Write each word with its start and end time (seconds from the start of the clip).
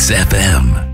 Mix 0.00 0.10
FM. 0.10 0.89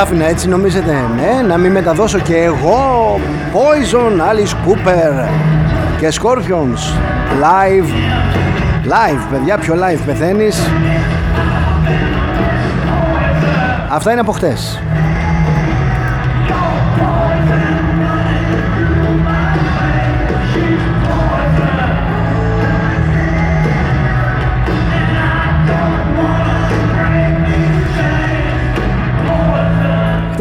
Άφηνα 0.00 0.24
έτσι 0.24 0.48
νομίζετε; 0.48 0.92
Ναι 1.16 1.42
να 1.46 1.56
μην 1.56 1.72
μεταδώσω 1.72 2.18
και 2.18 2.36
εγώ. 2.36 3.20
Poison, 3.52 4.20
Alice 4.20 4.68
Cooper 4.68 5.28
και 5.98 6.12
Scorpions. 6.20 6.82
Live. 7.42 7.88
Live 8.86 9.26
παιδιά 9.30 9.58
πιο 9.58 9.74
live 9.74 10.00
πεθαίνεις. 10.06 10.60
Αυτά 13.90 14.10
είναι 14.10 14.20
από 14.20 14.32
χτες 14.32 14.80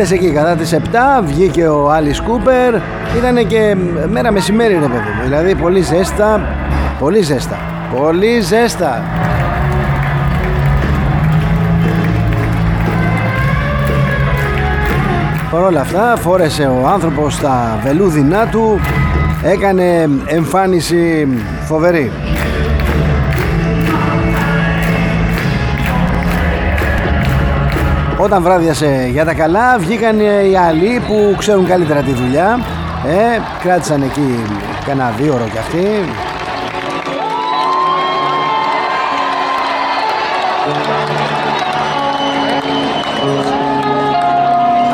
χτες 0.06 0.12
εκεί 0.12 0.32
κατά 0.32 0.56
τις 0.56 0.74
7 0.74 0.78
βγήκε 1.24 1.68
ο 1.68 1.92
Άλις 1.92 2.22
Κούπερ. 2.22 2.74
Ήταν 3.18 3.48
και 3.48 3.76
μέρα 4.10 4.32
μεσημέρι 4.32 4.74
ρε 4.74 4.80
παιδί 4.80 5.10
μου. 5.16 5.24
Δηλαδή 5.24 5.56
πολύ 5.56 5.82
ζέστα 5.82 6.42
πολύ 7.00 7.22
ζέστα 7.22 7.58
πολύ 7.96 8.40
ζέστα. 8.40 9.04
Παρ' 15.52 15.64
όλα 15.64 15.82
αυτά 15.82 16.16
φόρεσε 16.18 16.64
ο 16.64 16.88
άνθρωπος 16.88 17.40
τα 17.40 17.80
βελούδινά 17.84 18.48
του. 18.48 18.80
Έκανε 19.44 20.10
εμφάνιση 20.26 21.28
φοβερή 21.66 22.12
Όταν 28.22 28.44
βράδιασε 28.44 29.08
για 29.12 29.26
τα 29.26 29.34
καλά 29.34 29.78
βγήκαν 29.78 30.20
οι 30.20 30.56
άλλοι 30.56 31.02
που 31.08 31.36
ξέρουν 31.38 31.66
καλύτερα 31.66 32.02
τη 32.02 32.12
δουλειά. 32.12 32.60
Ε, 33.08 33.40
κράτησαν 33.64 34.02
εκεί 34.02 34.46
κανένα 34.86 35.10
δύο 35.10 35.34
ώρο 35.34 35.48
κι 35.52 35.58
αυτοί. 35.58 35.86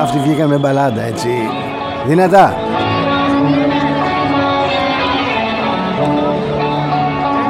Αυτοί 0.02 0.20
βγήκαν 0.20 0.48
με 0.48 0.58
μπαλάντα 0.58 1.02
έτσι. 1.02 1.30
Δυνατά. 2.08 2.56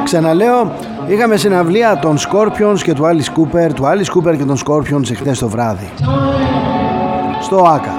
Ξαναλέω 0.04 0.72
Είχαμε 1.08 1.38
συναυλία 1.38 2.00
των 2.00 2.18
Scorpions 2.18 2.80
και 2.84 2.94
του 2.94 3.04
Alice 3.04 3.40
Cooper, 3.40 3.74
του 3.74 3.84
Alice 3.84 4.18
Cooper 4.18 4.38
και 4.38 4.44
των 4.44 4.58
Scorpions 4.66 5.12
εχθές 5.12 5.40
το 5.40 5.50
βράδυ. 5.50 5.90
Στο 7.42 7.56
ΆΚΑ. 7.56 7.94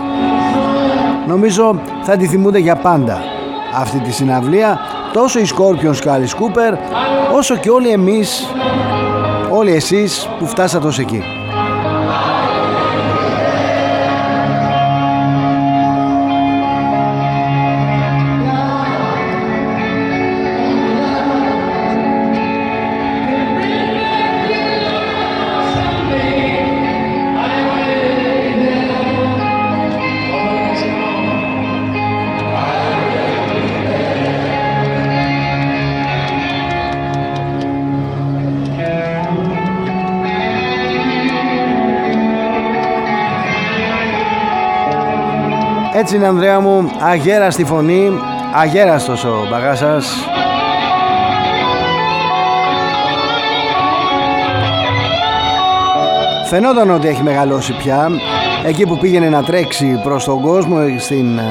Νομίζω 1.27 1.81
θα 2.03 2.17
τη 2.17 2.27
θυμούνται 2.27 2.59
για 2.59 2.77
πάντα 2.77 3.19
αυτή 3.75 3.99
τη 3.99 4.13
συναυλία 4.13 4.79
τόσο 5.13 5.39
οι 5.39 5.47
Scorpions 5.57 5.97
και 5.97 6.09
ο 6.09 6.15
Alice 6.15 6.43
Cooper 6.43 6.77
όσο 7.35 7.57
και 7.57 7.71
όλοι 7.71 7.89
εμείς, 7.89 8.47
όλοι 9.51 9.73
εσείς 9.73 10.29
που 10.39 10.47
φτάσατε 10.47 10.87
ως 10.87 10.99
εκεί. 10.99 11.23
Έτσι 45.99 46.17
είναι 46.17 46.27
Ανδρέα 46.27 46.61
μου, 46.61 46.91
αγέραστη 47.01 47.65
φωνή, 47.65 48.11
αγέραστος 48.55 49.25
ο 49.25 49.47
μπαγάσας. 49.51 50.15
Φαινόταν 56.49 56.91
ότι 56.91 57.09
έχει 57.09 57.23
μεγαλώσει 57.23 57.77
πια. 57.77 58.09
Εκεί 58.65 58.87
που 58.87 58.99
πήγαινε 58.99 59.29
να 59.29 59.43
τρέξει 59.43 60.01
προς 60.03 60.25
τον 60.25 60.41
κόσμο 60.41 60.77
Στην 60.99 61.39
ε, 61.39 61.43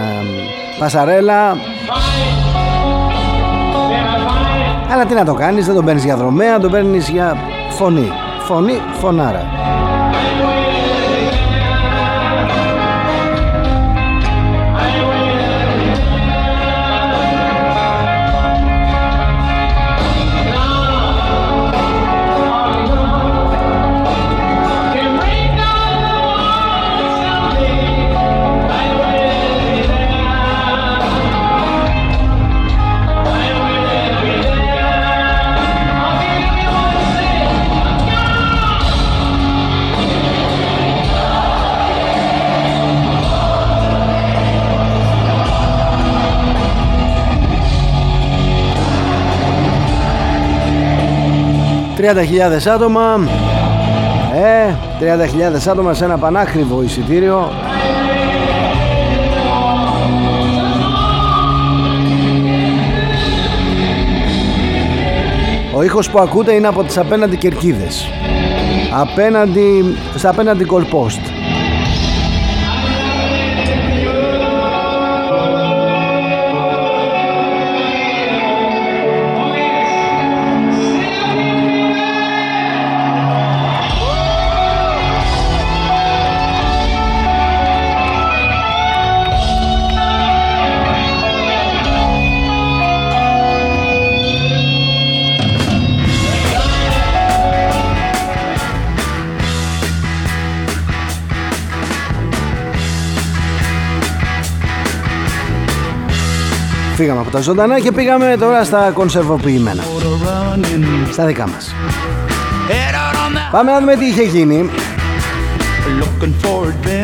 Πασαρέλα. 0.80 1.58
Αλλά 4.92 5.06
τι 5.06 5.14
να 5.14 5.26
το 5.26 5.34
κάνεις 5.34 5.66
Δεν 5.66 5.76
τον 5.76 5.86
παίρνεις 5.86 6.04
για 6.04 6.16
δρομέα 6.16 6.60
Τον 6.60 6.72
παίρνεις 6.72 7.10
για 7.10 7.38
φωνή. 7.70 8.12
Φωνή, 8.40 8.82
φωνάρα 9.00 9.46
30.000 52.06 52.72
άτομα. 52.74 53.20
Ε, 54.34 54.74
30.000 55.00 55.70
άτομα 55.70 55.94
σε 55.94 56.06
ένα 56.06 56.18
πανάκριβο 56.18 56.82
εισιτήριο. 56.84 57.52
Ο 65.76 65.84
ήχος 65.84 66.10
που 66.10 66.20
ακούτε 66.20 66.54
είναι 66.54 66.68
από 66.68 66.84
τις 66.84 66.98
απέναντι 66.98 67.38
κερκίδες. 67.38 68.08
Απέναντι, 68.94 69.96
στα 70.16 70.30
απέναντι 70.30 70.64
κολπόστ 70.64 71.25
Φύγαμε 106.96 107.20
από 107.20 107.30
τα 107.30 107.40
ζωντανά 107.42 107.80
και 107.80 107.92
πήγαμε 107.92 108.36
τώρα 108.40 108.64
στα 108.64 108.92
κονσερβοποιημένα. 108.94 109.84
Στα 111.12 111.26
δικά 111.26 111.48
μας. 111.48 111.76
Πάμε 113.52 113.72
να 113.72 113.80
δούμε 113.80 113.96
τι 113.96 114.06
είχε 114.06 114.24
γίνει 114.24 114.70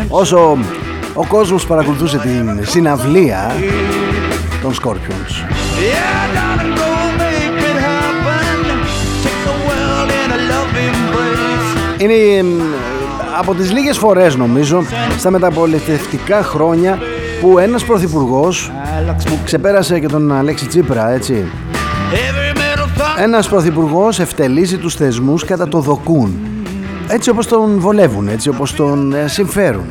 όσο 0.08 0.58
ο 1.14 1.26
κόσμος 1.26 1.66
παρακολουθούσε 1.66 2.18
την 2.18 2.60
συναυλία 2.62 3.56
των 4.62 4.74
Scorpions. 4.74 5.46
Είναι 11.98 12.46
από 13.38 13.54
τις 13.54 13.72
λίγες 13.72 13.98
φορές 13.98 14.36
νομίζω 14.36 14.84
στα 15.18 15.32
μεταπολιτευτικά 15.32 16.44
χρόνια 16.44 17.00
που 17.42 17.60
ένας 17.60 17.86
πρωθυπουργός 17.86 18.72
ξεπέρασε 19.44 20.00
και 20.00 20.08
τον 20.08 20.32
Αλέξη 20.32 20.68
Τσίπρα 20.68 21.10
έτσι 21.10 21.46
ένας 23.18 23.50
πρωθυπουργός 23.50 24.20
ευτελίζει 24.20 24.78
τους 24.78 24.96
θεσμούς 24.96 25.46
κατά 25.46 25.68
το 25.68 25.80
δοκούν 25.80 26.40
έτσι 27.14 27.30
όπως 27.30 27.48
τον 27.48 27.80
βολεύουν, 27.80 28.28
έτσι 28.28 28.50
όπως 28.50 28.74
τον 28.74 29.14
ε, 29.14 29.28
συμφέρουν. 29.28 29.86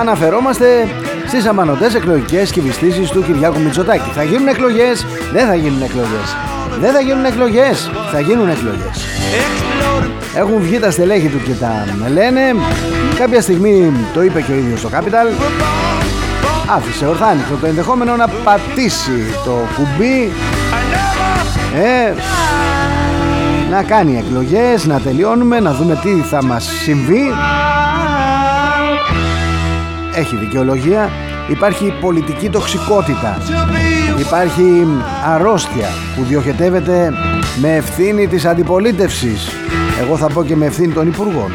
Αναφερόμαστε 0.00 0.66
στις 1.26 1.46
αμανωτές 1.46 1.94
εκλογικές 1.94 2.50
κυβιστήσεις 2.50 3.10
του 3.10 3.22
Κυριάκου 3.22 3.60
Μητσοτάκη. 3.60 4.10
Θα 4.14 4.22
γίνουν 4.22 4.48
εκλογές, 4.48 5.06
δεν 5.32 5.46
θα 5.46 5.54
γίνουν 5.54 5.82
εκλογές. 5.82 6.36
Δεν 6.80 6.92
θα 6.92 7.00
γίνουν 7.00 7.24
εκλογές, 7.24 7.90
θα 8.12 8.20
γίνουν 8.20 8.48
εκλογές. 8.48 9.04
Έχουν 10.34 10.60
βγει 10.60 10.78
τα 10.78 10.90
στελέχη 10.90 11.28
του 11.28 11.42
και 11.42 11.52
τα 11.52 11.84
λένε. 12.12 12.40
Κάποια 13.18 13.40
στιγμή 13.40 13.92
το 14.14 14.22
είπε 14.22 14.40
και 14.40 14.52
ο 14.52 14.54
ίδιος 14.54 14.78
στο 14.78 14.88
Capital. 14.92 15.50
Άφησε 16.76 17.06
ορθάνυχτο 17.06 17.54
το 17.54 17.66
ενδεχόμενο 17.66 18.16
να 18.16 18.28
πατήσει 18.28 19.34
το 19.44 19.50
κουμπί. 19.50 20.32
Ε, 21.74 22.12
να 23.70 23.82
κάνει 23.82 24.18
εκλογές, 24.26 24.86
να 24.86 25.00
τελειώνουμε, 25.00 25.60
να 25.60 25.72
δούμε 25.72 25.98
τι 26.02 26.10
θα 26.10 26.44
μας 26.44 26.64
συμβεί. 26.82 27.32
Έχει 30.14 30.36
δικαιολογία, 30.36 31.10
υπάρχει 31.48 31.94
πολιτική 32.00 32.50
τοξικότητα, 32.50 33.38
υπάρχει 34.18 34.86
αρρώστια 35.24 35.88
που 36.16 36.24
διοχετεύεται 36.24 37.12
με 37.60 37.76
ευθύνη 37.76 38.26
της 38.26 38.44
αντιπολίτευσης. 38.44 39.48
Εγώ 40.00 40.16
θα 40.16 40.26
πω 40.26 40.44
και 40.44 40.56
με 40.56 40.66
ευθύνη 40.66 40.92
των 40.92 41.06
Υπουργών. 41.06 41.52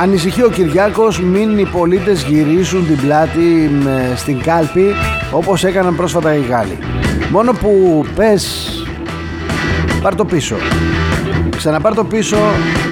Ανησυχεί 0.00 0.42
ο 0.42 0.48
Κυριάκος 0.48 1.20
μην 1.20 1.58
οι 1.58 1.66
πολίτες 1.66 2.22
γυρίσουν 2.22 2.86
την 2.86 2.96
πλάτη 2.96 3.70
στην 4.16 4.42
κάλπη 4.42 4.94
όπως 5.30 5.64
έκαναν 5.64 5.96
πρόσφατα 5.96 6.34
οι 6.34 6.40
Γάλλοι. 6.40 6.78
Μόνο 7.30 7.52
που 7.52 8.04
πες 8.14 8.68
Πάρ 10.02 10.14
το 10.14 10.24
πίσω. 10.24 10.56
Ξαναπάρ 11.56 11.94
το 11.94 12.04
πίσω 12.04 12.36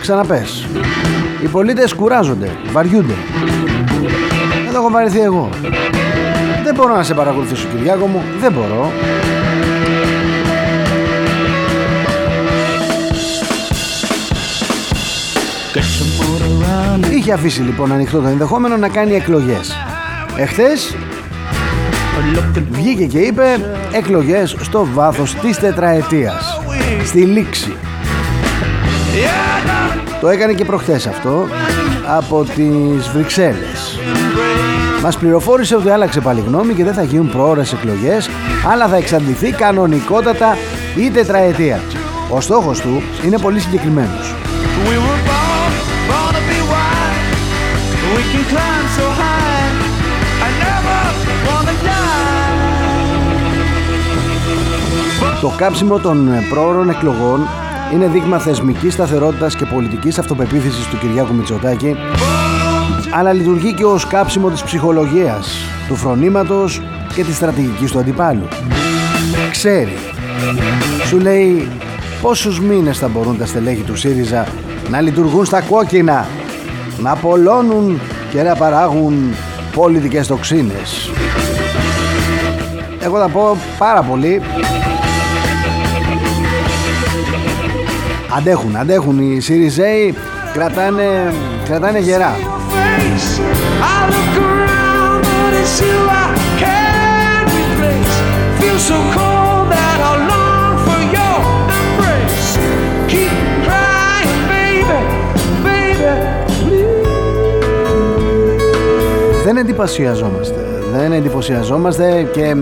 Ξαναπες. 0.01 0.67
Οι 1.43 1.47
πολίτες 1.47 1.95
κουράζονται 1.95 2.51
Βαριούνται. 2.73 3.15
Δεν 4.65 4.73
το 4.73 4.79
έχω 4.79 4.91
βαρεθεί 4.91 5.21
εγώ. 5.21 5.49
Δεν 6.65 6.75
μπορώ 6.75 6.95
να 6.95 7.03
σε 7.03 7.15
παρακολουθήσω 7.15 7.67
Κυριάκο 7.69 8.07
μου 8.07 8.23
Δεν 8.41 8.53
μπορώ 8.53 8.93
Είχε 17.11 17.33
αφήσει 17.33 17.61
λοιπόν 17.61 17.93
ανοιχτό 17.93 18.21
το 18.21 18.29
ενδεχόμενο 18.29 18.77
να 18.77 18.89
κάνει 18.89 19.15
εκλογές. 19.15 19.73
Εχθές 20.37 20.97
Βγήκε 22.71 23.05
και 23.05 23.19
είπε 23.19 23.45
εκλογές 23.93 24.57
στο 24.61 24.89
βάθος 24.95 25.35
της 25.35 25.59
τετραετίας 25.59 26.61
Στη 27.05 27.21
λήξη. 27.21 27.77
Το 30.21 30.29
έκανε 30.29 30.53
και 30.53 30.65
προχθές 30.65 31.07
αυτό 31.07 31.49
Από 32.07 32.45
τις 32.45 33.09
Βρυξέλλες. 33.13 33.99
Μας 35.03 35.17
πληροφόρησε 35.19 35.77
ότι 35.77 35.91
άλλαξε 35.91 36.21
πάλι 36.21 36.45
γνώμη 36.47 36.75
Και 36.75 36.85
δεν 36.85 36.95
θα 36.95 37.03
γίνουν 37.03 37.31
προώρες 37.31 37.73
εκλογές 37.73 38.31
Αλλά 38.71 38.89
θα 38.89 38.97
εξαντληθεί 38.97 39.51
κανονικότατα 39.51 40.57
η 40.97 41.11
τετραετία. 41.11 41.81
Ο 42.31 42.41
στόχος 42.41 42.81
του 42.81 43.03
είναι 43.25 43.39
πολύ 43.39 43.61
συγκεκριμένος 43.61 44.35
Το 55.41 55.53
κάψιμο 55.57 55.99
των 55.99 56.31
πρόωρων 56.49 56.91
εκλογών 56.91 57.49
είναι 57.93 58.07
δείγμα 58.07 58.39
θεσμικής 58.39 58.93
σταθερότητας 58.93 59.57
και 59.57 59.65
πολιτικής 59.65 60.19
αυτοπεποίθησης 60.19 60.87
του 60.87 60.99
Κυριάκου 60.99 61.35
Μητσοτάκη 61.35 61.97
αλλά 63.15 63.33
λειτουργεί 63.33 63.73
και 63.73 63.85
ως 63.85 64.07
κάψιμο 64.07 64.51
της 64.51 64.63
ψυχολογίας, 64.63 65.57
του 65.89 65.97
φρονήματος 65.97 66.83
και 67.15 67.25
της 67.25 67.37
στρατηγικής 67.37 67.91
του 67.91 67.99
αντιπάλου. 67.99 68.49
Ξέρει. 69.51 69.97
Σου 71.07 71.19
λέει 71.21 71.69
πόσους 72.23 72.61
μήνες 72.61 72.99
θα 72.99 73.09
μπορούν 73.09 73.39
τα 73.39 73.47
στελέχη 73.47 73.83
του 73.83 73.97
ΣΥΡΙΖΑ 73.97 74.47
να 74.91 75.01
λειτουργούν 75.01 75.45
στα 75.45 75.61
κόκκινα, 75.61 76.27
να 77.03 77.11
απολώνουν 77.11 78.01
και 78.31 78.43
να 78.43 78.55
παράγουν 78.55 79.35
πολιτικές 79.75 80.27
τοξίνες. 80.27 81.11
Εγώ 83.01 83.19
θα 83.19 83.29
πω 83.29 83.57
πάρα 83.79 84.03
πολύ 84.03 84.43
Αντέχουν, 88.37 88.77
αντέχουν 88.77 89.19
οι 89.19 89.41
Σιριζέοι 89.41 90.15
κρατάνε, 90.53 91.33
κρατάνε 91.65 91.99
γερά. 91.99 92.37
Δεν 109.53 109.61
εντυπωσιαζόμαστε, 109.61 110.65
δεν 110.93 111.13
εντυπωσιαζόμαστε 111.13 112.29
και 112.33 112.57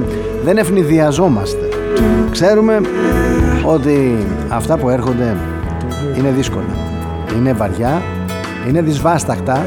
δεν 0.45 0.59
ευνηδιαζόμαστε. 0.59 1.69
Ξέρουμε 2.31 2.81
ότι 3.65 4.17
αυτά 4.49 4.79
που 4.79 4.89
έρχονται 4.89 5.37
είναι 6.19 6.31
δύσκολα. 6.31 6.75
Είναι 7.37 7.53
βαριά, 7.53 8.03
είναι 8.69 8.83
δυσβάσταχτα 8.83 9.67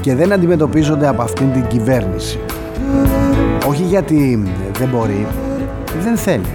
και 0.00 0.14
δεν 0.14 0.32
αντιμετωπίζονται 0.32 1.08
από 1.08 1.22
αυτήν 1.22 1.52
την 1.52 1.66
κυβέρνηση. 1.66 2.40
Όχι 3.68 3.82
γιατί 3.82 4.42
δεν 4.78 4.88
μπορεί, 4.88 5.26
δεν 6.02 6.16
θέλει. 6.16 6.52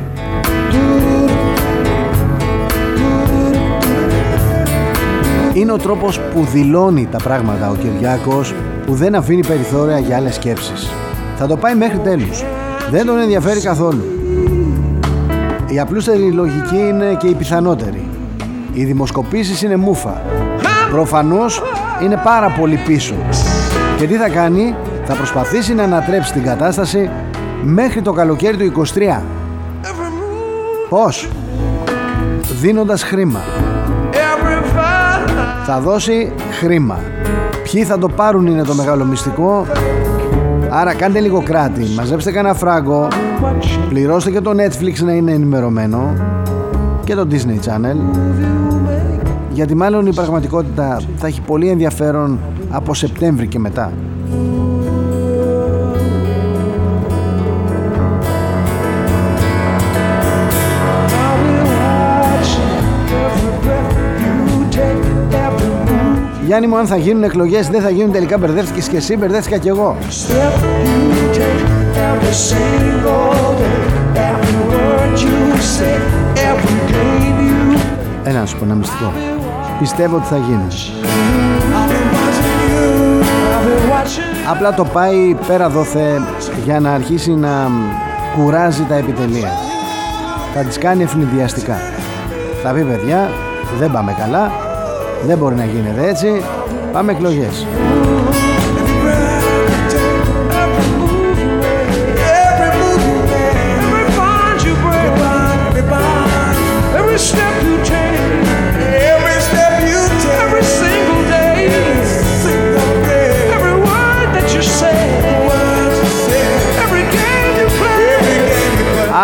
Είναι 5.54 5.72
ο 5.72 5.78
τρόπος 5.78 6.20
που 6.20 6.46
δηλώνει 6.54 7.08
τα 7.12 7.18
πράγματα 7.18 7.70
ο 7.70 7.76
Κυριάκος 7.76 8.54
που 8.86 8.94
δεν 8.94 9.16
αφήνει 9.16 9.46
περιθώρια 9.46 10.00
για 10.00 10.16
άλλες 10.16 10.36
σκέψεις. 10.36 10.90
Θα 11.36 11.48
το 11.48 11.58
πάει 11.58 11.76
μέχρι 11.76 11.98
τέλους. 11.98 12.44
Δεν 12.90 13.06
τον 13.06 13.20
ενδιαφέρει 13.20 13.60
καθόλου. 13.62 14.04
Η 15.68 15.80
απλούστερη 15.80 16.32
λογική 16.32 16.78
είναι 16.78 17.16
και 17.20 17.28
η 17.28 17.34
πιθανότερη. 17.34 18.08
Οι 18.74 18.84
δημοσκοπήσεις 18.84 19.62
είναι 19.62 19.76
μούφα. 19.76 20.22
Προφανώς 20.92 21.62
είναι 22.04 22.22
πάρα 22.24 22.50
πολύ 22.60 22.80
πίσω. 22.86 23.16
Και 23.98 24.08
τι 24.08 24.16
θα 24.16 24.30
κάνει, 24.30 24.76
θα 25.06 25.14
προσπαθήσει 25.14 25.74
να 25.74 25.84
ανατρέψει 25.84 26.34
την 26.34 26.44
κατάσταση 26.44 27.10
μέχρι 27.64 28.02
το 28.02 28.12
καλοκαίρι 28.12 28.58
του 28.58 28.86
23. 28.94 29.22
Πώς; 30.90 31.30
Δίνοντας 32.62 33.04
χρήμα. 33.04 33.40
Θα 35.66 35.80
δώσει 35.80 36.34
χρήμα. 36.60 37.00
Ποιοι 37.74 37.84
θα 37.84 37.98
το 37.98 38.10
πάρουν 38.10 38.48
είναι 38.48 38.64
το 38.64 38.74
μεγάλο 38.74 39.06
μυστικό. 39.06 39.66
Άρα 40.70 40.94
κάντε 40.94 41.20
λίγο 41.20 41.44
κράτη, 41.44 41.86
μαζέψτε 41.96 42.32
κανένα 42.32 42.54
φράγκο, 42.54 43.08
πληρώστε 43.90 44.32
και 44.32 44.42
το 44.42 44.52
Netflix 44.52 45.04
να 45.04 45.14
είναι 45.14 45.32
ενημερωμένο 45.32 46.14
και 47.04 47.16
το 47.16 47.28
Disney 47.32 47.68
Channel 47.68 47.96
γιατί 49.52 49.76
μάλλον 49.76 50.06
η 50.06 50.14
πραγματικότητα 50.14 51.02
θα 51.16 51.28
έχει 51.28 51.42
πολύ 51.42 51.70
ενδιαφέρον 51.70 52.40
από 52.70 52.94
Σεπτέμβρη 52.94 53.48
και 53.48 53.60
μετά. 53.60 53.92
Γιάννη 66.54 66.72
μου 66.72 66.78
αν 66.78 66.88
θα 66.88 66.98
γίνουν 66.98 67.24
εκλογές 67.24 67.68
δεν 67.68 67.82
θα 67.82 67.90
γίνουν 67.90 68.12
τελικά 68.12 68.38
μπερδεύτηκες 68.38 68.88
και 68.88 68.98
εσύ 68.98 69.18
μπερδεύτηκα 69.18 69.58
κι 69.58 69.68
εγώ. 69.68 69.98
Ένα 78.24 78.40
να 78.40 78.46
σου 78.46 78.58
πω 78.58 78.66
ένα 78.66 78.76
μυστικό. 78.76 79.12
Πιστεύω 79.80 80.16
ότι 80.16 80.26
θα 80.26 80.38
γίνει 80.38 80.68
Απλά 84.50 84.74
το 84.74 84.86
πάει 84.86 85.36
πέρα 85.48 85.70
δόθε 85.70 86.22
για 86.64 86.80
να 86.80 86.94
αρχίσει 86.94 87.32
να 87.32 87.72
κουράζει 88.38 88.84
τα 88.84 88.96
επιτελεία. 88.96 89.52
Θα 90.54 90.62
τις 90.62 90.78
κάνει 90.78 91.04
ευνηδιαστικά. 91.04 91.78
Θα 92.64 92.72
πει 92.72 92.84
παιδιά 92.84 93.30
δεν 93.80 93.92
πάμε 93.92 94.16
καλά 94.20 94.63
Δεν 95.26 95.38
μπορεί 95.38 95.56
να 95.56 95.66
γίνεται 95.66 96.08
έτσι 96.08 96.44
Πάμε 96.92 97.12
εκλογές 97.12 97.66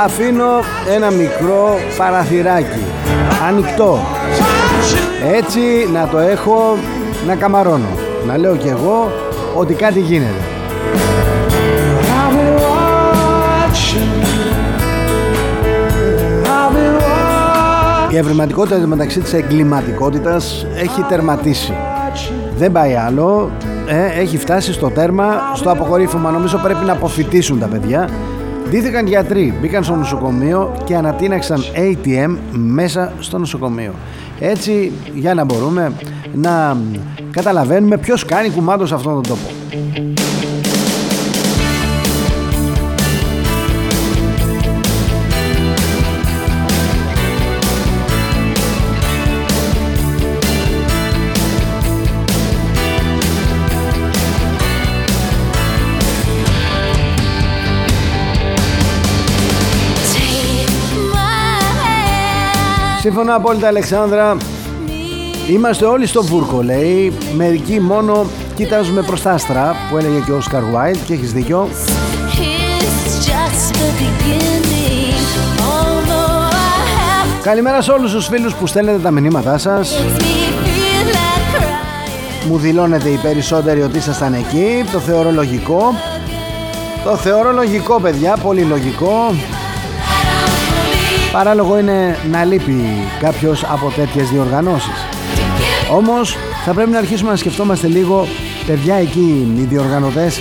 αφήνω 0.04 0.60
ένα 0.96 1.12
μικρό 1.12 1.80
παραθυράκι 1.98 2.84
ανοιχτό 3.48 4.19
έτσι 5.36 5.60
να 5.94 6.08
το 6.08 6.18
έχω 6.18 6.78
να 7.28 7.36
καμαρώνω. 7.36 7.90
Να 8.28 8.38
λέω 8.38 8.56
κι 8.56 8.68
εγώ 8.68 9.12
ότι 9.56 9.74
κάτι 9.74 10.00
γίνεται. 10.00 10.44
Η 18.12 18.18
ευρηματικότητα 18.18 18.88
μεταξύ 18.88 19.20
της 19.20 19.34
εγκληματικότητας 19.34 20.66
έχει 20.76 21.02
τερματίσει. 21.02 21.74
Δεν 22.58 22.72
πάει 22.72 22.96
άλλο 22.96 23.52
ε, 23.88 24.20
έχει 24.20 24.38
φτάσει 24.38 24.74
στο 24.74 24.90
τέρμα 24.90 25.42
στο 25.56 25.72
αποκορύφωμα 25.72 26.32
νομίζω 26.32 26.58
πρέπει 26.58 26.86
να 26.86 26.92
αποφυτίσουν 26.92 27.60
τα 27.60 27.68
παιδιά 27.68 28.10
Ντύθηκαν 28.70 29.08
γιατροί, 29.08 29.54
μπήκαν 29.62 29.84
στο 29.84 29.96
νοσοκομείο 29.96 30.76
και 30.86 30.96
ανατείναξαν 30.96 31.64
ATM 31.76 32.38
μέσα 32.52 33.14
στο 33.20 33.38
νοσοκομείο. 33.38 33.94
Έτσι 34.40 34.92
για 35.14 35.34
να 35.34 35.44
μπορούμε 35.44 35.94
να 36.34 36.78
καταλαβαίνουμε 37.32 37.98
ποιος 37.98 38.26
κάνει 38.26 38.50
κουμάντο 38.50 38.86
σε 38.86 38.96
αυτόν 38.96 39.14
τον 39.14 39.24
τόπο. 39.24 39.48
Σύμφωνα 63.00 63.34
απόλυτα 63.34 63.68
Αλεξάνδρα 63.68 64.38
Είμαστε 65.50 65.86
όλοι 65.86 66.06
στο 66.06 66.24
βούρκο 66.24 66.62
λέει. 66.62 67.14
Μερικοί 67.36 67.80
μόνο 67.80 68.26
κοιτάζουμε 68.56 69.02
προς 69.02 69.22
τα 69.22 69.32
άστρα 69.32 69.76
Που 69.90 69.98
έλεγε 69.98 70.20
και 70.26 70.32
ο 70.32 70.36
Όσκαρ 70.36 70.64
Βάιλ 70.64 70.98
Και 71.06 71.14
έχεις 71.14 71.34
δίκιο. 71.34 71.70
Καλημέρα 77.44 77.82
σε 77.82 77.92
όλους 77.92 78.12
τους 78.12 78.28
φίλους 78.28 78.54
που 78.54 78.68
στέλνετε 78.68 79.00
τα 79.00 79.12
μηνύματά 79.12 79.58
σας. 79.58 80.04
Μου 82.48 82.58
δηλώνετε 82.58 83.10
οι 83.10 83.18
περισσότεροι 83.18 83.82
ότι 83.82 83.98
ήσασταν 83.98 84.34
εκεί. 84.34 84.84
Το 84.92 85.00
θεωρώ 85.00 85.32
λογικό. 85.32 85.94
Το 87.04 87.16
θεωρώ 87.16 87.52
λογικό 87.52 88.00
παιδιά. 88.00 88.38
Πολύ 88.44 88.62
λογικό 88.62 89.34
Παράλογο 91.32 91.80
είναι 91.80 92.18
να 92.32 92.44
λείπει 92.44 92.84
κάποιος 93.20 93.64
από 93.64 93.92
τέτοιες 93.96 94.30
διοργανώσεις. 94.30 95.06
Όμως 95.92 96.38
θα 96.66 96.74
πρέπει 96.74 96.90
να 96.90 96.98
αρχίσουμε 96.98 97.30
να 97.30 97.36
σκεφτόμαστε 97.36 97.88
λίγο 97.88 98.28
παιδιά 98.66 98.96
εκεί 98.96 99.54
οι 99.58 99.64
διοργανωτές 99.64 100.40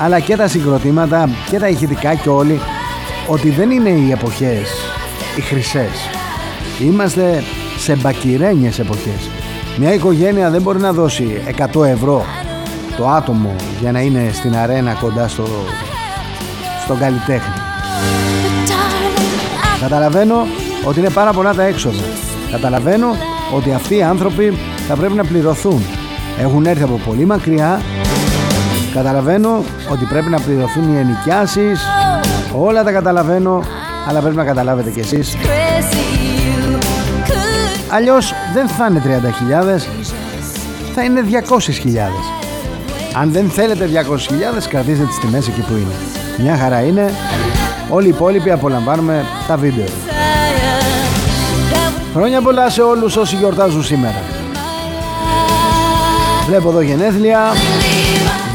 αλλά 0.00 0.20
και 0.20 0.36
τα 0.36 0.48
συγκροτήματα 0.48 1.30
και 1.50 1.58
τα 1.58 1.68
ηχητικά 1.68 2.14
και 2.14 2.28
όλοι 2.28 2.60
ότι 3.26 3.50
δεν 3.50 3.70
είναι 3.70 3.88
οι 3.88 4.10
εποχές 4.10 4.70
οι 5.36 5.40
χρυσές. 5.40 6.08
Είμαστε 6.80 7.42
σε 7.78 7.96
μπακυρένιες 7.96 8.78
εποχές. 8.78 9.30
Μια 9.78 9.94
οικογένεια 9.94 10.50
δεν 10.50 10.62
μπορεί 10.62 10.78
να 10.78 10.92
δώσει 10.92 11.42
100 11.72 11.84
ευρώ 11.84 12.24
το 12.96 13.08
άτομο 13.08 13.54
για 13.80 13.92
να 13.92 14.00
είναι 14.00 14.30
στην 14.32 14.56
αρένα 14.56 14.92
κοντά 14.92 15.28
στο, 15.28 15.46
στον 16.84 16.98
καλλιτέχνη. 16.98 17.73
Καταλαβαίνω 19.88 20.46
ότι 20.84 20.98
είναι 20.98 21.10
πάρα 21.10 21.32
πολλά 21.32 21.54
τα 21.54 21.62
έξοδα. 21.62 22.02
Καταλαβαίνω 22.50 23.06
ότι 23.54 23.72
αυτοί 23.72 23.96
οι 23.96 24.02
άνθρωποι 24.02 24.58
θα 24.88 24.94
πρέπει 24.94 25.12
να 25.12 25.24
πληρωθούν. 25.24 25.84
Έχουν 26.40 26.66
έρθει 26.66 26.82
από 26.82 27.00
πολύ 27.06 27.24
μακριά. 27.24 27.80
Καταλαβαίνω 28.94 29.64
ότι 29.92 30.04
πρέπει 30.04 30.30
να 30.30 30.40
πληρωθούν 30.40 30.94
οι 30.94 30.98
ενοικιάσεις. 30.98 31.80
Όλα 32.58 32.84
τα 32.84 32.92
καταλαβαίνω, 32.92 33.62
αλλά 34.08 34.20
πρέπει 34.20 34.36
να 34.36 34.44
καταλάβετε 34.44 34.90
κι 34.90 35.00
εσείς. 35.00 35.36
Αλλιώς 37.88 38.32
δεν 38.54 38.68
θα 38.68 38.86
είναι 38.90 39.02
30.000, 39.04 39.86
θα 40.94 41.04
είναι 41.04 41.20
200.000. 41.20 41.30
Αν 43.20 43.32
δεν 43.32 43.50
θέλετε 43.50 43.88
200.000 43.92 44.68
κρατήστε 44.68 45.04
τις 45.04 45.18
τιμές 45.18 45.48
εκεί 45.48 45.60
που 45.60 45.72
είναι. 45.72 45.94
Μια 46.38 46.56
χαρά 46.56 46.80
είναι 46.80 47.10
Όλοι 47.88 48.06
οι 48.06 48.08
υπόλοιποι 48.08 48.50
απολαμβάνουμε 48.50 49.24
τα 49.46 49.56
βίντεο. 49.56 49.86
Χρόνια 52.14 52.42
πολλά 52.42 52.70
σε 52.70 52.82
όλους 52.82 53.16
όσοι 53.16 53.36
γιορτάζουν 53.36 53.84
σήμερα. 53.84 54.22
Βλέπω 56.46 56.68
εδώ 56.68 56.80
γενέθλια. 56.80 57.40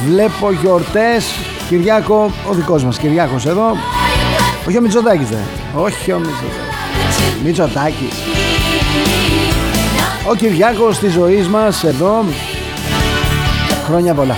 Βλέπω 0.08 0.52
γιορτές. 0.52 1.26
Κυριάκο, 1.70 2.32
ο 2.50 2.54
δικός 2.54 2.84
μας 2.84 2.98
Κυριάκος 2.98 3.46
εδώ. 3.46 3.78
Όχι 4.68 4.78
ο 4.78 4.82
Μητσοτάκης 4.82 5.28
δε. 5.28 5.36
Όχι 5.74 6.12
ο 6.12 6.20
Μητσοτάκης. 6.20 7.44
Μητσοτάκης. 7.44 8.16
Ο 10.30 10.36
Κυριάκος 10.36 11.00
της 11.00 11.14
ζωής 11.14 11.48
μας 11.48 11.84
εδώ. 11.84 12.26
Χρόνια 13.86 14.14
πολλά. 14.14 14.36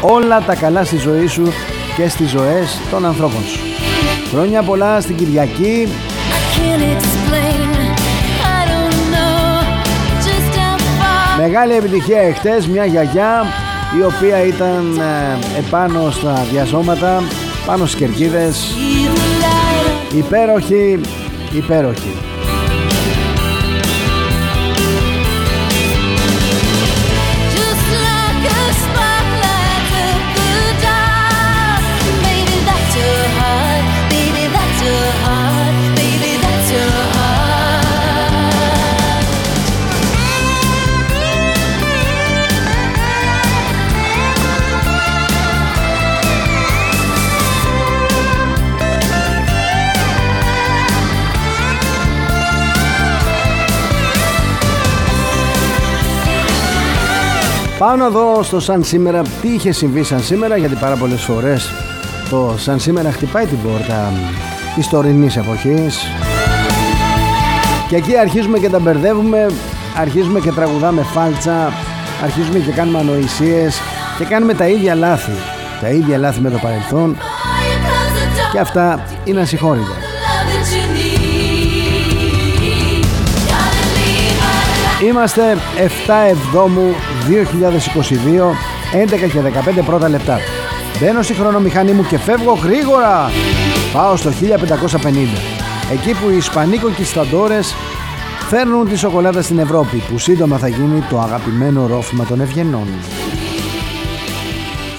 Όλα 0.00 0.40
τα 0.40 0.54
καλά 0.54 0.84
στη 0.84 0.96
ζωή 0.96 1.26
σου 1.26 1.52
και 1.96 2.08
στις 2.08 2.30
ζωές 2.30 2.80
των 2.90 3.06
ανθρώπων 3.06 3.42
σου. 3.42 3.60
Χρόνια 4.30 4.62
πολλά 4.62 5.00
στην 5.00 5.16
Κυριακή. 5.16 5.88
Μεγάλη 11.38 11.74
επιτυχία 11.74 12.20
εχθές 12.20 12.66
μια 12.66 12.84
γιαγιά 12.84 13.44
η 13.98 14.02
οποία 14.02 14.44
ήταν 14.44 15.00
ε, 15.00 15.58
επάνω 15.58 16.10
στα 16.10 16.46
διασώματα, 16.50 17.22
πάνω 17.66 17.86
στις 17.86 17.98
κερκίδες. 17.98 18.74
Υπέροχη, 20.16 21.00
υπέροχη. 21.52 22.33
Πάω 57.94 58.02
να 58.02 58.10
δω 58.10 58.42
στο 58.42 58.60
σαν 58.60 58.84
σήμερα 58.84 59.22
τι 59.22 59.48
είχε 59.48 59.72
συμβεί 59.72 60.02
σαν 60.02 60.20
σήμερα 60.20 60.56
γιατί 60.56 60.74
πάρα 60.74 60.96
πολλές 60.96 61.22
φορές 61.22 61.70
το 62.30 62.54
σαν 62.56 62.80
σήμερα 62.80 63.12
χτυπάει 63.12 63.46
την 63.46 63.62
πόρτα 63.62 64.12
της 64.74 64.88
τωρινής 64.88 65.36
εποχής 65.36 65.98
και 67.88 67.96
εκεί 67.96 68.16
αρχίζουμε 68.16 68.58
και 68.58 68.68
τα 68.68 68.78
μπερδεύουμε 68.78 69.46
αρχίζουμε 69.96 70.40
και 70.40 70.52
τραγουδάμε 70.52 71.02
φάλτσα, 71.02 71.72
αρχίζουμε 72.22 72.58
και 72.58 72.72
κάνουμε 72.72 72.98
ανοησίες 72.98 73.80
και 74.18 74.24
κάνουμε 74.24 74.54
τα 74.54 74.68
ίδια 74.68 74.94
λάθη. 74.94 75.32
Τα 75.80 75.88
ίδια 75.88 76.18
λάθη 76.18 76.40
με 76.40 76.50
το 76.50 76.58
παρελθόν 76.62 77.16
και 78.52 78.58
αυτά 78.58 79.04
είναι 79.24 79.40
ασυγχώρητα. 79.40 80.03
Είμαστε 85.08 85.56
7 86.06 86.12
Εβδόμου 86.28 86.94
2022, 87.28 88.54
11 89.06 89.30
και 89.32 89.40
15 89.80 89.84
πρώτα 89.84 90.08
λεπτά. 90.08 90.38
Μπαίνω 91.00 91.22
στη 91.22 91.34
χρονομηχανή 91.34 91.92
μου 91.92 92.04
και 92.04 92.18
φεύγω 92.18 92.52
γρήγορα. 92.52 93.30
Πάω 93.92 94.16
στο 94.16 94.30
1550. 94.30 94.34
Εκεί 95.92 96.14
που 96.14 96.30
οι 96.30 96.36
Ισπανοί 96.36 96.78
κοκκισταντόρες 96.78 97.74
φέρνουν 98.48 98.88
τη 98.88 98.96
σοκολάτα 98.96 99.42
στην 99.42 99.58
Ευρώπη 99.58 99.96
που 99.96 100.18
σύντομα 100.18 100.58
θα 100.58 100.68
γίνει 100.68 101.00
το 101.10 101.20
αγαπημένο 101.20 101.86
ρόφημα 101.86 102.24
των 102.24 102.40
ευγενών. 102.40 102.86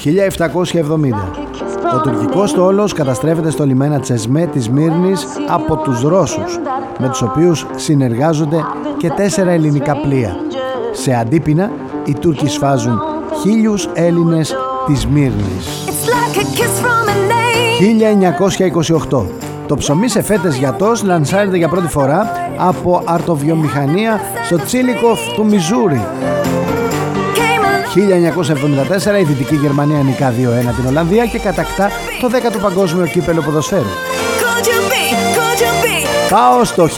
1770 0.04 1.45
ο 1.94 2.00
τουρκικός 2.02 2.50
στόλος 2.50 2.94
καταστρέφεται 2.94 3.50
στο 3.50 3.66
λιμένα 3.66 4.00
Τσεσμέ 4.00 4.46
της 4.46 4.70
Μύρνης 4.70 5.26
από 5.48 5.76
τους 5.78 6.02
Ρώσους, 6.02 6.60
με 7.00 7.10
τους 7.10 7.22
οποίους 7.22 7.66
συνεργάζονται 7.76 8.64
και 8.98 9.10
τέσσερα 9.10 9.52
ελληνικά 9.52 10.02
πλοία. 10.02 10.36
Σε 10.92 11.14
αντίπεινα, 11.14 11.72
οι 12.06 12.14
Τούρκοι 12.14 12.48
σφάζουν 12.48 13.02
χίλιους 13.42 13.90
Έλληνες 13.94 14.56
της 14.88 15.08
Μύρνης. 15.08 15.68
1928. 17.80 19.26
Το 19.68 19.76
ψωμί 19.76 20.10
σε 20.10 20.22
φέτες 20.22 20.58
γιατός 20.58 21.04
λανσάρεται 21.04 21.58
για 21.58 21.70
πρώτη 21.70 21.88
φορά 21.88 22.32
από 22.58 23.02
αρτοβιομηχανία 23.06 24.20
στο 24.46 24.58
Τσίλικοφ 24.58 25.20
του 25.36 25.46
Μιζούρι. 25.46 26.02
1974 27.96 29.20
η 29.20 29.24
Δυτική 29.24 29.56
Γερμανία 29.56 30.04
νικά 30.04 30.32
2-1 30.32 30.34
την 30.76 30.88
Ολλανδία 30.88 31.26
και 31.26 31.40
κατακτά 31.40 31.92
το 32.22 32.30
10ο 32.34 32.62
Παγκόσμιο 32.62 33.06
Κύπελο 33.06 33.42
Ποδοσφαίρου. 33.42 33.90
Πάω 36.30 36.64
στο 36.64 36.88
1989. 36.88 36.90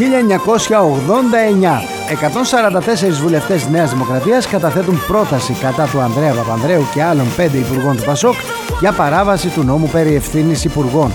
144 2.10 3.10
βουλευτές 3.22 3.68
Νέας 3.68 3.92
Δημοκρατίας 3.92 4.48
καταθέτουν 4.48 5.02
πρόταση 5.08 5.54
κατά 5.54 5.88
του 5.92 6.00
Ανδρέα 6.00 6.34
Παπανδρέου 6.34 6.86
και 6.94 7.04
άλλων 7.04 7.26
5 7.38 7.54
υπουργών 7.54 7.98
του 7.98 8.04
Πασόκ 8.04 8.36
για 8.80 8.92
παράβαση 8.92 9.48
του 9.48 9.64
νόμου 9.64 9.88
περί 9.88 10.16
ευθύνης 10.16 10.64
υπουργών. 10.64 11.12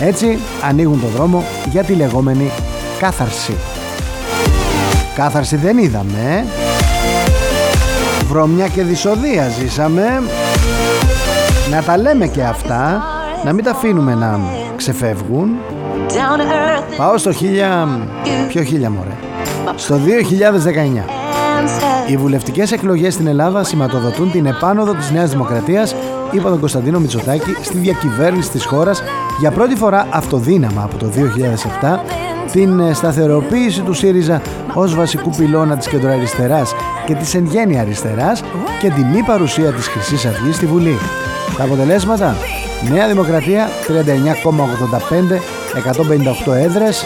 Έτσι 0.00 0.38
ανοίγουν 0.68 1.00
το 1.00 1.06
δρόμο 1.06 1.44
για 1.70 1.84
τη 1.84 1.92
λεγόμενη 1.94 2.50
κάθαρση. 2.98 3.56
Κάθαρση 5.14 5.56
δεν 5.56 5.78
είδαμε, 5.78 6.18
ε; 6.28 6.73
Βρωμιά 8.34 8.68
και 8.68 8.82
δυσοδεία 8.82 9.48
ζήσαμε. 9.48 10.22
Να 11.70 11.82
τα 11.82 11.98
λέμε 11.98 12.26
και 12.26 12.42
αυτά 12.42 13.02
να 13.44 13.52
μην 13.52 13.64
τα 13.64 13.70
αφήνουμε 13.70 14.14
να 14.14 14.40
ξεφεύγουν. 14.76 15.48
Πάω 16.96 17.18
στο 17.18 17.32
χίλια 17.32 17.88
ποιο 18.48 18.62
χίλια 18.62 18.90
μωρέ; 18.90 19.16
Στο 19.74 19.96
2019 19.96 21.04
οι 22.06 22.16
βουλευτικές 22.16 22.72
εκλογές 22.72 23.14
στην 23.14 23.26
Ελλάδα 23.26 23.64
σηματοδοτούν 23.64 24.30
την 24.30 24.46
επάνωδο 24.46 24.94
της 24.94 25.10
Νέας 25.10 25.30
Δημοκρατίας 25.30 25.94
είπα 26.30 26.48
τον 26.48 26.60
Κωνσταντίνο 26.60 26.98
Μητσοτάκη 27.00 27.56
στη 27.62 27.78
διακυβέρνηση 27.78 28.50
της 28.50 28.64
χώρας 28.64 29.02
για 29.40 29.50
πρώτη 29.50 29.74
φορά 29.74 30.06
αυτοδύναμα 30.10 30.82
από 30.82 30.96
το 30.96 31.10
2007 31.82 31.98
την 32.52 32.94
σταθεροποίηση 32.94 33.80
του 33.80 33.92
ΣΥΡΙΖΑ 33.92 34.42
ως 34.74 34.94
βασικού 34.94 35.30
πυλώνα 35.30 35.76
της 35.76 35.88
κεντροαριστεράς 35.88 36.74
και 37.06 37.14
της 37.14 37.34
εν 37.34 37.46
γέννη 37.46 37.78
αριστεράς 37.78 38.42
και 38.80 38.90
την 38.90 39.06
μη 39.06 39.22
παρουσία 39.22 39.72
της 39.72 39.86
χρυσής 39.86 40.24
Αυγής 40.24 40.56
στη 40.56 40.66
Βουλή. 40.66 40.98
Τα 41.56 41.64
αποτελέσματα. 41.64 42.36
Νέα 42.90 43.08
Δημοκρατία 43.08 43.68
39,85 43.86 45.40
158 46.46 46.52
έδρες. 46.52 47.04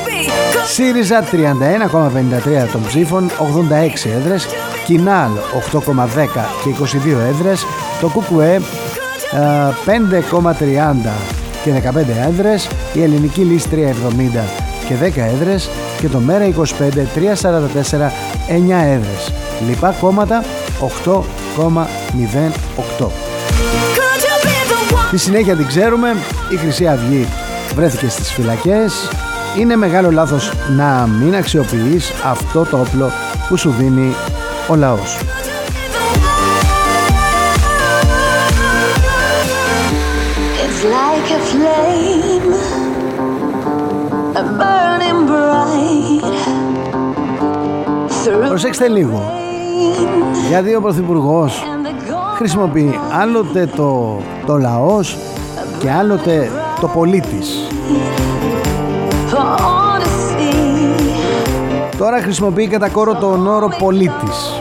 ΣΥΡΙΖΑ 0.67 1.23
31,53 1.23 2.69
των 2.73 2.83
ψήφων 2.87 3.31
86 3.39 4.11
έδρες. 4.17 4.47
Κινάλ 4.87 5.31
8,10 5.73 6.49
και 6.63 6.69
22 6.69 7.19
έδρες. 7.29 7.67
Το 8.01 8.09
ΚΚΕ 8.09 8.61
5,30 9.85 11.13
και 11.65 11.71
15 11.71 12.17
έδρες. 12.29 12.69
Η 12.93 13.03
Ελληνική 13.03 13.41
Λύση 13.41 13.69
3,70 13.69 14.45
και 14.89 14.95
10 14.95 15.23
έδρες. 15.23 15.71
Και 16.01 16.09
το 16.09 16.19
Μέρα 16.19 16.45
25 16.45 17.07
3,44 17.15 18.13
9 18.49 18.85
έδρες 18.85 19.33
λοιπά 19.67 19.95
κόμματα 20.01 20.45
8,08 21.05 23.07
Τη 25.11 25.17
συνέχεια 25.17 25.57
την 25.57 25.67
ξέρουμε 25.67 26.17
η 26.53 26.57
Χρυσή 26.57 26.87
Αυγή 26.87 27.27
βρέθηκε 27.75 28.09
στις 28.09 28.33
φυλακές. 28.33 29.09
Είναι 29.59 29.77
μεγάλο 29.77 30.11
λάθος 30.11 30.53
να 30.77 31.09
μην 31.21 31.35
αξιοποιείς 31.35 32.13
αυτό 32.25 32.65
το 32.65 32.79
όπλο 32.79 33.11
που 33.49 33.57
σου 33.57 33.75
δίνει 33.79 34.15
ο 34.69 34.75
λαός. 34.75 35.19
It's 40.65 40.83
like 40.97 41.29
a 41.39 41.41
flame, 41.51 42.53
a 44.41 44.43
burning 44.59 45.21
bright. 45.31 46.25
Προσέξτε 48.49 48.89
λίγο 48.89 49.48
γιατί 50.49 50.75
ο 50.75 50.81
Πρωθυπουργός 50.81 51.63
χρησιμοποιεί 52.37 52.99
άλλοτε 53.21 53.67
το, 53.77 54.21
το 54.47 54.59
λαός 54.59 55.17
και 55.79 55.91
άλλοτε 55.91 56.51
το 56.81 56.87
πολίτης. 56.87 57.69
Τώρα 61.99 62.21
χρησιμοποιεί 62.21 62.67
κατά 62.67 62.89
κόρο 62.89 63.15
τον 63.15 63.47
όρο 63.47 63.69
πολίτης. 63.79 64.61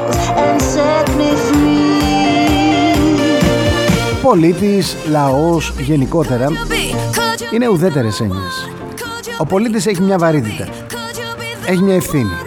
Πολίτης, 4.22 4.96
λαός, 5.10 5.74
γενικότερα 5.80 6.48
είναι 7.54 7.68
ουδέτερες 7.68 8.20
έννοιες. 8.20 8.70
Ο 9.38 9.46
πολίτης 9.46 9.86
έχει 9.88 10.02
μια 10.02 10.18
βαρύτητα. 10.18 10.68
Έχει 11.66 11.82
μια 11.82 11.96
ευθύνη. 11.96 12.47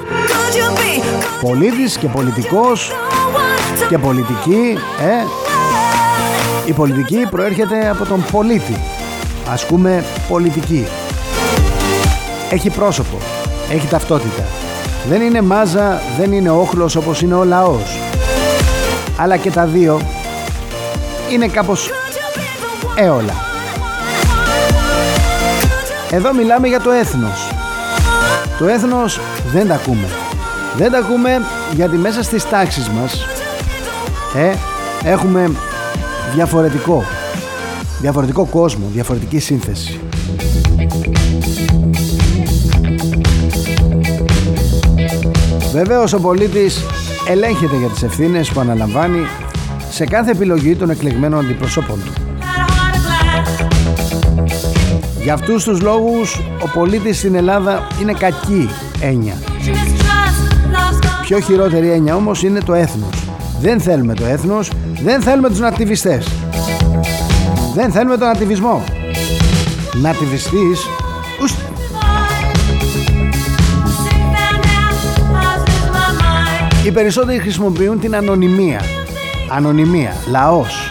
Πολίτης 1.40 1.96
και 1.96 2.08
πολιτικός 2.08 2.92
και 3.88 3.98
πολιτική 3.98 4.78
ε, 5.00 5.24
η 6.66 6.72
πολιτική 6.72 7.26
προέρχεται 7.30 7.88
από 7.88 8.04
τον 8.04 8.24
πολίτη. 8.32 8.76
Ασκούμε 9.52 10.04
πολιτική. 10.28 10.86
Έχει 12.50 12.70
πρόσωπο. 12.70 13.16
Έχει 13.70 13.86
ταυτότητα. 13.86 14.42
Δεν 15.08 15.20
είναι 15.20 15.40
μάζα 15.40 16.00
δεν 16.18 16.32
είναι 16.32 16.50
όχλος 16.50 16.96
όπως 16.96 17.22
είναι 17.22 17.34
ο 17.34 17.44
λαός. 17.44 17.98
Αλλά 19.16 19.36
και 19.36 19.50
τα 19.50 19.66
δύο 19.66 20.00
είναι 21.32 21.46
κάπως 21.46 21.90
έολα. 22.94 23.34
Εδώ 26.10 26.34
μιλάμε 26.34 26.68
για 26.68 26.80
το 26.80 26.90
έθνος. 26.90 27.50
Το 28.58 28.66
έθνος 28.66 29.20
δεν 29.52 29.68
τα 29.68 29.74
ακούμε 29.74 30.08
δεν 30.76 30.90
τα 30.90 30.98
ακούμε 30.98 31.40
γιατί 31.74 31.96
μέσα 31.96 32.22
στις 32.22 32.48
τάξεις 32.48 32.88
μας 32.88 33.26
ε, 34.34 34.54
έχουμε 35.04 35.50
διαφορετικό 36.34 37.04
διαφορετικό 38.00 38.44
κόσμο, 38.44 38.86
διαφορετική 38.92 39.38
σύνθεση. 39.38 40.00
Βεβαίως 45.72 46.12
ο 46.12 46.20
πολίτης 46.20 46.84
ελέγχεται 47.28 47.76
για 47.76 47.88
τις 47.88 48.02
ευθύνες 48.02 48.50
που 48.50 48.60
αναλαμβάνει 48.60 49.26
σε 49.90 50.04
κάθε 50.04 50.30
επιλογή 50.30 50.76
των 50.76 50.90
εκλεγμένων 50.90 51.44
αντιπροσώπων 51.44 51.98
του. 52.04 52.12
Για 55.22 55.34
αυτούς 55.34 55.64
τους 55.64 55.80
λόγους 55.80 56.40
ο 56.62 56.68
πολίτης 56.68 57.18
στην 57.18 57.34
Ελλάδα 57.34 57.86
είναι 58.00 58.12
κακή 58.12 58.68
έννοια. 59.00 59.49
Πιο 61.30 61.40
χειρότερη 61.40 61.90
έννοια 61.90 62.14
όμως 62.16 62.42
είναι 62.42 62.60
το 62.60 62.74
έθνος. 62.74 63.24
Δεν 63.60 63.80
θέλουμε 63.80 64.14
το 64.14 64.24
έθνος, 64.24 64.70
δεν 65.02 65.22
θέλουμε 65.22 65.48
τους 65.48 65.58
νατιβιστές. 65.58 66.28
Δεν 67.74 67.92
θέλουμε 67.92 68.16
τον 68.16 68.26
νατιβισμό. 68.26 68.84
Νατιβιστής, 70.02 70.86
ουστ. 71.42 71.58
Οι 76.86 76.90
περισσότεροι 76.90 77.38
χρησιμοποιούν 77.38 78.00
την 78.00 78.16
ανωνυμία. 78.16 78.80
Ανωνυμία, 79.50 80.12
λαός. 80.30 80.90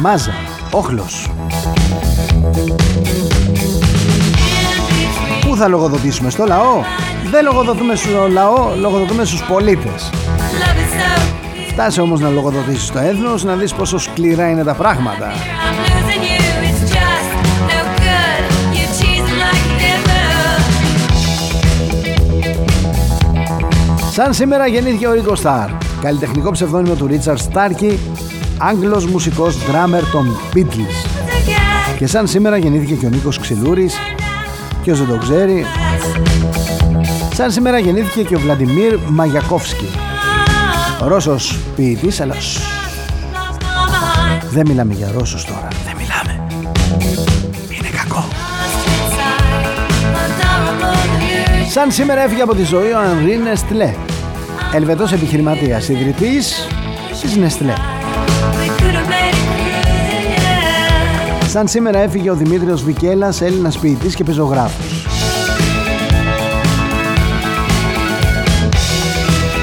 Μάζα, 0.00 0.32
όχλος. 0.70 1.30
Πού 5.52 5.58
θα 5.58 5.68
λογοδοτήσουμε, 5.68 6.30
στο 6.30 6.44
λαό; 6.44 6.82
Δεν 7.30 7.44
λογοδοτούμε 7.44 7.94
στο 7.94 8.28
λαό, 8.28 8.74
λογοδοτούμε 8.80 9.24
στους 9.24 9.42
πολίτες. 9.42 10.10
Φτάσε 11.68 12.00
όμως 12.00 12.20
να 12.20 12.28
λογοδοτήσεις 12.28 12.90
το 12.90 12.98
έθνος, 12.98 13.44
να 13.44 13.54
δεις 13.54 13.74
πόσο 13.74 13.98
σκληρά 13.98 14.48
είναι 14.48 14.64
τα 14.64 14.74
πράγματα. 14.74 15.32
Σαν 24.10 24.34
σήμερα 24.34 24.66
γεννήθηκε 24.66 25.06
ο 25.06 25.12
Ρίκο 25.12 25.34
Σταρ, 25.34 25.70
καλλιτεχνικό 26.00 26.50
ψευδόνυμο 26.50 26.94
του 26.94 27.06
Ρίτσαρ 27.06 27.38
Στάρκι, 27.38 27.98
Άγγλος 28.58 29.06
μουσικός 29.06 29.56
ντράμερ 29.66 30.04
των 30.10 30.36
Beatles. 30.54 31.06
Και 31.98 32.06
σαν 32.06 32.26
σήμερα 32.26 32.56
γεννήθηκε 32.56 32.94
και 32.94 33.06
ο 33.06 33.08
Νίκος 33.08 33.38
Ξυλούρης, 33.38 33.96
ποιος 34.82 34.98
δεν 34.98 35.08
το 35.08 35.16
ξέρει. 35.16 35.66
Σαν 37.34 37.50
σήμερα 37.50 37.78
γεννήθηκε 37.78 38.22
και 38.22 38.34
ο 38.34 38.38
Βλαντιμίρ 38.38 38.98
Μαγιακόφσκι, 39.08 39.88
Ρώσος 41.00 41.58
ποιητής, 41.76 42.20
αλλά 42.20 42.34
δεν 44.50 44.66
μιλάμε 44.68 44.94
για 44.94 45.10
Ρώσους 45.14 45.44
τώρα, 45.44 45.68
δεν 45.84 45.96
μιλάμε. 45.98 46.46
Είναι 47.68 47.88
κακό. 47.96 48.28
Σαν 51.70 51.90
σήμερα 51.90 52.22
έφυγε 52.22 52.42
από 52.42 52.54
τη 52.54 52.62
ζωή 52.62 52.92
ο 52.92 52.98
Ανρί 52.98 53.36
Νεστλέ, 53.36 53.94
Ελβετός 54.72 55.12
επιχειρηματίας, 55.12 55.88
ιδρυτής 55.88 56.66
της 57.20 57.36
Νεστλέ. 57.36 57.72
Σαν 61.52 61.68
σήμερα 61.68 61.98
έφυγε 61.98 62.30
ο 62.30 62.34
Δημήτριος 62.34 62.84
Βικέλας, 62.84 63.40
Έλληνας 63.40 63.78
ποιητής 63.78 64.14
και 64.14 64.24
πεζογράφος. 64.24 65.06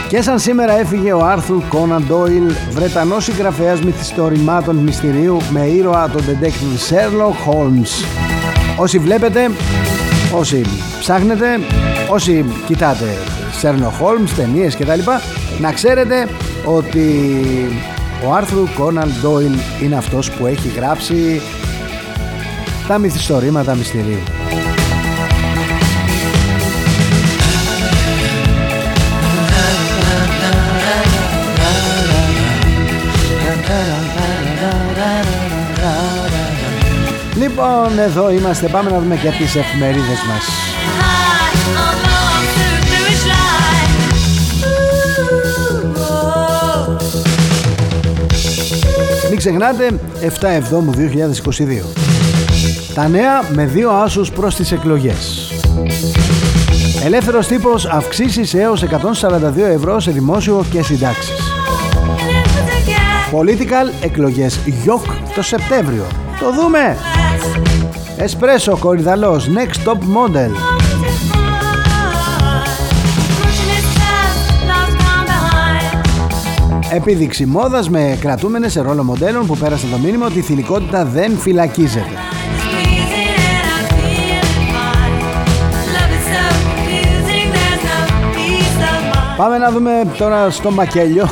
Και 0.07 0.21
σαν 0.21 0.39
σήμερα 0.39 0.79
έφυγε 0.79 1.13
ο 1.13 1.25
Άρθουρ 1.25 1.63
Κόναν 1.67 2.05
Ντόιλ, 2.07 2.51
Βρετανός 2.71 3.23
συγγραφέας 3.23 3.81
μυθιστορημάτων 3.81 4.75
μυστηρίου 4.75 5.37
με 5.49 5.65
ήρωα 5.65 6.09
τον 6.09 6.21
detective 6.21 6.89
Sherlock 6.89 7.53
Holmes. 7.53 8.05
Όσοι 8.77 8.99
βλέπετε, 8.99 9.51
όσοι 10.33 10.65
ψάχνετε, 10.99 11.45
όσοι 12.09 12.45
κοιτάτε 12.65 13.17
Sherlock 13.61 14.05
Holmes, 14.05 14.29
ταινίες 14.35 14.75
κτλ. 14.75 14.99
Να 15.59 15.71
ξέρετε 15.71 16.27
ότι 16.65 17.31
ο 18.27 18.33
Άρθουρ 18.33 18.69
Κόναν 18.77 19.13
Ντόιλ 19.21 19.53
είναι 19.83 19.95
αυτός 19.95 20.31
που 20.31 20.45
έχει 20.45 20.67
γράψει 20.67 21.41
τα 22.89 22.97
μυθιστορήματα 22.97 23.75
μυστηρίου. 23.75 24.19
Λοιπόν, 37.39 37.99
εδώ 37.99 38.29
είμαστε. 38.31 38.67
Πάμε 38.67 38.89
να 38.89 38.99
δούμε 38.99 39.15
και 39.15 39.29
τις 39.29 39.55
εφημερίδες 39.55 40.19
μας. 40.27 40.45
Μην 49.29 49.37
ξεχνάτε 49.37 49.99
7 50.21 50.47
Εβδόμου 50.47 50.91
2022 50.91 52.08
Τα 52.93 53.07
νέα 53.07 53.43
με 53.53 53.65
δύο 53.65 53.89
άσους 53.89 54.31
προς 54.31 54.55
τις 54.55 54.71
εκλογές. 54.71 55.51
Ελεύθερος 57.03 57.47
τύπος 57.47 57.85
αυξήσεις 57.85 58.53
έως 58.53 58.83
142 58.83 59.65
ευρώ 59.65 59.99
σε 59.99 60.11
δημόσιο 60.11 60.65
και 60.71 60.83
συντάξεις. 60.83 61.39
Political 63.31 64.03
εκλογές 64.03 64.59
γιοκ 64.65 65.05
το 65.35 65.41
Σεπτέμβριο. 65.41 66.03
Το 66.39 66.53
δούμε! 66.53 66.97
Εσπρέσο 68.17 68.77
κορυδαλός 68.77 69.47
Next 69.47 69.89
Top 69.89 69.97
Model. 69.97 70.51
Επίδειξη 76.91 77.45
μόδας 77.45 77.89
με 77.89 78.17
κρατούμενες 78.21 78.71
σε 78.71 78.81
ρόλο 78.81 79.03
μοντέλων 79.03 79.45
που 79.45 79.57
πέρασαν 79.57 79.89
το 79.89 79.97
μήνυμα 79.97 80.25
ότι 80.25 80.37
η 80.37 80.41
θηλυκότητα 80.41 81.05
δεν 81.05 81.37
φυλακίζεται. 81.37 82.28
Πάμε 89.39 89.57
να 89.57 89.71
δούμε 89.71 89.91
τώρα 90.17 90.49
στο 90.49 90.71
μακέλιο 90.71 91.29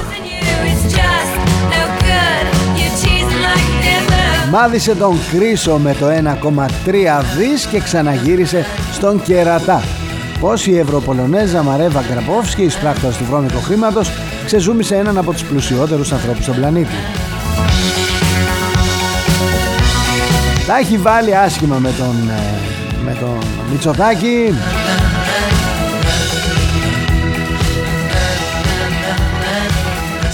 Μάδισε 4.52 4.96
τον 4.96 5.18
Κρίσο 5.32 5.78
με 5.78 5.96
το 6.00 6.08
1,3 6.08 7.22
δις 7.38 7.66
και 7.66 7.80
ξαναγύρισε 7.80 8.66
στον 8.92 9.22
Κερατά. 9.22 9.82
Πώς 10.40 10.68
η 10.68 10.78
Ευρωπολωνέζα 10.78 11.64
Μαρέβα 11.64 12.04
Γκραπόφσκη, 12.10 12.64
εισπράκτορας 12.64 13.18
του 13.18 13.26
βρώμικου 13.30 13.62
χρήματος, 13.62 14.12
ξεζούμισε 14.46 14.96
έναν 14.96 15.18
από 15.18 15.32
τους 15.32 15.44
πλουσιότερους 15.44 16.12
ανθρώπους 16.12 16.44
στον 16.44 16.56
πλανήτη. 16.56 16.96
Τα 20.68 20.78
έχει 20.78 20.98
βάλει 20.98 21.36
άσχημα 21.36 21.78
με 21.78 21.90
τον, 21.98 22.30
ε, 22.30 23.04
με 23.06 23.18
τον 23.20 23.38
Μητσοτάκη. 23.72 24.54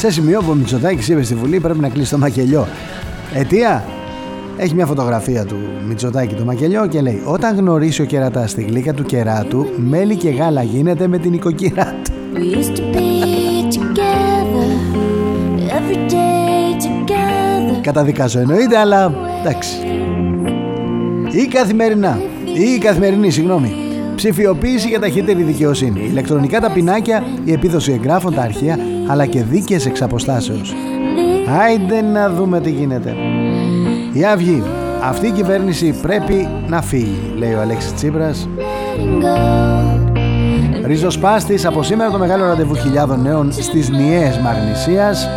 Σε 0.03 0.11
σημείο 0.11 0.41
που 0.41 0.49
ο 0.49 0.53
Μητσοτάκης 0.53 1.07
είπε 1.07 1.23
στη 1.23 1.35
Βουλή 1.35 1.59
πρέπει 1.59 1.79
να 1.79 1.89
κλείσει 1.89 2.11
το 2.11 2.17
μακελιό. 2.17 2.67
Αιτία; 3.33 3.83
Έχει 4.57 4.75
μια 4.75 4.85
φωτογραφία 4.85 5.45
του 5.45 5.55
Μητσοτάκη 5.87 6.35
το 6.35 6.45
μακελιό 6.45 6.87
και 6.87 7.01
λέει 7.01 7.21
Όταν 7.25 7.55
γνωρίσει 7.55 8.01
ο 8.01 8.05
κερατάς 8.05 8.51
στη 8.51 8.63
γλύκα 8.63 8.93
του 8.93 9.03
κεράτου 9.03 9.65
Μέλι 9.77 10.15
και 10.15 10.29
γάλα 10.29 10.63
γίνεται 10.63 11.07
με 11.07 11.17
την 11.17 11.33
οικοκυρά 11.33 11.95
του 12.03 12.11
Καταδικάζω 17.81 18.39
εννοείται 18.39 18.77
αλλά 18.77 19.13
εντάξει. 19.41 19.77
Ή 21.31 21.47
καθημερινά 21.47 22.19
Ή 22.75 22.77
καθημερινή 22.77 23.29
συγγνώμη. 23.29 23.75
Ψηφιοποίηση 24.15 24.87
για 24.87 24.99
ταχύτερη 24.99 25.43
δικαιοσύνη. 25.43 26.05
Ηλεκτρονικά 26.05 26.59
ταπεινάκια 26.59 27.23
Η 27.45 27.51
επίδοση 27.51 27.91
εγγράφων 27.91 28.33
τα 28.33 28.41
αρχεία 28.41 28.77
Αλλά 29.07 29.25
και 29.25 29.43
δίκαιες 29.43 29.85
εξ 29.85 30.01
αποστάσεως 30.01 30.73
Άιντε 31.61 32.01
να 32.01 32.29
δούμε 32.29 32.61
τι 32.61 32.71
γίνεται 32.71 33.15
η 34.13 34.25
Αυγή. 34.25 34.63
Αυτή 35.01 35.27
η 35.27 35.31
κυβέρνηση 35.31 35.95
πρέπει 36.01 36.47
να 36.67 36.81
φύγει, 36.81 37.33
λέει 37.37 37.53
ο 37.53 37.61
Αλέξης 37.61 37.93
Τσίπρας. 37.93 38.47
Ριζοσπάστης 40.85 41.65
από 41.65 41.83
σήμερα 41.83 42.11
το 42.11 42.17
μεγάλο 42.17 42.45
ραντεβού 42.45 42.75
χιλιάδων 42.75 43.21
νέων 43.21 43.51
στις 43.51 43.89
Νιές 43.89 44.37
Μαγνησίας. 44.37 45.29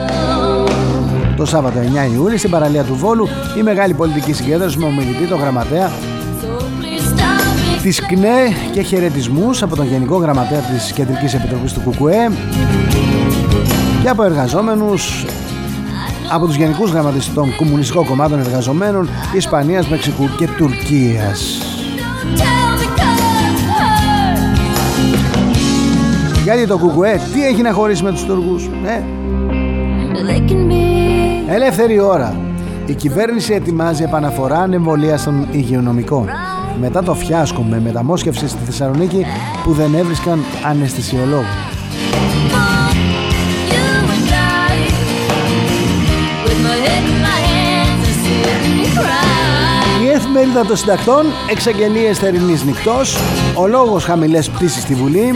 Το 1.36 1.44
Σάββατο 1.44 1.78
9 1.78 2.14
Ιούλη 2.14 2.36
στην 2.36 2.50
παραλία 2.50 2.82
του 2.82 2.94
Βόλου 2.94 3.28
η 3.58 3.62
μεγάλη 3.62 3.94
πολιτική 3.94 4.32
συγκέντρωση 4.32 4.78
με 4.78 4.84
ομιλητή 4.84 5.26
το 5.28 5.36
γραμματέα 5.36 5.90
της 7.82 8.00
ΚΝΕ 8.00 8.52
και 8.72 8.82
χαιρετισμούς 8.82 9.62
από 9.62 9.76
τον 9.76 9.86
Γενικό 9.86 10.16
Γραμματέα 10.16 10.60
της 10.60 10.92
Κεντρικής 10.92 11.34
Επιτροπής 11.34 11.72
του 11.72 11.80
ΚΚΕ 11.80 12.30
και 14.06 14.12
από 14.12 14.22
εργαζόμενους 14.22 15.24
από 16.30 16.46
τους 16.46 16.56
Γενικούς 16.56 16.90
Γραμματείς 16.90 17.34
των 17.34 17.56
Κομμουνιστικών 17.56 18.06
Κομμάτων 18.06 18.38
Εργαζομένων 18.38 19.08
Ισπανίας, 19.34 19.88
Μεξικού 19.88 20.28
και 20.38 20.48
Τουρκίας. 20.56 21.60
Γιατί 26.44 26.66
το 26.66 26.78
κουκουέ, 26.78 27.20
τι 27.32 27.46
έχει 27.46 27.62
να 27.62 27.72
χωρίσει 27.72 28.02
με 28.02 28.10
τους 28.10 28.24
Τούρκους, 28.24 28.64
ε; 28.66 29.02
Ελεύθερη 31.54 32.00
ώρα. 32.00 32.36
Η 32.86 32.94
κυβέρνηση 32.94 33.52
ετοιμάζει 33.52 34.02
επαναφορά 34.02 34.58
ανεμβολίας 34.58 35.22
των 35.22 35.46
υγειονομικών. 35.50 36.28
Μετά 36.80 37.02
το 37.02 37.14
φιάσκο 37.14 37.62
με 37.62 37.80
μεταμόσχευση 37.80 38.48
στη 38.48 38.64
Θεσσαλονίκη 38.64 39.24
που 39.64 39.72
δεν 39.72 39.94
έβρισκαν 39.94 40.38
αναισθησιολόγο. 40.64 41.66
Η 50.36 50.38
εφημερίδα 50.38 50.66
των 50.66 50.76
συντακτών 50.76 51.24
εξαγγελίες 51.50 52.18
θερινής 52.18 52.64
νυχτός 52.64 53.18
Ο 53.54 53.66
λόγος 53.66 54.04
χαμηλές 54.04 54.50
πτήσεις 54.50 54.82
στη 54.82 54.94
Βουλή 54.94 55.32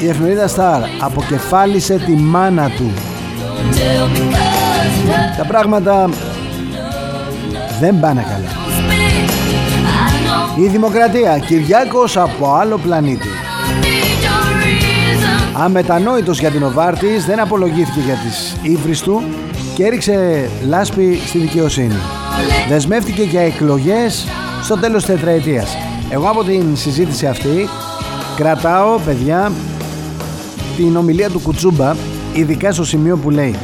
Η 0.00 0.08
εφημερίδα 0.08 0.48
Star 0.48 0.88
αποκεφάλισε 1.00 1.98
τη 1.98 2.12
μάνα 2.12 2.70
του 2.70 2.92
Τα 5.36 5.44
πράγματα 5.44 6.08
δεν 7.80 8.00
πάνε 8.00 8.26
καλά 8.28 8.50
Η 10.64 10.68
Δημοκρατία, 10.68 11.38
Κυριάκος 11.38 12.16
από 12.16 12.54
άλλο 12.54 12.78
πλανήτη. 12.78 13.28
Αμετανόητος 15.52 16.38
για 16.38 16.50
την 16.50 16.62
Οβάρτης 16.62 17.24
δεν 17.24 17.40
απολογήθηκε 17.40 18.00
για 18.00 18.14
τις 18.14 18.56
ύβρις 18.62 19.00
του 19.00 19.22
και 19.74 19.84
έριξε 19.84 20.48
λάσπη 20.66 21.20
στη 21.26 21.38
δικαιοσύνη. 21.38 22.23
Δεσμεύτηκε 22.68 23.22
για 23.22 23.40
εκλογές 23.40 24.26
στο 24.62 24.78
τέλος 24.78 25.04
της 25.04 25.14
τετραετίας. 25.14 25.76
Εγώ 26.10 26.28
από 26.28 26.44
την 26.44 26.76
συζήτηση 26.76 27.26
αυτή 27.26 27.68
κρατάω, 28.36 28.98
παιδιά, 28.98 29.52
την 30.76 30.96
ομιλία 30.96 31.30
του 31.30 31.40
Κουτσούμπα, 31.40 31.94
ειδικά 32.32 32.72
στο 32.72 32.84
σημείο 32.84 33.16
που 33.16 33.30
λέει 33.30 33.54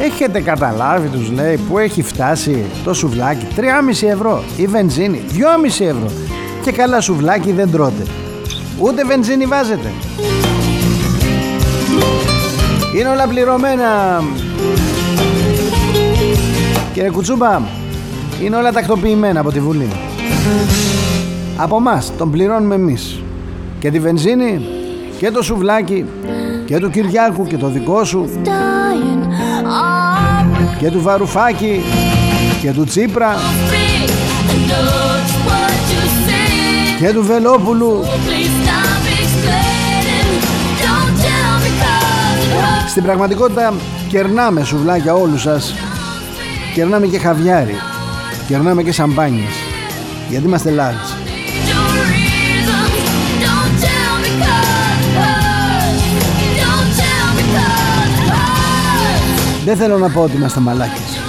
Έχετε 0.00 0.40
καταλάβει 0.40 1.08
τους 1.08 1.30
λέει 1.30 1.56
που 1.56 1.78
έχει 1.78 2.02
φτάσει 2.02 2.64
το 2.84 2.94
σουβλάκι 2.94 3.46
3,5 3.56 4.08
ευρώ 4.08 4.42
η 4.56 4.66
βενζίνη 4.66 5.22
2,5 5.32 5.84
ευρώ. 5.84 6.10
Και 6.62 6.72
καλά 6.72 7.00
σουβλάκι 7.00 7.52
δεν 7.52 7.70
τρώτε. 7.70 8.06
Ούτε 8.78 9.04
βενζίνη 9.04 9.44
βάζετε 9.46 9.92
είναι 12.96 13.08
όλα 13.08 13.28
πληρωμένα 13.28 14.22
Κύριε 16.92 17.10
Κουτσούμπα 17.10 17.60
είναι 18.42 18.56
όλα 18.56 18.72
τακτοποιημένα 18.72 19.40
από 19.40 19.52
τη 19.52 19.60
Βουλή. 19.60 19.88
Από 21.56 21.76
εμάς 21.76 22.12
τον 22.18 22.30
πληρώνουμε 22.30 22.74
εμείς. 22.74 23.22
Και 23.78 23.90
τη 23.90 24.00
βενζίνη 24.00 24.60
και 25.18 25.30
το 25.30 25.42
σουβλάκι 25.42 26.06
και 26.66 26.78
του 26.78 26.90
Κυριάκου 26.90 27.46
και 27.46 27.56
το 27.56 27.68
δικό 27.68 28.04
σου. 28.04 28.28
Και 30.78 30.90
του 30.90 31.02
Βαρουφάκη 31.02 31.80
και 32.60 32.72
του 32.72 32.84
Τσίπρα. 32.84 33.34
Και 36.98 37.12
του 37.12 37.24
Βελόπουλου. 37.24 38.04
Στην 42.88 43.02
πραγματικότητα 43.02 43.74
κερνάμε 44.08 44.64
σουβλάκια 44.64 45.14
όλους 45.14 45.42
σας 45.42 45.74
Κερνάμε 46.80 47.06
και 47.06 47.18
χαβιάρι. 47.18 47.74
Κερνάμε 48.48 48.82
και 48.82 48.92
σαμπάνιες. 48.92 49.54
Γιατί 50.28 50.46
είμαστε 50.46 50.74
large 50.78 51.16
Δεν 59.64 59.76
θέλω 59.76 59.98
να 59.98 60.10
πω 60.10 60.22
ότι 60.22 60.36
είμαστε 60.36 60.60
μαλάκες. 60.60 61.20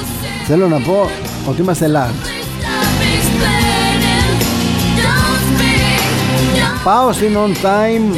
Θέλω 0.48 0.68
να 0.68 0.80
πω 0.80 1.10
ότι 1.46 1.62
είμαστε 1.62 1.92
large 1.96 2.30
Πάω 6.84 7.12
στην 7.12 7.38
on 7.38 7.66
time 7.66 8.18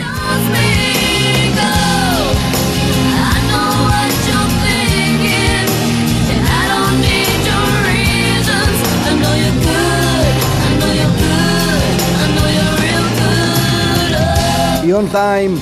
Η 14.85 14.93
On 14.95 15.15
Time 15.15 15.57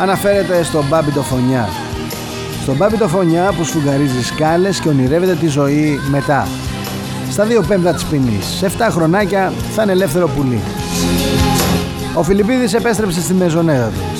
αναφέρεται 0.00 0.62
στον 0.62 0.84
Μπάμπι 0.88 1.10
το 1.10 1.22
Φωνιά. 1.22 1.68
Στον 2.62 2.76
Μπάμπι 2.76 2.96
το 2.96 3.08
Φωνιά 3.08 3.52
που 3.56 3.64
σφουγγαρίζει 3.64 4.22
σκάλες 4.24 4.80
και 4.80 4.88
ονειρεύεται 4.88 5.34
τη 5.34 5.46
ζωή 5.46 6.00
μετά. 6.10 6.48
Στα 7.30 7.44
δύο 7.44 7.62
πέμπτα 7.62 7.92
της 7.92 8.04
ποινής. 8.04 8.46
Σε 8.46 8.66
7 8.78 8.86
χρονάκια 8.90 9.52
θα 9.74 9.82
είναι 9.82 9.92
ελεύθερο 9.92 10.28
πουλί. 10.28 10.60
Ο 12.14 12.22
Φιλιππίδης 12.22 12.74
επέστρεψε 12.74 13.20
στη 13.20 13.34
μεζονέδα 13.34 13.86
του. 13.86 14.11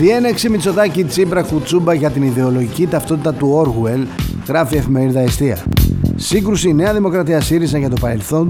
Διένεξη 0.00 0.48
Μητσοτάκη 0.48 1.04
Τσίπρα 1.04 1.42
Κουτσούμπα 1.42 1.94
για 1.94 2.10
την 2.10 2.22
ιδεολογική 2.22 2.86
ταυτότητα 2.86 3.34
του 3.34 3.48
Όργουελ, 3.52 4.06
γράφει 4.48 4.74
η 4.74 4.78
εφημερίδα 4.78 5.20
Εστία. 5.20 5.58
Σύγκρουση 6.16 6.72
Νέα 6.72 6.92
Δημοκρατία 6.92 7.40
ΣΥΡΙΖΑ 7.40 7.78
για 7.78 7.90
το 7.90 7.96
παρελθόν 8.00 8.46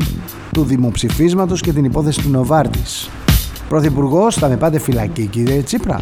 του 0.53 0.65
δημοψηφίσματος 0.65 1.61
και 1.61 1.73
την 1.73 1.85
υπόθεση 1.85 2.21
του 2.21 2.29
Νοβάρτης. 2.29 3.11
Πρωθυπουργός, 3.69 4.35
θα 4.35 4.49
με 4.49 4.57
πάτε 4.57 4.79
φυλακή, 4.79 5.27
κύριε 5.27 5.63
Τσίπρα; 5.63 5.99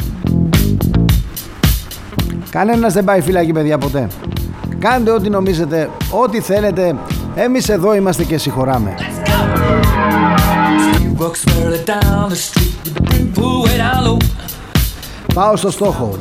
Κανένας 2.51 2.93
δεν 2.93 3.05
πάει 3.05 3.21
φυλακή, 3.21 3.53
παιδιά, 3.53 3.79
ποτέ. 3.79 4.09
Κάντε 4.79 5.11
ό,τι 5.11 5.31
νομίζετε, 5.31 5.91
ό,τι 6.11 6.41
θέλετε. 6.41 6.97
Εμείς 7.35 7.69
εδώ 7.69 7.95
είμαστε 7.95 8.25
και 8.25 8.39
συγχωράμε. 8.39 8.95
Πάω 15.39 15.57
στο 15.57 15.71
στόχο. 15.71 16.17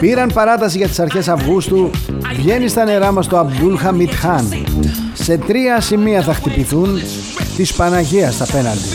Πήραν 0.00 0.30
παράταση 0.34 0.76
για 0.78 0.88
τις 0.88 0.98
αρχές 0.98 1.28
Αυγούστου. 1.28 1.90
Βγαίνει 2.36 2.68
στα 2.68 2.84
νερά 2.84 3.12
μας 3.12 3.26
το 3.26 3.38
Αμπτούλ 3.38 3.76
Χαμιτ 3.76 4.14
Χάν. 4.14 4.66
Σε 5.12 5.36
τρία 5.36 5.80
σημεία 5.80 6.22
θα 6.22 6.34
χτυπηθούν 6.34 7.00
της 7.56 7.72
Παναγίας 7.72 8.40
απέναντι. 8.40 8.88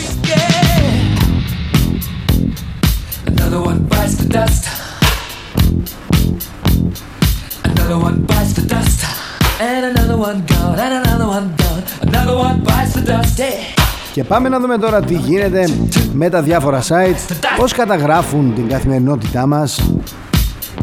Και 14.16 14.24
πάμε 14.24 14.48
να 14.48 14.60
δούμε 14.60 14.78
τώρα 14.78 15.00
τι 15.00 15.14
γίνεται 15.14 15.68
με 16.12 16.28
τα 16.28 16.42
διάφορα 16.42 16.82
sites, 16.82 17.36
πώς 17.56 17.72
καταγράφουν 17.72 18.54
την 18.54 18.68
καθημερινότητά 18.68 19.46
μας, 19.46 19.90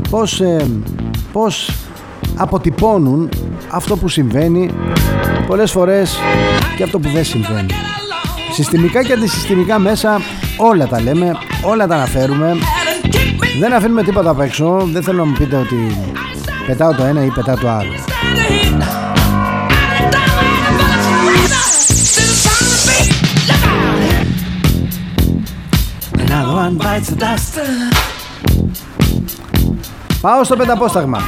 πώς, 0.10 0.42
ε, 0.42 0.66
πώς 1.32 1.72
αποτυπώνουν 2.36 3.30
αυτό 3.70 3.98
που 3.98 4.08
συμβαίνει 4.08 4.72
πολλές 5.48 5.72
φορές 5.72 6.18
και 6.78 6.84
αυτό 6.84 7.00
που 7.00 7.10
δεν 7.10 7.26
συμβαίνει. 7.26 7.74
Συστημικά 8.52 9.04
και 9.04 9.14
αντισυστημικά 9.14 9.80
μέσα 9.80 10.22
όλα 10.58 10.88
τα 10.88 11.02
λέμε, 11.02 11.32
όλα 11.64 11.88
τα 11.88 11.96
αναφέρουμε. 11.96 12.56
Δεν 13.60 13.74
αφήνουμε 13.74 14.04
τίποτα 14.04 14.30
απ' 14.30 14.42
έξω, 14.42 14.88
δεν 14.92 15.04
θέλω 15.04 15.18
να 15.18 15.26
μου 15.26 15.36
πείτε 15.38 15.56
ότι 15.56 15.98
πετάω 16.68 16.94
το 16.94 17.04
ένα 17.04 17.24
ή 17.24 17.30
πετάω 17.30 17.58
το 17.58 17.70
άλλο. 17.70 17.94
Πάω 30.22 30.44
στο 30.44 30.56
πενταπόσταγμα. 30.56 31.22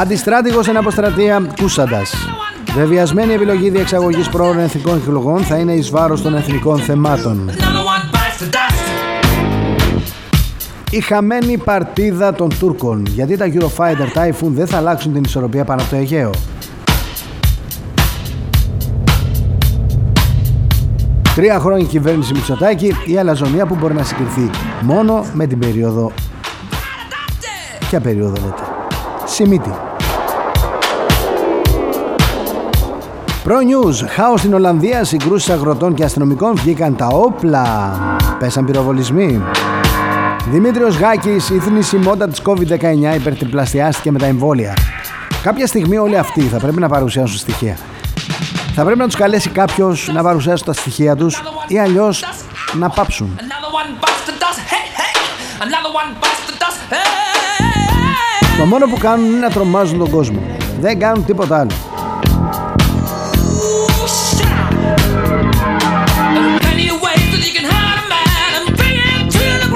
Αντιστράτηγος 0.00 0.68
εν 0.68 0.76
αποστρατεία 0.76 1.46
Κούσαντας. 1.60 2.14
Βεβαιασμένη 2.74 3.32
επιλογή 3.32 3.70
διεξαγωγής 3.70 4.28
πρόωρων 4.28 4.58
εθνικών 4.58 4.96
εκλογών 4.96 5.42
θα 5.42 5.56
είναι 5.56 5.72
εις 5.72 5.90
βάρος 5.90 6.22
των 6.22 6.34
εθνικών 6.34 6.78
θεμάτων. 6.78 7.50
Η 10.90 11.00
χαμένη 11.00 11.58
παρτίδα 11.58 12.34
των 12.34 12.58
Τούρκων. 12.58 13.06
Γιατί 13.06 13.36
τα 13.36 13.46
Eurofighter 13.52 14.18
Typhoon 14.18 14.48
δεν 14.48 14.66
θα 14.66 14.76
αλλάξουν 14.76 15.12
την 15.12 15.22
ισορροπία 15.24 15.64
πάνω 15.64 15.80
από 15.80 15.90
το 15.90 15.96
Αιγαίο; 15.96 16.30
Τρία 21.34 21.58
χρόνια 21.58 21.86
κυβέρνηση 21.86 22.32
Μητσοτάκη, 22.32 22.92
η 23.06 23.18
αλαζονία 23.18 23.66
που 23.66 23.74
μπορεί 23.74 23.94
να 23.94 24.02
συγκριθεί 24.02 24.50
μόνο 24.80 25.24
με 25.32 25.46
την 25.46 25.58
περίοδο. 25.58 26.12
Ποια 27.78 28.00
περίοδο 28.00 28.34
λέτε; 28.34 28.62
Σιμίτη. 29.24 29.70
Προ 33.44 33.56
News. 33.56 34.06
Χάος 34.08 34.40
στην 34.40 34.54
Ολλανδία, 34.54 35.04
συγκρούσεις 35.04 35.50
αγροτών 35.50 35.94
και 35.94 36.04
αστυνομικών 36.04 36.54
βγήκαν 36.54 36.96
τα 36.96 37.06
όπλα. 37.06 37.92
Πέσαν 38.38 38.64
πυροβολισμοί. 38.64 39.42
Δημήτριος 40.50 40.98
Γάκης, 40.98 41.50
η 41.50 41.58
θνησιμότητα 41.58 42.28
της 42.28 42.42
COVID-19 42.44 43.14
υπερτριπλασιάστηκε 43.14 44.10
με 44.10 44.18
τα 44.18 44.26
εμβόλια. 44.26 44.76
Κάποια 45.42 45.66
στιγμή 45.66 45.96
όλοι 45.98 46.18
αυτοί 46.18 46.40
θα 46.40 46.58
πρέπει 46.58 46.80
να 46.80 46.88
παρουσιάσουν 46.88 47.38
στοιχεία. 47.38 47.76
Θα 48.76 48.84
πρέπει 48.84 48.98
να 48.98 49.06
τους 49.06 49.16
καλέσει 49.16 49.48
κάποιος 49.48 50.08
να 50.12 50.22
παρουσιάσει 50.22 50.64
τα 50.64 50.72
στοιχεία 50.72 51.16
τους 51.16 51.42
ή 51.66 51.78
αλλιώς 51.78 52.24
να 52.72 52.88
πάψουν. 52.88 53.38
Το 58.58 58.64
μόνο 58.64 58.86
που 58.86 58.98
κάνουν 58.98 59.26
είναι 59.26 59.38
να 59.38 59.50
τρομάζουν 59.50 59.98
τον 59.98 60.10
κόσμο. 60.10 60.42
Δεν 60.80 60.98
κάνουν 60.98 61.24
τίποτα 61.24 61.58
άλλο. 61.58 61.70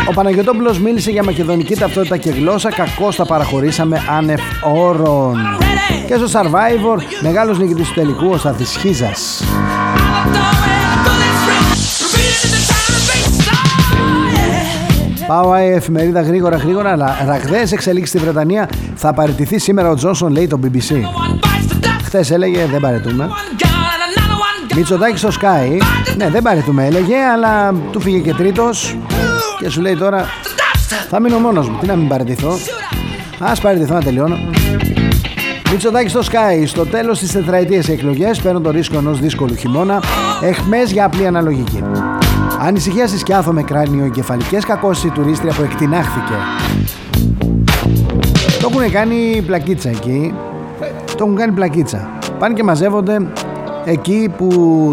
Ο 0.09 0.13
Παναγιωτόπουλος 0.13 0.79
μίλησε 0.79 1.11
για 1.11 1.25
μακεδονική 1.25 1.75
ταυτότητα 1.75 2.17
και 2.17 2.31
γλώσσα. 2.31 2.71
Κακώς 2.71 3.17
τα 3.17 3.27
παραχωρήσαμε 3.27 4.03
άνευ. 4.09 4.41
Και 6.09 6.15
στο 6.15 6.41
Survivor, 6.41 6.99
μεγάλος 7.21 7.59
νικητής 7.59 7.89
του 7.89 7.95
τελικού, 7.95 8.29
ο 8.31 8.37
Σταθής 8.37 8.77
Χίζας. 8.81 9.43
Πάω 15.27 15.59
η 15.59 15.73
εφημερίδα 15.73 16.23
γρήγορα 16.23 16.57
γρήγορα, 16.57 16.91
αλλά 16.91 17.17
ραγδαίες 17.27 17.73
εξελίξεις 17.73 18.09
στη 18.09 18.19
Βρετανία. 18.19 18.69
Θα 18.95 19.13
παραιτηθεί 19.13 19.59
σήμερα 19.59 19.91
ο 19.91 19.95
Τζόνσον, 19.95 20.33
λέει 20.33 20.47
το 20.47 20.61
BBC. 20.65 20.95
Χθες 22.05 22.31
έλεγε 22.31 22.67
δεν 22.67 22.81
παρετούμε. 22.81 23.29
Μητσοτάκης 24.75 25.21
στο 25.21 25.29
Sky. 25.29 25.81
Ναι, 26.17 26.31
δεν 26.31 26.43
παρετούμε 26.43 26.87
έλεγε, 26.87 27.17
αλλά 27.33 27.75
του 27.93 28.01
φύγε 28.01 28.19
και 28.19 28.35
τρίτος. 28.35 28.97
Και 29.59 29.69
σου 29.69 29.81
λέει 29.81 29.97
τώρα 29.97 30.27
θα 31.11 31.21
μείνω 31.21 31.39
μόνος 31.39 31.69
μου. 31.69 31.79
Τι 31.81 31.87
να 31.87 31.97
μην 31.97 32.09
παραιτηθώ. 32.09 32.59
Α 33.39 33.53
παραιτηθώ 33.61 33.95
να 33.95 34.03
τελειώνω. 34.03 34.37
Μητσοτάκης 35.71 36.11
στο 36.11 36.21
Sky. 36.21 36.67
Στο 36.67 36.87
τέλος 36.87 37.19
της 37.19 37.33
τετραετίας 37.33 37.89
εκλογές 37.89 38.41
παίρνω 38.41 38.61
το 38.61 38.71
ρίσκο 38.71 38.97
ενός 38.97 39.21
δύσκολου 39.21 39.55
χειμώνα. 39.55 40.03
Εχμές 40.43 40.93
για 40.93 41.05
απλή 41.05 41.27
αναλογική. 41.27 41.83
Ανησυχία 42.61 43.07
στη 43.07 43.19
Σκιάθο 43.19 43.53
με 43.53 43.63
κράνιο 43.63 44.05
εγκεφαλικές 44.05 44.65
κακώσεις 44.65 45.05
η 45.05 45.11
τουρίστρια 45.11 45.53
που 45.53 45.63
εκτινάχθηκε. 45.63 46.35
Το 48.61 48.69
έχουν 48.71 48.93
κάνει 48.93 49.43
πλακίτσα 49.47 49.89
εκεί. 49.89 50.35
Το 51.17 51.25
έχουν 51.25 51.37
κάνει 51.37 51.53
πλακίτσα. 51.53 52.09
Πάνε 52.39 52.55
και 52.55 52.63
μαζεύονται 52.63 53.27
εκεί 53.85 54.33
που 54.37 54.49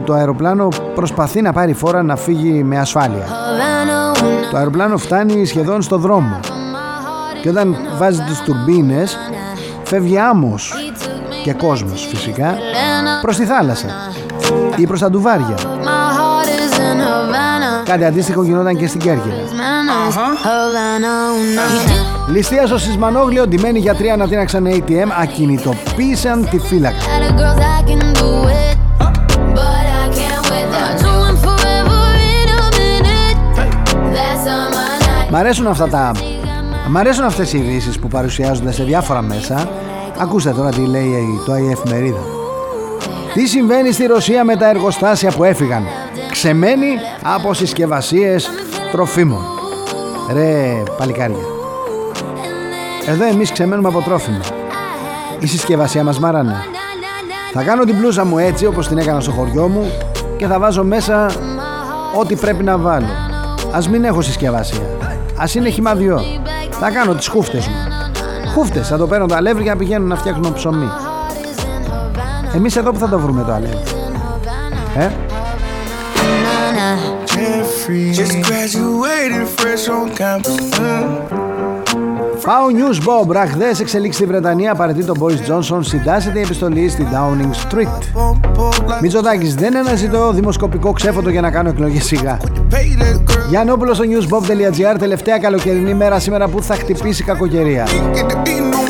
το 0.05 0.13
αεροπλάνο 0.13 0.67
προσπαθεί 0.95 1.41
να 1.41 1.53
πάρει 1.53 1.73
φόρα 1.73 2.03
να 2.03 2.15
φύγει 2.15 2.63
με 2.63 2.79
ασφάλεια. 2.79 3.27
Το 4.51 4.57
αεροπλάνο 4.57 4.97
φτάνει 4.97 5.45
σχεδόν 5.45 5.81
στο 5.81 5.97
δρόμο. 5.97 6.39
Και 7.41 7.49
όταν 7.49 7.75
βάζει 7.97 8.21
τις 8.21 8.41
τουρμπίνες 8.41 9.17
φεύγει 9.85 10.17
άμμος 10.17 10.73
και 11.43 11.53
κόσμος 11.53 12.07
φυσικά 12.09 12.57
προς 13.21 13.37
τη 13.37 13.45
θάλασσα 13.45 13.87
ή 14.75 14.87
προς 14.87 14.99
τα 14.99 15.09
ντουβάρια. 15.09 15.55
Κάτι 17.85 18.05
αντίστοιχο 18.05 18.43
γινόταν 18.43 18.77
και 18.77 18.87
στην 18.87 18.99
Κέρκυρα. 18.99 19.35
Ληστεία 22.31 22.65
στο 22.65 22.77
Σισμανόγλιο, 22.77 23.47
ντυμένοι 23.47 23.79
γιατροί 23.79 24.09
ανατείναξαν 24.09 24.65
ATM, 24.67 25.07
ακινητοποίησαν 25.21 26.49
τη 26.49 26.59
φύλακα. 26.59 26.97
Μ' 35.29 35.35
αρέσουν 35.35 35.67
αυτά 35.67 35.87
τα... 35.87 36.11
Μ' 36.87 36.97
αρέσουν 36.97 37.23
αυτές 37.23 37.53
οι 37.53 37.57
ειδήσεις 37.57 37.99
που 37.99 38.07
παρουσιάζονται 38.07 38.71
σε 38.71 38.83
διάφορα 38.83 39.21
μέσα. 39.21 39.69
Ακούστε 40.19 40.51
τώρα 40.51 40.69
τι 40.69 40.81
λέει 40.81 41.39
το 41.45 41.51
ΑΕ 41.51 41.71
εφημερίδα. 41.71 42.19
Τι 43.33 43.47
συμβαίνει 43.47 43.91
στη 43.91 44.05
Ρωσία 44.05 44.43
με 44.43 44.55
τα 44.55 44.69
εργοστάσια 44.69 45.31
που 45.31 45.43
έφυγαν; 45.43 45.83
Ξεμένοι 46.31 46.87
από 47.35 47.53
συσκευασίες 47.53 48.49
τροφίμων. 48.91 49.41
Ρε 50.33 50.83
παλικάρια. 50.97 51.43
Εδώ 53.07 53.25
εμείς 53.25 53.51
ξεμένουμε 53.51 53.87
από 53.87 54.01
τρόφιμα. 54.01 54.41
Η 55.39 55.47
συσκευασία 55.47 56.03
μας 56.03 56.19
μάρανε. 56.19 56.55
Θα 57.53 57.63
κάνω 57.63 57.83
την 57.83 57.97
πλούζα 57.97 58.25
μου 58.25 58.37
έτσι 58.37 58.65
όπως 58.65 58.87
την 58.87 58.97
έκανα 58.97 59.19
στο 59.19 59.31
χωριό 59.31 59.67
μου 59.67 59.91
και 60.37 60.47
θα 60.47 60.59
βάζω 60.59 60.83
μέσα 60.83 61.25
ό,τι 62.19 62.35
πρέπει 62.35 62.63
να 62.63 62.77
βάλω. 62.77 63.07
Ας 63.71 63.89
μην 63.89 64.03
έχω 64.03 64.21
συσκευασία. 64.21 64.79
Ας 65.37 65.55
είναι 65.55 65.69
χυμαδιό. 65.69 66.21
Θα 66.79 66.91
κάνω 66.91 67.13
τις 67.13 67.27
χούφτες 67.27 67.67
μου. 67.67 67.75
Χούφτες, 68.53 68.87
θα 68.87 68.97
το 68.97 69.07
παίρνω 69.07 69.25
τα 69.25 69.35
αλεύρι 69.35 69.63
να 69.63 69.75
πηγαίνουν 69.75 70.07
να 70.07 70.15
φτιάχνουν 70.15 70.53
ψωμί. 70.53 70.89
Εμείς 72.55 72.75
εδώ 72.75 72.91
που 72.91 72.99
θα 72.99 73.09
το 73.09 73.19
βρούμε 73.19 73.43
το 73.43 73.51
αλεύρι. 73.51 73.83
Ε; 74.97 75.09
Just 78.17 78.37
graduated 78.47 79.45
fresh 79.57 79.87
on 79.95 80.07
campus. 80.19 81.44
Πάω 82.45 82.65
News 82.71 83.07
Bob, 83.07 83.31
ραχδέ 83.31 83.69
εξελίξει 83.79 84.17
στη 84.17 84.27
Βρετανία. 84.27 84.75
Παρετεί 84.75 85.03
τον 85.03 85.17
Boris 85.19 85.51
Johnson, 85.51 85.79
συντάσσεται 85.79 86.39
η 86.39 86.41
επιστολή 86.41 86.89
στη 86.89 87.07
Downing 87.11 87.73
Street. 87.73 88.21
Μητσοτάκης 89.01 89.55
δεν 89.55 89.77
αναζητώ 89.77 90.31
δημοσκοπικό 90.31 90.91
ξέφωτο 90.91 91.29
για 91.29 91.41
να 91.41 91.51
κάνω 91.51 91.69
εκλογές 91.69 92.03
σιγά. 92.03 92.37
Γιάννοπουλο 93.49 93.93
στο 93.93 94.03
newsbob.gr, 94.03 94.95
τελευταία 94.99 95.37
καλοκαιρινή 95.37 95.93
μέρα 95.93 96.19
σήμερα 96.19 96.47
που 96.47 96.61
θα 96.61 96.75
χτυπήσει 96.75 97.23
κακοκαιρία. 97.23 97.87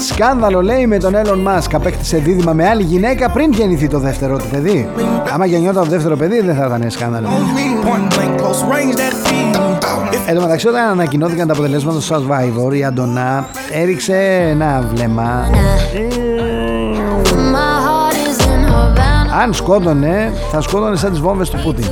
Σκάνδαλο 0.09 0.61
λέει 0.61 0.87
με 0.87 0.97
τον 0.97 1.13
Elon 1.13 1.47
Musk 1.47 1.69
απέκτησε 1.73 2.17
δίδυμα 2.17 2.53
με 2.53 2.67
άλλη 2.67 2.83
γυναίκα 2.83 3.29
πριν 3.29 3.51
γεννηθεί 3.51 3.87
το 3.87 3.99
δεύτερο 3.99 4.37
του 4.37 4.45
παιδί. 4.51 4.89
Άμα 5.33 5.45
γεννιόταν 5.45 5.83
το 5.83 5.89
δεύτερο 5.89 6.15
παιδί 6.15 6.41
δεν 6.41 6.55
θα 6.55 6.65
ήταν 6.65 6.89
σκάνδαλο. 6.89 7.27
Εν 10.27 10.35
τω 10.35 10.41
μεταξύ 10.41 10.67
όταν 10.67 10.89
ανακοινώθηκαν 10.89 11.47
τα 11.47 11.53
αποτελέσματα 11.53 11.97
του 11.97 12.05
Survivor 12.05 12.75
η 12.75 12.83
Αντωνά 12.83 13.47
έριξε 13.71 14.47
ένα 14.51 14.83
βλέμμα. 14.93 15.49
Αν 19.41 19.53
σκότωνε 19.53 20.33
θα 20.51 20.61
σκότωνε 20.61 20.95
σαν 20.95 21.11
τις 21.11 21.19
βόμβες 21.19 21.49
του 21.49 21.59
Πούτιν. 21.63 21.85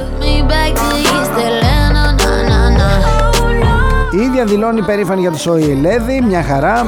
Η 4.11 4.21
ίδια 4.21 4.45
δηλώνει 4.45 4.81
περήφανη 4.81 5.21
για 5.21 5.31
το 5.31 5.37
σόι 5.37 5.71
Ελέδη, 5.71 6.21
μια 6.27 6.43
χαρά. 6.43 6.85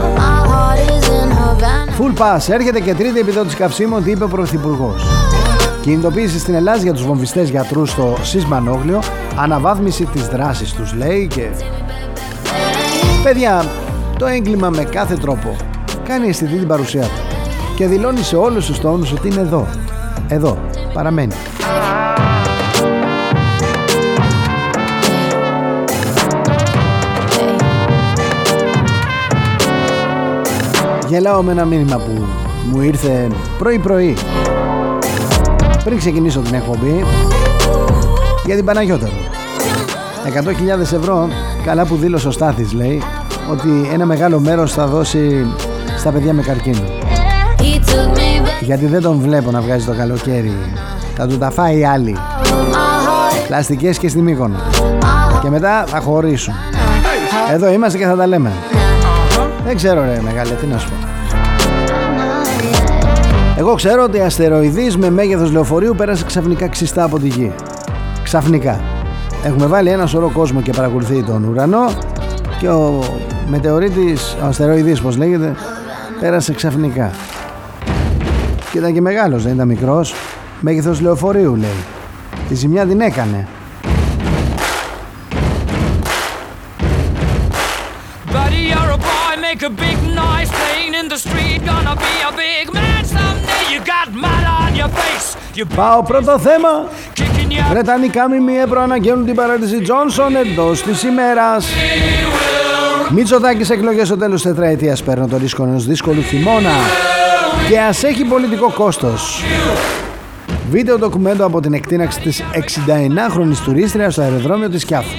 Full 2.00 2.22
pass, 2.22 2.50
έρχεται 2.50 2.80
και 2.80 2.94
τρίτη 2.94 3.20
επιδότηση 3.20 3.56
καυσίμων, 3.56 4.04
τι 4.04 4.12
είπε 4.12 4.24
ο 4.24 4.28
Πρωθυπουργός. 4.28 5.04
Κινητοποίηση 5.86 6.40
στην 6.40 6.54
Ελλάδα 6.54 6.78
για 6.78 6.94
τους 6.94 7.06
βομβιστές 7.06 7.50
γιατρούς 7.50 7.90
στο 7.90 8.18
Σισμανόγλιο, 8.22 9.02
αναβάθμιση 9.36 10.06
της 10.06 10.28
δράσης 10.28 10.74
τους 10.74 10.94
λέει 10.94 11.28
και... 11.28 11.50
Παιδιά, 13.24 13.66
το 14.20 14.26
έγκλημα 14.26 14.70
με 14.70 14.84
κάθε 14.84 15.16
τρόπο 15.16 15.56
κάνει 16.04 16.28
αισθητή 16.28 16.58
την 16.58 16.68
παρουσία 16.68 17.02
του 17.02 17.36
και 17.76 17.88
δηλώνει 17.88 18.22
σε 18.22 18.36
όλους 18.36 18.66
τους 18.66 18.80
τόνους 18.80 19.12
ότι 19.12 19.28
είναι 19.28 19.42
εδώ. 19.42 19.68
Εδώ, 20.28 20.58
παραμένει. 20.94 21.34
Γελάω 31.08 31.42
με 31.44 31.52
ένα 31.52 31.66
μήνυμα 31.66 31.98
που 31.98 32.26
μου 32.72 32.82
ήρθε 32.82 33.28
πρωί 33.58 33.80
πρωί 33.80 34.18
πριν 35.86 35.98
ξεκινήσω 35.98 36.40
την 36.40 36.54
εκπομπή 36.54 37.06
για 38.46 38.56
την 38.56 38.66
Παναγιώτα. 38.66 39.10
100.000 40.78 40.80
ευρώ 40.80 41.28
καλά 41.66 41.86
που 41.86 41.96
δήλωσε 41.96 42.28
ο 42.28 42.32
Στάθης 42.32 42.74
λέει 42.74 43.02
ότι 43.52 43.90
ένα 43.94 44.06
μεγάλο 44.06 44.40
μέρος 44.40 44.74
θα 44.74 44.88
δώσει 44.88 45.46
στα 45.98 46.12
παιδιά 46.12 46.34
με 46.34 46.42
καρκίνο. 46.42 46.84
Γιατί 48.62 48.86
δεν 48.86 49.02
τον 49.02 49.20
βλέπω 49.20 49.52
να 49.52 49.62
βγάζει 49.62 49.86
το 49.86 49.94
καλοκαίρι. 49.94 50.54
Θα 51.16 51.28
του 51.28 51.38
τα 51.38 51.52
φάει 51.52 51.78
οι 51.78 51.86
άλλοι 51.86 52.18
πλαστικές 53.48 53.98
και 53.98 54.08
στη 54.08 54.22
Μύκονο 54.22 54.58
και 55.42 55.50
μετά 55.50 55.86
θα 55.88 56.00
χωρίσουν. 56.00 56.54
Εδώ 57.54 57.72
είμαστε 57.72 57.98
και 57.98 58.06
θα 58.06 58.16
τα 58.16 58.28
λέμε. 58.28 58.52
Δεν 59.66 59.76
ξέρω 59.76 60.06
ρε 60.06 60.20
μεγάλε, 60.24 60.54
τι 60.54 60.66
να 60.66 60.78
σου 60.78 60.90
πω. 60.90 61.05
Εγώ 63.58 63.74
ξέρω 63.74 64.04
ότι 64.04 64.20
αστεροειδής 64.20 64.98
με 64.98 65.10
μέγεθος 65.10 65.52
λεωφορείου 65.52 65.96
πέρασε 65.96 66.26
ξαφνικά 66.26 66.68
ξιστά 66.68 67.04
από 67.04 67.20
τη 67.20 67.28
γη. 67.28 67.54
Ξαφνικά. 68.24 68.80
Έχουμε 69.44 69.66
βάλει 69.66 69.90
ένα 69.90 70.06
σωρό 70.06 70.30
κόσμο 70.30 70.62
και 70.62 70.72
παρακολουθεί 70.72 71.24
τον 71.24 71.44
ουρανό 71.44 71.90
και 72.60 72.70
ο 72.70 73.04
μετεωρίτης, 73.48 74.38
ο 74.44 74.46
αστεροειδής 74.46 75.02
πως 75.02 75.18
λέγεται, 75.18 75.56
πέρασε 76.20 76.54
ξαφνικά. 76.54 77.12
Και 78.72 78.78
ήταν 78.78 78.94
και 78.94 79.02
μεγάλος, 79.02 79.44
δεν 79.44 79.54
ήταν 79.54 79.68
μικρός. 79.68 80.14
Μέγεθος 80.60 81.02
λεωφορείου 81.02 81.56
λέει. 81.56 81.84
Τη 82.48 82.56
ζημιά 82.56 82.86
την 82.86 83.02
έκανε. 83.02 83.48
make 89.56 89.64
a 89.64 89.70
big 89.70 90.00
noise 90.24 90.50
playing 90.60 90.94
in 91.00 91.08
the 91.08 91.18
street. 91.26 91.60
Gonna 91.66 91.96
be 91.96 92.14
a 92.30 92.32
big 92.44 92.74
man 92.74 92.95
Πάω 95.76 96.04
πρώτο 96.04 96.40
θέμα. 96.40 96.70
Βρετανικά 97.70 98.28
ΜΜΕ 98.30 98.66
προαναγγέλνουν 98.70 99.26
την 99.26 99.36
παράτηση 99.36 99.82
Τζόνσον 99.82 100.36
εντός 100.36 100.82
της 100.82 101.04
ημέρας. 101.04 101.68
Μητσοτάκης 103.10 103.70
εκλογές 103.70 104.08
στο 104.08 104.18
τέλος 104.18 104.42
τετραετίας 104.42 105.04
παίρνω 105.04 105.28
το 105.28 105.38
ρίσκο 105.38 105.64
ενός 105.64 105.86
δύσκολου 105.86 106.22
χειμώνα. 106.22 106.72
Και 107.70 107.80
ας 107.80 108.04
έχει 108.04 108.24
πολιτικό 108.24 108.72
κόστος. 108.72 109.44
Βίντεο 110.70 110.98
ντοκουμέντο 110.98 111.46
από 111.46 111.60
την 111.62 111.74
εκτείναξη 111.74 112.20
της 112.20 112.44
69χρονης 112.54 113.58
τουρίστριας 113.66 114.14
στο 114.14 114.22
αεροδρόμιο 114.22 114.70
της 114.70 114.86
Κιάφου. 114.86 115.16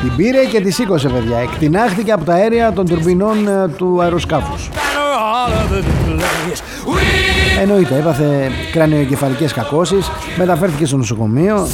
Την 0.00 0.16
πήρε 0.16 0.44
και 0.44 0.60
τη 0.60 0.70
σήκωσε 0.70 1.08
παιδιά. 1.08 1.38
Εκτινάχθηκε 1.38 2.12
από 2.12 2.24
τα 2.24 2.32
αέρια 2.32 2.72
των 2.72 2.86
τουρμπινών 2.86 3.48
ε, 3.48 3.68
του 3.68 4.02
αεροσκάφους. 4.02 4.70
Εννοείται, 7.60 7.96
έπαθε 7.96 8.50
κρανιοκεφαλικέ 8.72 9.46
κακώσεις. 9.54 10.10
Μεταφέρθηκε 10.36 10.86
στο 10.86 10.96
νοσοκομείο. 10.96 11.68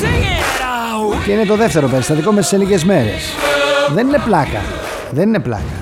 Και 1.24 1.32
είναι 1.32 1.44
το 1.44 1.56
δεύτερο 1.56 1.88
περιστατικό 1.88 2.32
μέσα 2.32 2.48
σε 2.48 2.56
λίγε 2.56 2.78
μέρες. 2.84 3.22
Δεν 3.94 4.06
είναι 4.06 4.18
πλάκα. 4.24 4.60
Δεν 5.10 5.28
είναι 5.28 5.40
πλάκα. 5.40 5.74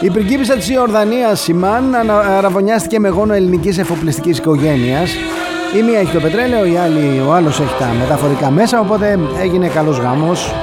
Η 0.00 0.10
πριγκίπισσα 0.10 0.54
της 0.54 0.68
Ιορδανίας 0.68 1.40
Σιμάν 1.40 1.94
αραβωνιάστηκε 2.36 2.98
με 2.98 3.08
γόνο 3.08 3.34
ελληνικής 3.34 3.78
εφοπλιστικής 3.78 4.38
οικογένειας. 4.38 5.14
Η 5.78 5.82
μία 5.82 5.98
έχει 5.98 6.12
το 6.12 6.20
πετρέλαιο, 6.20 6.64
η 6.64 6.76
άλλη, 6.76 7.22
ο 7.28 7.32
άλλος 7.32 7.60
έχει 7.60 7.74
τα 7.78 7.86
μεταφορικά 7.98 8.50
μέσα, 8.50 8.80
οπότε 8.80 9.18
έγινε 9.42 9.68
καλός 9.68 9.98
γάμος. 9.98 10.54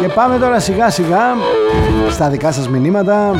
Και 0.00 0.08
πάμε 0.08 0.38
τώρα 0.38 0.60
σιγά 0.60 0.90
σιγά 0.90 1.20
στα 2.10 2.28
δικά 2.28 2.52
σας 2.52 2.68
μηνύματα. 2.68 3.30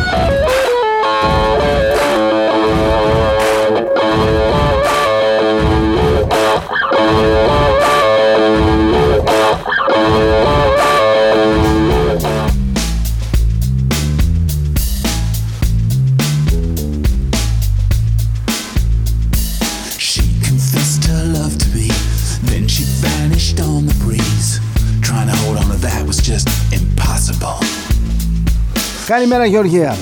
Καλημέρα 29.12 29.44
Γεωργία. 29.44 29.96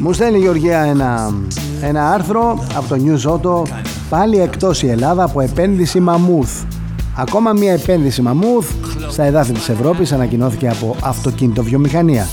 Μου 0.00 0.12
στέλνει 0.12 0.38
η 0.38 0.40
Γεωργία 0.40 0.80
ένα, 0.80 1.34
ένα 1.82 2.10
άρθρο 2.10 2.66
από 2.74 2.88
το 2.88 2.96
News 3.04 3.30
Auto 3.30 3.70
πάλι 4.08 4.40
εκτός 4.40 4.82
η 4.82 4.88
Ελλάδα 4.88 5.24
από 5.24 5.40
επένδυση 5.40 6.00
μαμούθ. 6.00 6.62
Ακόμα 7.16 7.52
μια 7.52 7.72
επένδυση 7.72 8.22
μαμούθ 8.22 8.72
στα 9.10 9.24
εδάφη 9.24 9.52
της 9.52 9.68
Ευρώπης 9.68 10.12
ανακοινώθηκε 10.12 10.68
από 10.68 10.96
αυτοκίνητο 11.02 11.62
βιομηχανία. 11.62 12.28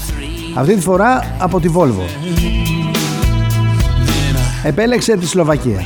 Αυτή 0.55 0.75
τη 0.75 0.81
φορά 0.81 1.35
από 1.39 1.59
τη 1.59 1.69
Volvo. 1.75 2.27
Επέλεξε 4.63 5.17
τη 5.17 5.27
Σλοβακία. 5.27 5.81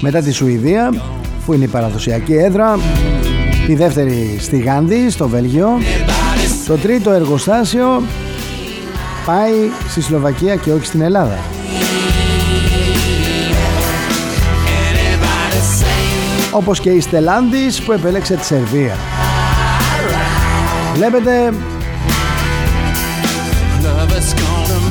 Μετά 0.00 0.22
τη 0.22 0.32
Σουηδία, 0.32 0.94
που 1.46 1.52
είναι 1.52 1.64
η 1.64 1.68
παραδοσιακή 1.68 2.34
έδρα, 2.34 2.78
τη 3.66 3.74
δεύτερη 3.74 4.36
στη 4.40 4.58
Γάνδη, 4.58 5.10
στο 5.10 5.28
Βέλγιο, 5.28 5.68
το 6.66 6.76
τρίτο 6.76 7.10
εργοστάσιο 7.10 8.02
πάει 9.26 9.52
στη 9.88 10.00
Σλοβακία 10.00 10.56
και 10.56 10.72
όχι 10.72 10.84
στην 10.84 11.00
Ελλάδα. 11.00 11.55
Όπως 16.56 16.80
και 16.80 16.90
η 16.90 17.00
Στελάντης 17.00 17.82
που 17.82 17.92
επέλεξε 17.92 18.34
τη 18.34 18.44
Σερβία. 18.44 18.96
Βλέπετε 20.94 21.52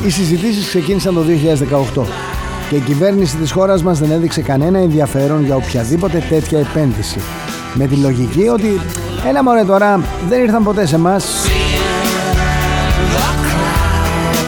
Οι 0.06 0.10
συζητήσεις 0.10 0.66
ξεκίνησαν 0.66 1.14
το 1.14 1.20
2018 1.96 2.02
και 2.68 2.76
η 2.76 2.80
κυβέρνηση 2.80 3.36
της 3.36 3.52
χώρας 3.52 3.82
μας 3.82 3.98
δεν 3.98 4.10
έδειξε 4.10 4.40
κανένα 4.40 4.78
ενδιαφέρον 4.78 5.44
για 5.44 5.56
οποιαδήποτε 5.56 6.24
τέτοια 6.28 6.58
επένδυση. 6.58 7.20
Με 7.74 7.86
τη 7.86 7.94
λογική 7.96 8.48
ότι 8.48 8.80
έλα 9.28 9.42
μωρέ 9.42 9.64
τώρα 9.64 10.00
δεν 10.28 10.42
ήρθαν 10.42 10.62
ποτέ 10.62 10.86
σε 10.86 10.98
μας 10.98 11.46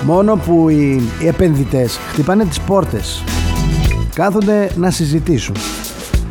Μόνο 0.05 0.37
που 0.37 0.69
οι 0.69 1.03
επενδυτές 1.27 1.99
χτυπάνε 2.13 2.45
τις 2.45 2.61
πόρτες. 2.61 3.23
Κάθονται 4.15 4.71
να 4.77 4.91
συζητήσουν 4.91 5.57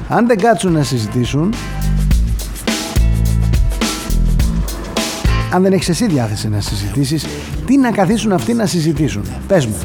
Αν 0.10 0.28
δεν 0.28 0.38
κάτσουν 0.38 0.72
να 0.72 0.84
συζητήσουν 0.84 1.54
Αν 5.54 5.62
δεν 5.62 5.74
έχεις 5.74 5.90
εσύ 5.90 6.08
διάθεση 6.08 6.50
να 6.50 6.62
συζητήσεις 6.62 7.26
Τι 7.66 7.78
να 7.78 7.92
καθίσουν 7.92 8.32
αυτοί 8.32 8.54
να 8.54 8.66
συζητήσουν; 8.66 9.24
Πες 9.48 9.66
μου. 9.66 9.76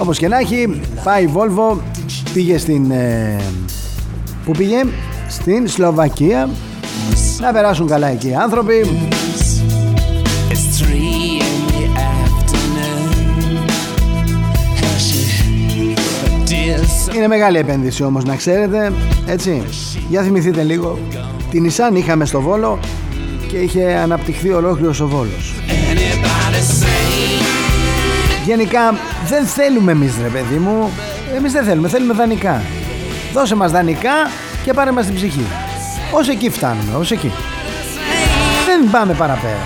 Όπως 0.00 0.18
και 0.18 0.28
να 0.28 0.38
έχει 0.38 0.80
Πάει 1.04 1.24
η 1.24 1.30
Volvo 1.34 1.78
Πήγε 2.32 2.58
στην 2.58 2.90
ε, 2.90 3.40
Πού 4.44 4.52
πήγε 4.52 4.84
Στην 5.28 5.68
Σλοβακία 5.68 6.48
Να 7.40 7.52
περάσουν 7.52 7.86
καλά 7.86 8.08
εκεί 8.08 8.28
οι 8.28 8.34
άνθρωποι 8.34 8.72
Είναι 17.18 17.28
μεγάλη 17.28 17.58
επένδυση 17.58 18.02
όμως 18.04 18.24
να 18.24 18.36
ξέρετε 18.36 18.92
Έτσι. 19.26 19.62
Για 20.08 20.22
θυμηθείτε 20.22 20.62
λίγο 20.62 20.98
Την 21.50 21.64
Ισάν 21.64 21.96
είχαμε 21.96 22.24
στο 22.24 22.40
Βόλο 22.40 22.78
Και 23.48 23.56
είχε 23.56 23.94
αναπτυχθεί 23.94 24.52
ολόκληρος 24.52 25.00
ο 25.00 25.08
Βόλος. 25.08 25.54
Γενικά 28.44 28.94
δεν 29.28 29.46
θέλουμε 29.46 29.92
εμείς 29.92 30.12
ρε 30.22 30.28
παιδί 30.28 30.56
μου. 30.56 30.90
Εμείς 31.36 31.52
δεν 31.52 31.64
θέλουμε, 31.64 31.88
θέλουμε 31.88 32.14
δανεικά. 32.14 32.62
Δώσε 33.32 33.54
μας 33.54 33.70
δανεικά 33.70 34.14
και 34.64 34.72
πάρε 34.72 34.90
μας 34.90 35.06
την 35.06 35.14
ψυχή. 35.14 35.44
Ως 36.12 36.28
εκεί 36.28 36.50
φτάνουμε, 36.50 36.94
ως 36.98 37.10
εκεί. 37.10 37.32
Δεν 38.66 38.90
πάμε 38.90 39.14
παραπέρα. 39.14 39.62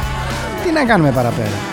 Τι 0.64 0.72
να 0.72 0.84
κάνουμε 0.84 1.12
παραπέρα 1.12 1.72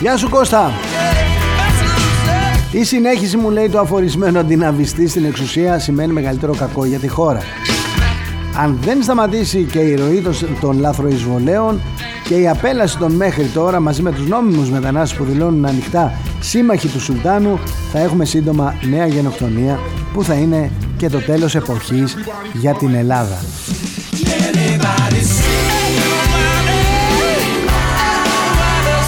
Γεια 0.00 0.16
σου 0.16 0.28
Κώστα. 0.28 0.72
Η 2.72 2.84
συνέχιση 2.84 3.36
μου 3.36 3.50
λέει 3.50 3.68
το 3.68 3.78
αφορισμένο 3.78 4.40
αντιναβιστή 4.40 5.08
στην 5.08 5.24
εξουσία 5.24 5.78
σημαίνει 5.78 6.12
μεγαλύτερο 6.12 6.54
κακό 6.54 6.84
για 6.84 6.98
τη 6.98 7.08
χώρα. 7.08 7.40
Αν 8.56 8.78
δεν 8.80 9.02
σταματήσει 9.02 9.62
και 9.62 9.78
η 9.78 9.94
ροή 9.94 10.24
των 10.60 10.78
λάθροεισβολέων 10.80 11.80
και 12.24 12.34
η 12.34 12.48
απέλαση 12.48 12.98
των 12.98 13.12
μέχρι 13.12 13.44
τώρα 13.44 13.80
μαζί 13.80 14.02
με 14.02 14.12
τους 14.12 14.26
νόμιμους 14.26 14.70
μετανάστες 14.70 15.18
που 15.18 15.24
δηλώνουν 15.24 15.66
ανοιχτά 15.66 16.12
σύμμαχοι 16.42 16.88
του 16.88 17.00
Σουλτάνου 17.00 17.58
θα 17.92 17.98
έχουμε 17.98 18.24
σύντομα 18.24 18.74
νέα 18.90 19.06
γενοκτονία 19.06 19.78
που 20.12 20.24
θα 20.24 20.34
είναι 20.34 20.70
και 20.96 21.08
το 21.08 21.18
τέλος 21.18 21.54
εποχής 21.54 22.16
για 22.52 22.74
την 22.74 22.94
Ελλάδα. 22.94 23.40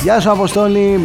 Γεια 0.02 0.20
σου 0.20 0.30
Αποστόλη 0.30 1.00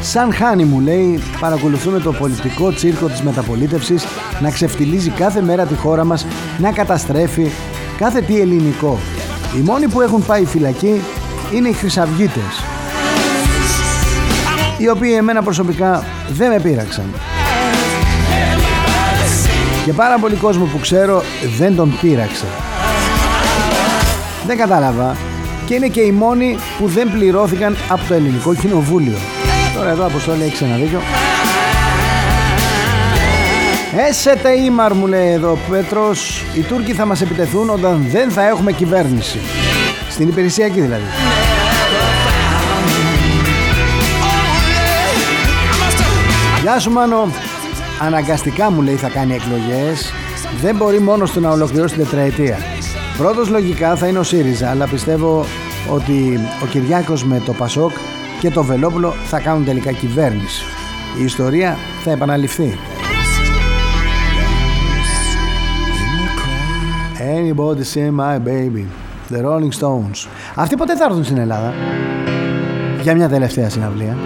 Σαν 0.00 0.32
χάνι 0.32 0.64
μου 0.64 0.80
λέει 0.80 1.22
παρακολουθούμε 1.40 1.98
το 1.98 2.12
πολιτικό 2.12 2.72
τσίρκο 2.72 3.06
της 3.06 3.22
μεταπολίτευσης 3.22 4.04
να 4.40 4.50
ξεφτιλίζει 4.50 5.10
κάθε 5.10 5.42
μέρα 5.42 5.64
τη 5.64 5.74
χώρα 5.74 6.04
μας, 6.04 6.26
να 6.58 6.72
καταστρέφει 6.72 7.50
κάθε 7.98 8.20
τι 8.20 8.40
ελληνικό. 8.40 8.98
Οι 9.56 9.60
μόνοι 9.60 9.88
που 9.88 10.00
έχουν 10.00 10.26
πάει 10.26 10.44
φυλακή 10.44 11.00
είναι 11.54 11.68
οι 11.68 11.72
χρυσαυγίτες 11.72 12.75
οι 14.76 14.88
οποίοι 14.88 15.14
εμένα 15.16 15.42
προσωπικά 15.42 16.04
δεν 16.28 16.50
με 16.50 16.60
πείραξαν. 16.60 17.04
και 19.84 19.92
πάρα 19.92 20.18
πολύ 20.18 20.34
κόσμο 20.34 20.64
που 20.64 20.78
ξέρω 20.78 21.22
δεν 21.58 21.76
τον 21.76 21.98
πείραξε. 22.00 22.44
Δεν 24.46 24.56
κατάλαβα 24.56 25.16
και 25.66 25.74
είναι 25.74 25.88
και 25.88 26.00
οι 26.00 26.12
μόνοι 26.12 26.58
που 26.78 26.86
δεν 26.86 27.10
πληρώθηκαν 27.12 27.76
από 27.88 28.00
το 28.08 28.14
ελληνικό 28.14 28.54
κοινοβούλιο. 28.54 29.16
Τώρα 29.76 29.90
εδώ 29.90 30.06
αποστόλη 30.06 30.42
έχεις 30.42 30.60
ένα 30.60 30.76
δίκιο. 30.76 31.00
Έσετε 34.08 34.50
ήμαρ 34.50 34.94
μου 34.94 35.06
λέει 35.06 35.32
εδώ 35.32 35.50
ο 35.50 35.58
Πέτρος 35.70 36.44
Οι 36.54 36.60
Τούρκοι 36.60 36.92
θα 36.92 37.04
μας 37.04 37.20
επιτεθούν 37.20 37.70
όταν 37.70 38.06
δεν 38.10 38.30
θα 38.30 38.48
έχουμε 38.48 38.72
κυβέρνηση 38.72 39.38
Στην 40.08 40.28
υπηρεσιακή 40.28 40.80
δηλαδή 40.80 41.04
Γεια 46.66 46.78
σου 46.78 46.90
Μάνο. 46.90 47.26
Αναγκαστικά 48.00 48.70
μου 48.70 48.82
λέει 48.82 48.94
θα 48.94 49.08
κάνει 49.08 49.34
εκλογές. 49.34 50.12
Δεν 50.60 50.76
μπορεί 50.76 50.98
μόνος 51.00 51.30
του 51.30 51.40
να 51.40 51.50
ολοκληρώσει 51.50 51.94
την 51.94 52.04
τετραετία. 52.04 52.58
Πρώτος 53.18 53.48
λογικά 53.48 53.96
θα 53.96 54.06
είναι 54.06 54.18
ο 54.18 54.22
ΣΥΡΙΖΑ 54.22 54.70
Αλλά 54.70 54.88
πιστεύω 54.88 55.44
ότι 55.90 56.40
ο 56.62 56.66
Κυριάκος 56.66 57.24
με 57.24 57.42
το 57.46 57.52
Πασόκ 57.52 57.90
και 58.40 58.50
το 58.50 58.62
Βελόπουλο 58.64 59.10
θα 59.10 59.40
κάνουν 59.40 59.64
τελικά 59.64 59.92
κυβέρνηση. 59.92 60.64
Η 61.20 61.24
ιστορία 61.24 61.76
θα 62.04 62.10
επαναληφθεί. 62.10 62.78
Anybody 67.18 67.84
see 67.94 68.10
my 68.20 68.38
baby 68.48 68.84
The 69.30 69.40
Rolling 69.44 69.80
Stones. 69.80 70.28
Αυτοί 70.54 70.76
ποτέ 70.76 70.96
θα 70.96 71.04
έρθουν 71.04 71.24
στην 71.24 71.36
Ελλάδα 71.36 71.74
Για 73.02 73.14
μια 73.14 73.28
τελευταία 73.28 73.70
συναυλία 73.70 74.16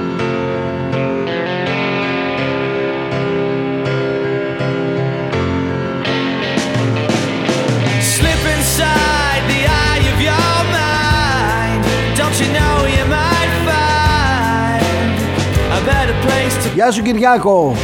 Γεια 16.81 16.91
σου 16.91 17.03
Κυριάκο. 17.03 17.77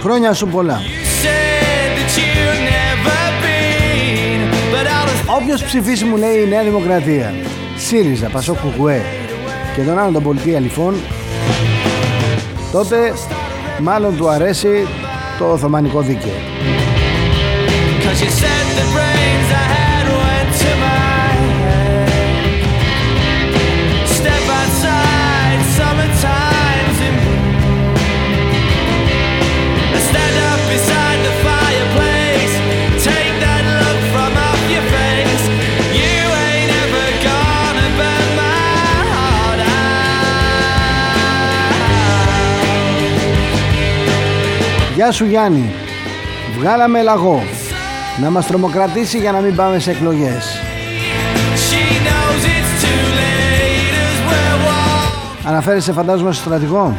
Χρόνια 0.00 0.32
σου 0.32 0.46
πολλά. 0.46 0.80
Όποιος 5.40 5.64
ψηφίσει 5.64 6.04
μου 6.04 6.16
λέει 6.16 6.42
η 6.44 6.48
Νέα 6.48 6.62
Δημοκρατία 6.62 7.34
ΣΥΡΙΖΑ, 7.76 8.28
Πασό 8.28 8.54
Κουκουέ 8.54 9.02
και 9.76 9.82
τον 9.82 9.98
άλλον 9.98 10.12
τον 10.12 10.22
πολιτεία 10.22 10.60
λοιπόν 10.60 10.94
τότε 12.72 13.12
μάλλον 13.80 14.16
του 14.16 14.28
αρέσει 14.28 14.86
το 15.38 15.52
Οθωμανικό 15.52 16.00
Δίκαιο 16.00 16.32
Γεια 45.02 45.12
σου 45.12 45.24
Γιάννη. 45.24 45.72
Βγάλαμε 46.58 47.02
λαγό. 47.02 47.42
Να 48.20 48.30
μας 48.30 48.46
τρομοκρατήσει 48.46 49.18
για 49.18 49.32
να 49.32 49.40
μην 49.40 49.54
πάμε 49.54 49.78
σε 49.78 49.90
εκλογές. 49.90 50.60
Αναφέρεσαι 55.44 55.92
φαντάζομαι 55.92 56.32
στο 56.32 56.42
στρατηγό; 56.42 56.96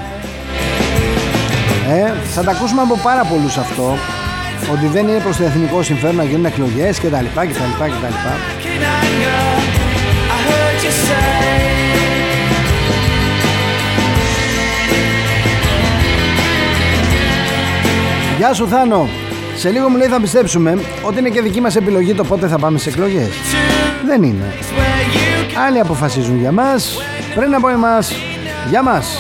Ε, 1.90 2.14
θα 2.24 2.44
τα 2.44 2.52
ακούσουμε 2.52 2.82
από 2.82 3.00
πάρα 3.04 3.24
πολλούς 3.24 3.58
αυτό. 3.58 3.98
Ότι 4.72 4.86
δεν 4.86 5.08
είναι 5.08 5.20
προς 5.20 5.38
το 5.38 5.44
εθνικό 5.44 5.84
συμφέρον 5.84 6.16
να 6.16 6.24
γίνουν 6.24 6.46
εκλογές 6.46 7.00
και 7.00 7.08
τα 7.10 7.22
λοιπά 7.22 7.46
Γεια 18.38 18.54
σου 18.54 18.68
Θάνο. 18.68 19.10
Σε 19.56 19.70
λίγο 19.70 19.90
μου 19.90 19.98
λέει 19.98 20.08
θα 20.08 20.20
πιστέψουμε 20.20 20.78
Ότι 21.02 21.20
είναι 21.20 21.30
και 21.30 21.42
δική 21.42 21.62
μας 21.62 21.76
επιλογή 21.76 22.14
το 22.14 22.24
πότε 22.24 22.48
θα 22.48 22.58
πάμε 22.58 22.78
σε 22.78 22.90
εκλογές. 22.90 23.30
Δεν 24.06 24.24
είναι. 24.24 24.54
Άλλοι 25.68 25.80
αποφασίζουν 25.80 26.40
για 26.40 26.52
μας 26.52 27.02
Πριν 27.36 27.56
από 27.56 27.70
εμάς 27.70 28.14
Για 28.70 28.84
μας 28.84 29.18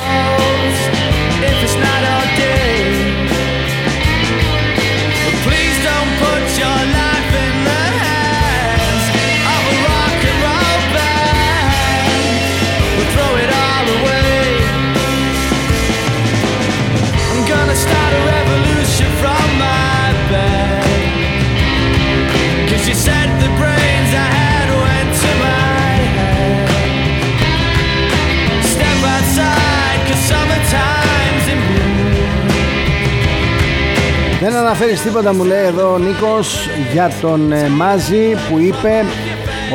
Δεν 34.43 34.55
αναφέρεις 34.55 35.01
τίποτα 35.01 35.33
μου 35.33 35.43
λέει 35.43 35.63
εδώ 35.65 35.93
ο 35.93 35.97
Νίκος 35.97 36.69
για 36.93 37.11
τον 37.21 37.51
ε, 37.51 37.67
Μάζη 37.67 38.35
που 38.49 38.59
είπε 38.59 39.05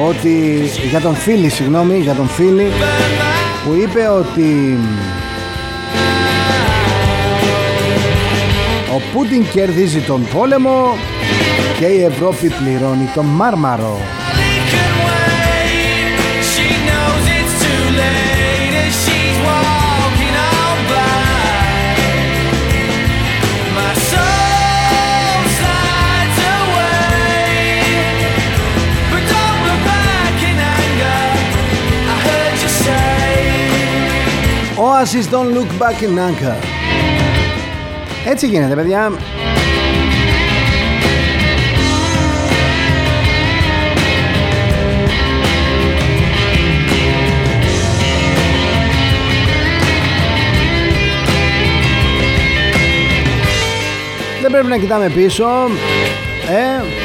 ότι 0.08 0.62
για 0.90 1.00
τον 1.00 1.14
Φίλη 1.14 1.48
συγγνώμη 1.48 1.98
για 1.98 2.14
τον 2.14 2.28
Φίλη 2.28 2.70
που 3.64 3.74
είπε 3.82 4.08
ότι 4.08 4.78
ο 8.94 9.00
Πούτιν 9.12 9.48
κερδίζει 9.52 10.00
τον 10.00 10.26
πόλεμο 10.34 10.96
και 11.78 11.86
η 11.86 12.02
Ευρώπη 12.04 12.48
πληρώνει 12.48 13.10
τον 13.14 13.24
Μάρμαρο. 13.24 13.98
Oasis 34.80 35.28
Don't 35.30 35.52
Look 35.56 35.70
Back 35.78 36.02
in 36.02 36.18
Anger. 36.18 36.56
Έτσι 38.26 38.46
γίνεται 38.46 38.74
παιδιά 38.74 39.12
Δεν 54.50 54.60
πρέπει 54.60 54.72
να 54.72 54.82
κοιτάμε 54.82 55.10
πίσω 55.10 55.46
Ε 56.48 56.97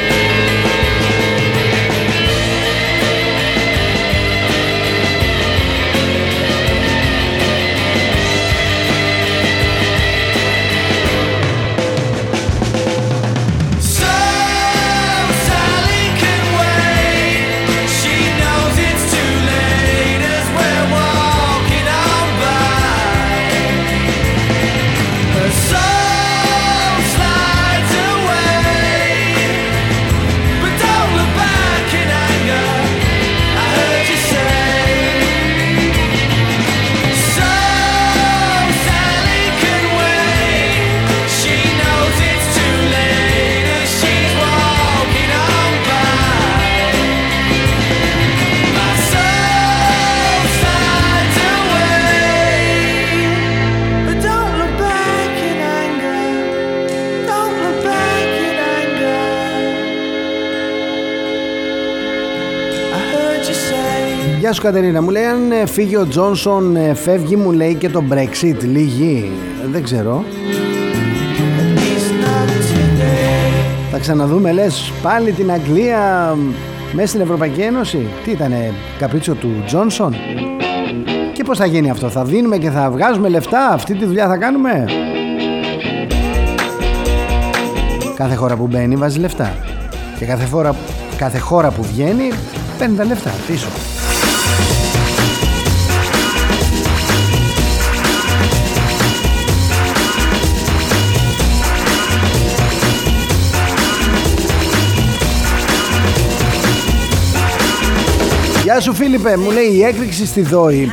Γεια 64.44 64.54
σου 64.54 64.62
Κατερίνα, 64.62 65.02
μου 65.02 65.10
λέει 65.10 65.24
αν 65.24 65.52
ε, 65.52 65.66
φύγει 65.66 65.96
ο 65.96 66.08
Τζόνσον 66.08 66.76
ε, 66.76 66.94
φεύγει 66.94 67.36
μου 67.36 67.52
λέει 67.52 67.76
και 67.76 67.90
το 67.90 68.04
Brexit 68.12 68.58
λίγη, 68.62 69.32
δεν 69.72 69.84
ξέρω. 69.84 70.24
Θα 73.92 73.98
ξαναδούμε 74.00 74.52
λες 74.52 74.92
πάλι 75.02 75.32
την 75.32 75.52
Αγγλία 75.52 76.36
μέσα 76.94 77.08
στην 77.08 77.22
Ευρωπαϊκή 77.22 77.62
Ένωση. 77.62 78.08
Τι 78.24 78.32
ήτανε 78.32 78.74
καπρίτσιο 78.98 79.34
του 79.34 79.64
Τζόνσον; 79.66 80.16
Και 81.34 81.44
πως 81.44 81.58
θα 81.58 81.66
γίνει 81.66 81.90
αυτό 81.90 82.10
θα 82.10 82.24
δίνουμε 82.24 82.58
και 82.58 82.70
θα 82.70 82.92
βγάζουμε 82.92 83.30
λεφτά; 83.30 83.68
Αυτή 83.68 83.96
τη 83.96 84.06
δουλειά 84.06 84.28
θα 84.28 84.38
κάνουμε; 84.38 84.86
Κάθε 88.16 88.36
χώρα 88.36 88.56
που 88.56 88.68
μπαίνει 88.68 88.96
βάζει 88.96 89.20
λεφτά. 89.20 89.56
Και 90.20 90.26
κάθε, 90.26 90.46
φορά, 90.46 90.76
κάθε 91.18 91.38
χώρα 91.38 91.72
που 91.72 91.84
βγαίνει 91.84 92.32
παίρνει 92.78 92.96
τα 92.96 93.06
λεφτά 93.06 93.32
πίσω 93.48 93.68
Γεια 108.64 108.80
σου 108.80 108.94
Φίλιππε, 108.94 109.38
μου 109.38 109.52
λέει 109.52 109.72
η 109.72 109.84
έκρηξη 109.84 110.26
στη 110.26 110.42
Δόη 110.42 110.92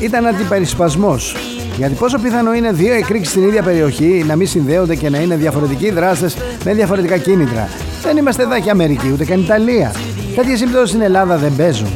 ήταν 0.00 0.26
αντιπερισπασμός 0.26 1.36
γιατί 1.76 1.94
πόσο 1.94 2.18
πιθανό 2.18 2.54
είναι 2.54 2.72
δύο 2.72 2.94
εκρήξεις 2.94 3.30
στην 3.30 3.42
ίδια 3.48 3.62
περιοχή 3.62 4.24
να 4.26 4.36
μην 4.36 4.46
συνδέονται 4.46 4.94
και 4.94 5.10
να 5.10 5.18
είναι 5.18 5.36
διαφορετικοί 5.36 5.90
δράστες 5.90 6.36
με 6.64 6.74
διαφορετικά 6.74 7.16
κίνητρα; 7.16 7.68
Δεν 8.02 8.16
είμαστε 8.16 8.42
εδώ 8.42 8.60
και 8.60 8.70
Αμερική, 8.70 9.10
ούτε 9.12 9.24
καν 9.24 9.40
Ιταλία. 9.40 9.94
Τέτοιες 10.36 10.58
συμπτώσεις 10.58 10.88
στην 10.88 11.00
Ελλάδα 11.00 11.36
δεν 11.36 11.52
παίζουν. 11.56 11.88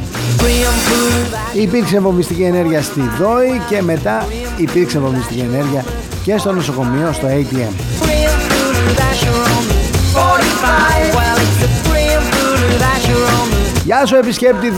Υπήρξε 1.53 1.99
βομβιστική 1.99 2.43
ενέργεια 2.43 2.81
στη 2.81 3.01
ΔΟΗ 3.19 3.61
και 3.69 3.81
μετά 3.81 4.27
υπήρξε 4.57 4.99
βομβιστική 4.99 5.39
ενέργεια 5.39 5.85
και 6.23 6.37
στο 6.37 6.51
νοσοκομείο, 6.51 7.11
στο 7.11 7.27
ATM. 7.27 7.73
Γεια 13.85 14.05
σου 14.05 14.15
επισκέπτη 14.15 14.71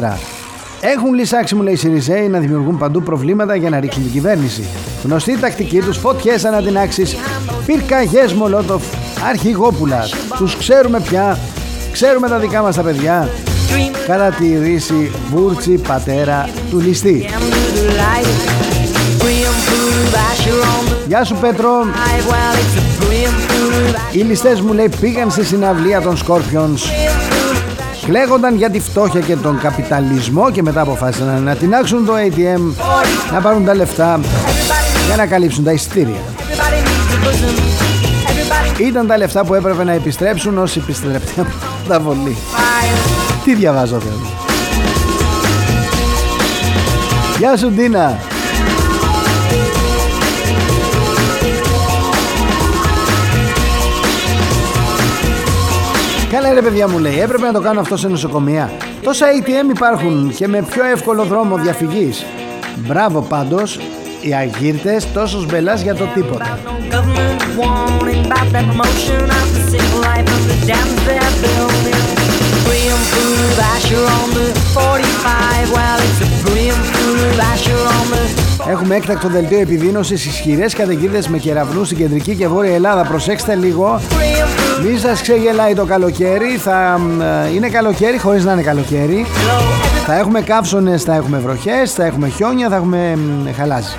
1214 0.00 0.16
Έχουν 0.80 1.14
λυσάξει 1.14 1.54
μου 1.54 1.62
λέει 1.62 1.72
οι 1.72 1.76
Σιριζέοι 1.76 2.28
να 2.28 2.38
δημιουργούν 2.38 2.78
παντού 2.78 3.02
προβλήματα 3.02 3.56
για 3.56 3.70
να 3.70 3.80
ρίξουν 3.80 4.02
την 4.02 4.12
κυβέρνηση. 4.12 4.64
Γνωστή 5.04 5.38
τακτική 5.38 5.80
τους 5.80 5.96
φωτιές 5.96 6.44
ανατινάξεις 6.44 7.16
Πυρκαγιές 7.66 8.32
Μολότοφ 8.32 8.82
Αρχηγόπουλας. 9.28 10.14
Τους 10.38 10.56
ξέρουμε 10.56 11.00
πια 11.00 11.38
Ξέρουμε 11.92 12.28
τα 12.28 12.38
δικά 12.38 12.62
μας 12.62 12.76
τα 12.76 12.82
παιδιά 12.82 13.28
Κατά 14.06 14.30
τη 14.30 14.58
ρίση 14.58 15.10
Βούρτσι 15.34 15.70
πατέρα 15.70 16.48
του 16.70 16.80
ληστή 16.80 17.26
Γεια 21.06 21.24
σου 21.24 21.36
Πέτρο 21.40 21.70
Οι 24.12 24.18
ληστές 24.18 24.60
μου 24.60 24.72
λέει 24.72 24.88
πήγαν 25.00 25.30
στη 25.30 25.44
συναυλία 25.44 26.00
των 26.00 26.16
Scorpions 26.26 26.78
Κλαίγονταν 28.06 28.56
για 28.56 28.70
τη 28.70 28.80
φτώχεια 28.80 29.20
και 29.20 29.36
τον 29.36 29.60
καπιταλισμό 29.60 30.50
και 30.50 30.62
μετά 30.62 30.80
αποφάσισαν 30.80 31.42
να 31.42 31.54
τεινάξουν 31.54 32.06
το 32.06 32.12
ATM 32.14 32.84
να 33.32 33.40
πάρουν 33.40 33.64
τα 33.64 33.74
λεφτά 33.74 34.20
για 35.06 35.16
να 35.16 35.26
καλύψουν 35.26 35.64
τα 35.64 35.72
εισιτήρια. 35.72 36.20
Ήταν 38.78 39.06
τα 39.06 39.16
λεφτά 39.16 39.44
που 39.44 39.54
έπρεπε 39.54 39.84
να 39.84 39.92
επιστρέψουν 39.92 40.58
όσοι 40.58 40.78
επιστρέψαν 40.78 41.46
από 41.46 41.88
τα 41.88 42.00
βολή. 42.00 42.36
Τι 43.44 43.54
διαβάζω 43.54 44.00
θέλω. 44.00 44.30
Γεια 47.38 47.56
σου 47.56 47.70
Ντίνα. 47.70 48.18
Καλά 56.30 56.52
ρε 56.52 56.62
παιδιά 56.62 56.88
μου 56.88 56.98
λέει, 56.98 57.20
έπρεπε 57.20 57.46
να 57.46 57.52
το 57.52 57.60
κάνω 57.60 57.80
αυτό 57.80 57.96
σε 57.96 58.08
νοσοκομεία. 58.08 58.70
Τόσα 59.02 59.26
ATM 59.26 59.74
υπάρχουν 59.74 60.34
και 60.34 60.48
με 60.48 60.62
πιο 60.70 60.84
εύκολο 60.84 61.24
δρόμο 61.24 61.56
διαφυγής. 61.56 62.24
Μπράβο 62.76 63.20
πάντως, 63.20 63.78
οι 64.24 64.34
αγύρτες 64.34 65.12
τόσο 65.12 65.40
σμπελάς 65.40 65.82
για 65.82 65.94
το 65.94 66.04
τίποτα. 66.14 66.58
Έχουμε 78.68 78.94
έκτακτο 78.94 79.28
δελτίο 79.28 79.60
επιδείνωσης 79.60 80.26
ισχυρές 80.26 80.74
καταιγίδες 80.74 81.28
με 81.28 81.38
κεραυνούς 81.38 81.86
στην 81.86 81.98
κεντρική 81.98 82.34
και 82.34 82.48
βόρεια 82.48 82.74
Ελλάδα. 82.74 83.02
Προσέξτε 83.02 83.54
λίγο 83.54 84.00
μη 84.82 84.98
σας 84.98 85.22
ξεγελάει 85.22 85.74
το 85.74 85.84
καλοκαίρι 85.84 86.56
Θα 86.56 87.00
ε, 87.44 87.54
είναι 87.54 87.68
καλοκαίρι 87.68 88.18
χωρίς 88.18 88.44
να 88.44 88.52
είναι 88.52 88.62
καλοκαίρι 88.62 89.26
Θα 90.06 90.14
έχουμε 90.14 90.40
καύσονες, 90.40 91.02
θα 91.02 91.14
έχουμε 91.14 91.38
βροχές 91.38 91.92
Θα 91.92 92.04
έχουμε 92.04 92.28
χιόνια, 92.28 92.68
θα 92.68 92.76
έχουμε 92.76 93.18
χαλάζι. 93.56 93.96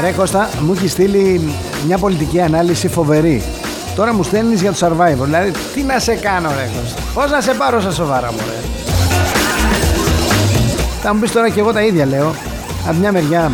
Ρε 0.00 0.12
Κώστα, 0.12 0.48
μου 0.60 0.72
έχεις 0.72 0.92
στείλει 0.92 1.54
μια 1.86 1.98
πολιτική 1.98 2.40
ανάλυση 2.40 2.88
φοβερή. 2.88 3.42
Τώρα 3.94 4.14
μου 4.14 4.22
στέλνεις 4.22 4.60
για 4.60 4.72
το 4.72 4.86
Survivor 4.86 5.24
Δηλαδή 5.24 5.50
τι 5.74 5.82
να 5.82 5.98
σε 5.98 6.14
κάνω 6.14 6.48
ρε 6.48 6.68
Πώς 7.14 7.30
να 7.30 7.40
σε 7.40 7.54
πάρω 7.54 7.80
στα 7.80 7.90
σοβαρά 7.90 8.32
μου 8.32 8.38
ρε 8.46 8.95
Θα 11.08 11.14
μου 11.14 11.20
πεις 11.20 11.32
τώρα 11.32 11.48
και 11.48 11.60
εγώ 11.60 11.72
τα 11.72 11.82
ίδια 11.82 12.06
λέω. 12.06 12.34
Από 12.88 12.98
μια 12.98 13.12
μεριά 13.12 13.50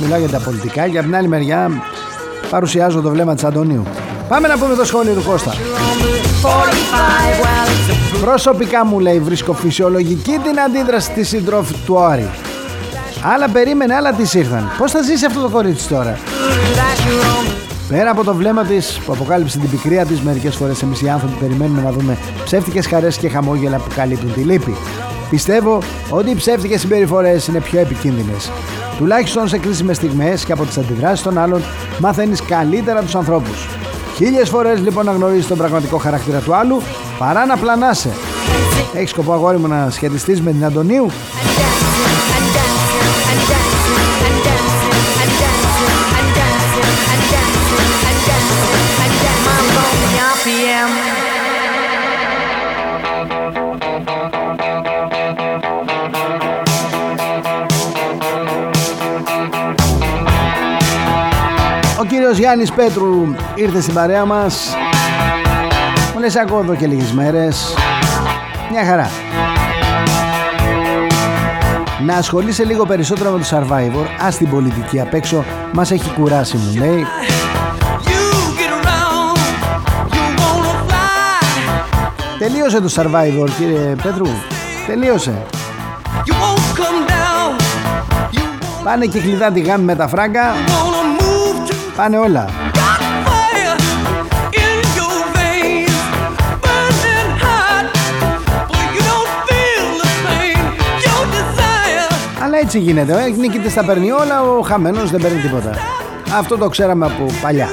μιλάω 0.00 0.18
για 0.18 0.28
τα 0.28 0.38
πολιτικά 0.38 0.88
Και 0.88 0.98
από 0.98 1.06
την 1.06 1.16
άλλη 1.16 1.28
μεριά 1.28 1.70
παρουσιάζω 2.50 3.00
το 3.00 3.10
βλέμμα 3.10 3.34
της 3.34 3.44
Αντωνίου. 3.44 3.82
Πάμε 4.28 4.48
να 4.48 4.58
πούμε 4.58 4.74
το 4.74 4.84
σχόλιο 4.84 5.14
του 5.14 5.22
Κώστα. 5.22 5.54
Προσωπικά 8.20 8.84
μου 8.84 9.00
λέει 9.00 9.18
βρίσκω 9.18 9.52
φυσιολογική 9.52 10.38
την 10.44 10.60
αντίδραση 10.60 11.10
της 11.10 11.28
συντρόφη 11.28 11.74
του 11.86 11.98
Άρη. 12.00 12.30
Άλλα 13.34 13.48
περίμενε, 13.48 13.94
άλλα 13.94 14.12
της 14.12 14.34
ήρθαν. 14.34 14.70
Πώς 14.78 14.90
θα 14.90 15.02
ζήσει 15.02 15.24
αυτό 15.24 15.40
το 15.40 15.48
κορίτσι 15.48 15.88
τώρα; 15.88 16.18
Πέρα 17.88 18.10
από 18.10 18.24
το 18.24 18.34
βλέμμα 18.34 18.64
της 18.64 19.00
που 19.06 19.12
αποκάλυψε 19.12 19.58
την 19.58 19.70
πικρία 19.70 20.04
της, 20.04 20.20
μερικές 20.20 20.56
φορές 20.56 20.82
εμείς 20.82 21.02
οι 21.02 21.08
άνθρωποι 21.08 21.34
περιμένουμε 21.40 21.82
να 21.82 21.92
δούμε 21.92 22.18
ψεύτικες 22.44 22.86
χαρές 22.86 23.16
και 23.16 23.28
χαμόγελα 23.28 23.76
που 23.76 23.90
καλύπτουν 23.94 24.32
τη 24.32 24.40
λύπη. 24.40 24.76
Πιστεύω 25.30 25.78
ότι 26.10 26.30
οι 26.30 26.34
ψεύτικες 26.34 26.80
συμπεριφορές 26.80 27.46
είναι 27.46 27.60
πιο 27.60 27.80
επικίνδυνες. 27.80 28.50
Τουλάχιστον 28.98 29.48
σε 29.48 29.58
κρίσιμες 29.58 29.96
στιγμές 29.96 30.44
και 30.44 30.52
από 30.52 30.64
τις 30.64 30.78
αντιδράσεις 30.78 31.22
των 31.24 31.38
άλλων 31.38 31.62
μαθαίνεις 32.00 32.42
καλύτερα 32.42 33.00
τους 33.02 33.14
ανθρώπους. 33.14 33.68
Χίλιες 34.16 34.48
φορές 34.48 34.80
λοιπόν 34.80 35.04
να 35.04 35.12
γνωρίζεις 35.12 35.46
τον 35.46 35.56
πραγματικό 35.56 35.96
χαρακτήρα 35.96 36.38
του 36.38 36.54
άλλου 36.54 36.82
παρά 37.18 37.46
να 37.46 37.56
πλανάσαι. 37.56 38.10
Έχεις 38.94 39.10
σκοπό 39.10 39.32
αγόρι 39.32 39.58
μου 39.58 39.66
να 39.66 39.90
σχετιστείς 39.90 40.42
με 40.42 40.50
την 40.50 40.64
Αντωνίου; 40.64 41.06
Κύριος 62.30 62.46
Γιάννης 62.46 62.72
Πέτρου 62.72 63.34
ήρθε 63.54 63.80
στην 63.80 63.94
παρέα 63.94 64.24
μας. 64.24 64.76
Μου 66.14 66.20
λες 66.20 66.36
ακούω 66.36 66.58
εδώ 66.60 66.74
και 66.74 66.86
λίγες 66.86 67.12
μέρες 67.12 67.74
Μια 68.70 68.84
χαρά. 68.84 69.10
Να 72.06 72.14
ασχολείσαι 72.14 72.64
λίγο 72.64 72.86
περισσότερο 72.86 73.30
με 73.30 73.38
το 73.38 73.46
Survivor. 73.50 74.06
Ας 74.26 74.36
την 74.36 74.50
πολιτική 74.50 75.00
απ' 75.00 75.14
έξω. 75.14 75.44
Μας 75.72 75.90
έχει 75.90 76.10
κουράσει 76.10 76.56
μου 76.56 76.74
λέει. 76.78 77.06
Τελείωσε 82.38 82.80
το 82.80 82.92
Survivor 82.96 83.48
κύριε 83.58 83.94
Πέτρου. 84.02 84.26
Τελείωσε. 84.86 85.42
Πάνε 88.84 89.06
και 89.06 89.20
κλειδά 89.20 89.50
τη 89.50 89.60
γάμη 89.60 89.84
με 89.84 89.94
τα 89.94 90.08
φράγκα 90.08 90.54
Πάνε 91.98 92.18
όλα. 92.18 92.48
Αλλά 102.42 102.58
έτσι 102.58 102.78
γίνεται. 102.78 103.12
Ο 103.12 103.18
νικητής 103.40 103.74
τα 103.74 103.84
παίρνει 103.84 104.10
όλα, 104.10 104.42
ο 104.42 104.60
χαμένος 104.60 105.10
δεν 105.10 105.20
παίρνει 105.20 105.40
τίποτα. 105.40 105.70
Αυτό 106.38 106.56
το 106.56 106.68
ξέραμε 106.68 107.06
από 107.06 107.26
παλιά. 107.42 107.68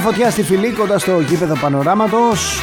Φωτιά 0.00 0.30
στη 0.30 0.42
φυλή 0.42 0.70
κοντά 0.70 0.98
στο 0.98 1.20
γήπεδο 1.20 1.54
πανοράματος. 1.60 2.60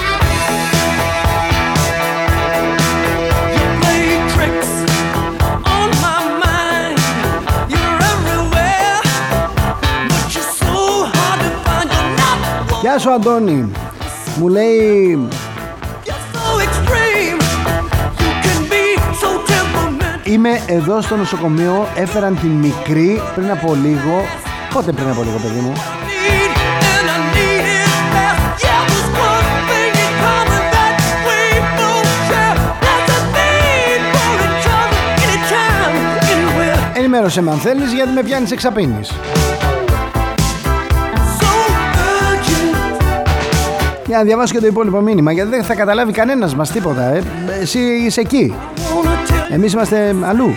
Γεια 12.81 12.97
σου 12.99 13.11
Αντώνη. 13.11 13.71
Μου 14.35 14.47
λέει 14.47 15.27
Είμαι 20.23 20.61
εδώ 20.67 21.01
στο 21.01 21.15
νοσοκομείο 21.15 21.87
Έφεραν 21.95 22.39
τη 22.39 22.47
μικρή 22.47 23.21
πριν 23.35 23.51
από 23.51 23.75
λίγο 23.75 24.23
Πότε 24.73 24.91
πριν 24.91 25.09
από 25.09 25.23
λίγο 25.23 25.37
παιδί 25.37 25.59
μου; 25.59 25.73
Ενημέρωσε 37.15 37.41
με 37.41 37.51
αν 37.51 37.57
θέλεις 37.57 37.93
γιατί 37.93 38.11
με 38.11 38.23
πιάνεις 38.23 38.51
εξαπίνεις. 38.51 39.11
Για 44.05 44.17
να 44.17 44.23
διαβάσω 44.23 44.53
και 44.53 44.59
το 44.59 44.67
υπόλοιπο 44.67 44.99
μήνυμα 44.99 45.31
γιατί 45.31 45.49
δεν 45.49 45.63
θα 45.63 45.75
καταλάβει 45.75 46.11
κανένας 46.11 46.55
μας 46.55 46.71
τίποτα. 46.71 47.03
Ε. 47.03 47.23
Εσύ 47.61 47.79
είσαι 47.79 48.21
εκεί. 48.21 48.55
Εμείς 49.49 49.73
είμαστε 49.73 50.15
αλλού. 50.21 50.53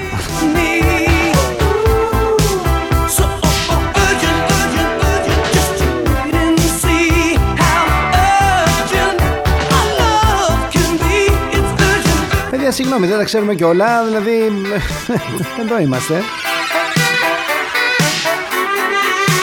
Παιδιά, 12.50 12.72
συγγνώμη, 12.72 13.06
δεν 13.06 13.18
τα 13.18 13.24
ξέρουμε 13.24 13.54
και 13.54 13.64
όλα, 13.64 14.04
δηλαδή 14.04 14.52
εδώ 15.62 15.78
είμαστε. 15.80 16.22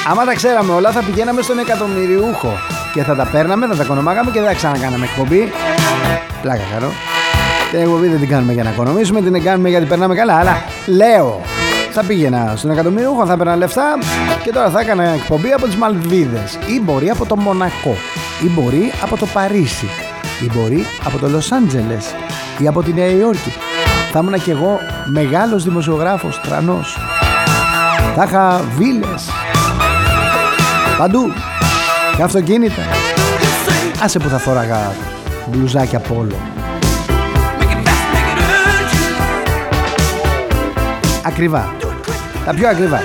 Άμα 0.07 0.25
τα 0.25 0.33
ξέραμε 0.33 0.73
όλα 0.73 0.91
θα 0.91 1.01
πηγαίναμε 1.01 1.41
στον 1.41 1.59
εκατομμυριούχο 1.59 2.53
και 2.93 3.03
θα 3.03 3.15
τα 3.15 3.25
παίρναμε, 3.25 3.67
θα 3.67 3.75
τα 3.75 3.83
κονομάγαμε 3.83 4.31
και 4.31 4.39
δεν 4.39 4.47
θα 4.49 4.55
ξανακάναμε 4.55 5.05
εκπομπή. 5.05 5.51
Πλάκα 6.41 6.63
χαρό. 6.73 6.91
Την 7.71 7.79
εκπομπή 7.79 8.07
δεν 8.07 8.19
την 8.19 8.29
κάνουμε 8.29 8.53
για 8.53 8.63
να 8.63 8.69
οικονομήσουμε, 8.69 9.21
την 9.21 9.43
κάνουμε 9.43 9.69
γιατί 9.69 9.85
περνάμε 9.85 10.15
καλά. 10.15 10.35
Αλλά 10.35 10.63
λέω, 10.85 11.41
θα 11.91 12.03
πήγαινα 12.03 12.53
στον 12.55 12.71
εκατομμυριούχο, 12.71 13.25
θα 13.25 13.33
έπαιρνα 13.33 13.55
λεφτά 13.55 13.97
και 14.43 14.51
τώρα 14.51 14.69
θα 14.69 14.79
έκανα 14.79 15.03
εκπομπή 15.03 15.51
από 15.51 15.65
τις 15.65 15.75
Μαλδίδες 15.75 16.59
ή 16.67 16.81
μπορεί 16.81 17.09
από 17.09 17.25
το 17.25 17.37
Μονακό 17.37 17.95
ή 18.43 18.49
μπορεί 18.49 18.91
από 19.01 19.17
το 19.17 19.25
Παρίσι 19.25 19.89
ή 20.43 20.51
μπορεί 20.53 20.85
από 21.05 21.17
το 21.17 21.29
Λος 21.29 21.51
Άντζελες 21.51 22.15
ή 22.57 22.67
από 22.67 22.83
τη 22.83 22.93
Νέα 22.93 23.09
Υόρκη. 23.09 23.53
Θα 24.11 24.19
ήμουν 24.19 24.43
και 24.43 24.51
εγώ 24.51 24.79
μεγάλος 25.05 25.63
δημοσιογράφος, 25.63 26.41
τρανός. 26.41 26.97
Θα 28.15 28.23
είχα 28.23 28.61
βίλες, 28.77 29.29
Παντού. 30.97 31.33
Και 32.15 32.21
αυτοκίνητα. 32.21 32.81
Άσε 34.03 34.19
που 34.19 34.29
θα 34.29 34.37
φοράγα 34.37 34.91
μπλουζάκια 35.45 35.99
πόλο. 35.99 36.35
Ακριβά. 41.23 41.73
Τα 42.45 42.53
πιο 42.53 42.67
ακριβά. 42.67 43.03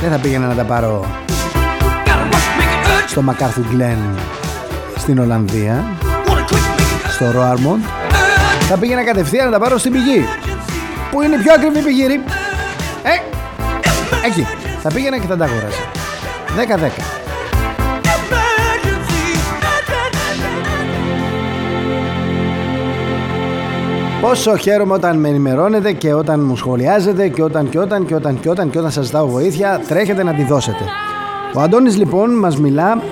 Δεν 0.00 0.10
θα 0.10 0.18
πήγαινα 0.18 0.46
να 0.46 0.54
τα 0.54 0.64
πάρω 0.64 1.06
στο 3.06 3.22
Μακάρθου 3.22 3.62
Γκλέν 3.70 3.98
στην 4.96 5.18
Ολλανδία 5.18 5.84
στο 7.08 7.30
Ρόαρμοντ 7.30 7.80
θα 8.60 8.76
πήγαινα 8.76 9.04
κατευθείαν 9.04 9.44
να 9.44 9.52
τα 9.52 9.58
πάρω 9.58 9.78
στην 9.78 9.92
πηγή 9.92 10.28
που 11.10 11.22
είναι 11.22 11.34
η 11.34 11.38
πιο 11.38 11.52
ακριβή 11.52 11.80
πηγή 11.80 12.04
ε, 13.02 13.10
εκεί 14.26 14.46
θα 14.82 14.88
πήγαινα 14.92 15.18
και 15.18 15.26
θα 15.26 15.36
τα 15.36 15.44
αγοράσα 15.44 15.91
10-10. 16.56 17.22
Πόσο 24.20 24.56
χαίρομαι 24.56 24.92
όταν 24.92 25.18
με 25.18 25.28
ενημερώνετε 25.28 25.92
και 25.92 26.14
όταν 26.14 26.44
μου 26.44 26.56
σχολιάζετε 26.56 27.28
και 27.28 27.42
όταν 27.42 27.68
και 27.68 27.78
όταν 27.78 28.06
και 28.06 28.14
όταν 28.14 28.40
και 28.40 28.48
όταν 28.48 28.70
και 28.70 28.78
όταν 28.78 28.90
σας 28.90 29.06
ζητάω 29.06 29.26
βοήθεια 29.26 29.80
τρέχετε 29.88 30.22
να 30.22 30.34
τη 30.34 30.44
δώσετε. 30.44 30.84
Ο 31.54 31.60
Αντώνης 31.60 31.96
λοιπόν 31.96 32.38
μας 32.38 32.56
μιλά 32.56 33.02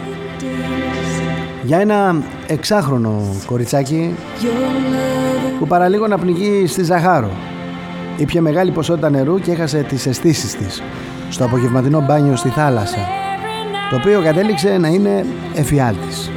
για 1.62 1.78
ένα 1.78 2.22
εξάχρονο 2.46 3.22
κοριτσάκι 3.46 4.14
που 5.58 5.66
παραλίγο 5.66 6.06
να 6.06 6.18
πνιγεί 6.18 6.66
στη 6.66 6.84
Ζαχάρο. 6.84 7.30
Ήπια 8.16 8.42
μεγάλη 8.42 8.70
ποσότητα 8.70 9.10
νερού 9.10 9.38
και 9.38 9.52
έχασε 9.52 9.82
τις 9.82 10.06
αισθήσεις 10.06 10.56
της 10.56 10.82
στο 11.30 11.44
απογευματινό 11.44 12.00
μπάνιο 12.00 12.36
στη 12.36 12.48
θάλασσα 12.48 12.98
το 13.90 13.96
οποίο 13.96 14.22
κατέληξε 14.22 14.78
να 14.78 14.88
είναι 14.88 15.26
εφιάλτης. 15.54 16.30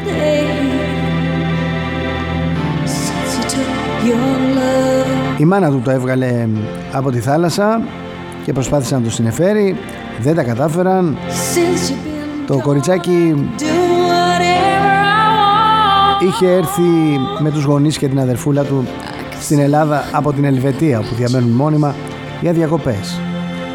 Η 5.38 5.46
μάνα 5.46 5.70
του 5.70 5.82
το 5.84 5.92
έβγαλε 5.92 6.48
από 6.92 7.12
τη 7.12 7.20
θάλασσα 7.20 7.82
και 8.44 8.54
προσπάθησε 8.54 8.96
να 8.96 9.02
το 9.02 9.10
συνεφέρει, 9.10 9.78
δεν 10.22 10.36
τα 10.36 10.44
κατάφεραν. 10.44 11.18
Το 12.48 12.60
κοριτσάκι 12.60 13.50
είχε 16.28 16.48
έρθει 16.48 16.82
με 17.40 17.52
τους 17.52 17.64
γονείς 17.64 17.98
και 17.98 18.08
την 18.08 18.20
αδερφούλα 18.20 18.64
του 18.64 18.88
στην 19.42 19.60
Ελλάδα 19.60 20.04
από 20.12 20.34
την 20.34 20.44
Ελβετία 20.44 21.00
που 21.00 21.16
διαμένουν 21.16 21.50
μόνιμα 21.50 21.96
για 22.42 22.54
διακοπές. 22.54 23.20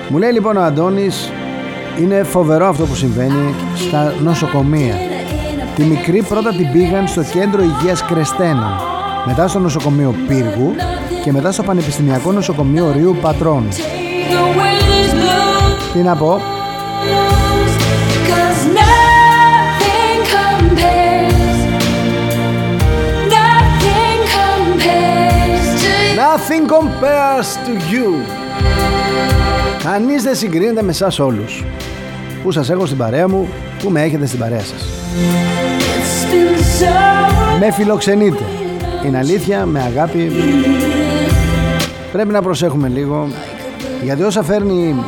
Μου 0.09 0.19
λέει 0.19 0.33
λοιπόν 0.33 0.57
ο 0.57 0.63
Αντώνης 0.63 1.33
είναι 2.01 2.23
φοβερό 2.23 2.67
αυτό 2.67 2.85
που 2.87 2.95
συμβαίνει 2.95 3.55
στα 3.75 4.15
νοσοκομεία. 4.23 4.95
Τη 5.75 5.85
μικρή 5.85 6.23
πρώτα 6.23 6.51
την 6.51 6.73
πήγαν 6.73 7.09
στο 7.09 7.23
κέντρο 7.23 7.63
υγείας 7.63 8.05
Κρεστένων, 8.05 8.81
μετά 9.27 9.49
στο 9.49 9.59
νοσοκομείο 9.59 10.15
Πύργου 10.29 10.75
και 11.25 11.33
μετά 11.33 11.53
στο 11.53 11.63
Πανεπιστημιακό 11.63 12.33
Νοσοκομείο 12.33 12.93
Ρίου 12.93 13.17
Πατρών. 13.21 13.69
Τι 15.93 15.99
να 15.99 16.17
πω, 16.17 16.41
Nothing 26.17 26.67
compares 26.67 27.49
to 27.67 27.73
you. 27.93 28.09
Κανείς 29.83 30.23
δεν 30.23 30.35
συγκρίνεται 30.35 30.83
με 30.83 30.91
εσάς 30.91 31.19
όλους 31.19 31.65
που 32.43 32.51
σας 32.51 32.71
έχω 32.71 32.87
στην 32.87 32.99
παρέα 32.99 33.29
μου, 33.29 33.49
που 33.83 33.91
με 33.91 34.03
έχετε 34.03 34.27
στην 34.27 34.39
παρέα 34.39 34.61
σας. 34.61 34.87
Με 37.59 37.73
φιλοξενείτε. 37.73 38.45
Είναι 39.07 39.19
αλήθεια, 39.19 39.67
με 39.67 39.81
αγάπη. 39.81 40.33
Πρέπει 42.13 42.33
να 42.33 42.43
προσέχουμε 42.43 42.89
λίγο, 42.89 43.29
γιατί 44.03 44.23
όσα 44.23 44.43
φέρνει 44.43 45.05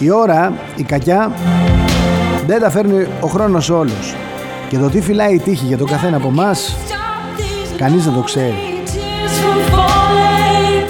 η 0.00 0.10
ώρα, 0.10 0.52
η 0.76 0.82
κακιά, 0.82 1.32
δεν 2.46 2.60
τα 2.60 2.70
φέρνει 2.70 3.06
ο 3.20 3.26
χρόνος 3.26 3.70
όλος. 3.70 4.14
Και 4.68 4.78
το 4.78 4.88
τι 4.88 5.00
φυλάει 5.00 5.34
η 5.34 5.38
τύχη 5.38 5.64
για 5.64 5.76
το 5.76 5.84
καθένα 5.84 6.16
από 6.16 6.28
εμάς, 6.28 6.76
κανείς 7.76 8.04
δεν 8.04 8.14
το 8.14 8.20
ξέρει. 8.20 8.54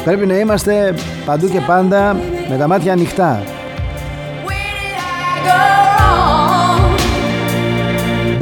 Πρέπει 0.04 0.26
να 0.26 0.38
είμαστε 0.38 0.94
παντού 1.24 1.48
και 1.48 1.60
πάντα 1.60 2.16
με 2.48 2.56
τα 2.56 2.68
μάτια 2.68 2.92
ανοιχτά 2.92 3.42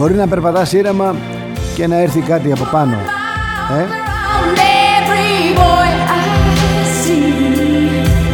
Μπορεί 0.05 0.17
να 0.17 0.29
περπατάς 0.29 0.73
ήρεμα 0.73 1.17
και 1.75 1.87
να 1.87 1.97
έρθει 1.97 2.21
κάτι 2.21 2.53
από 2.53 2.65
πάνω. 2.65 2.97
Ε; 3.79 3.85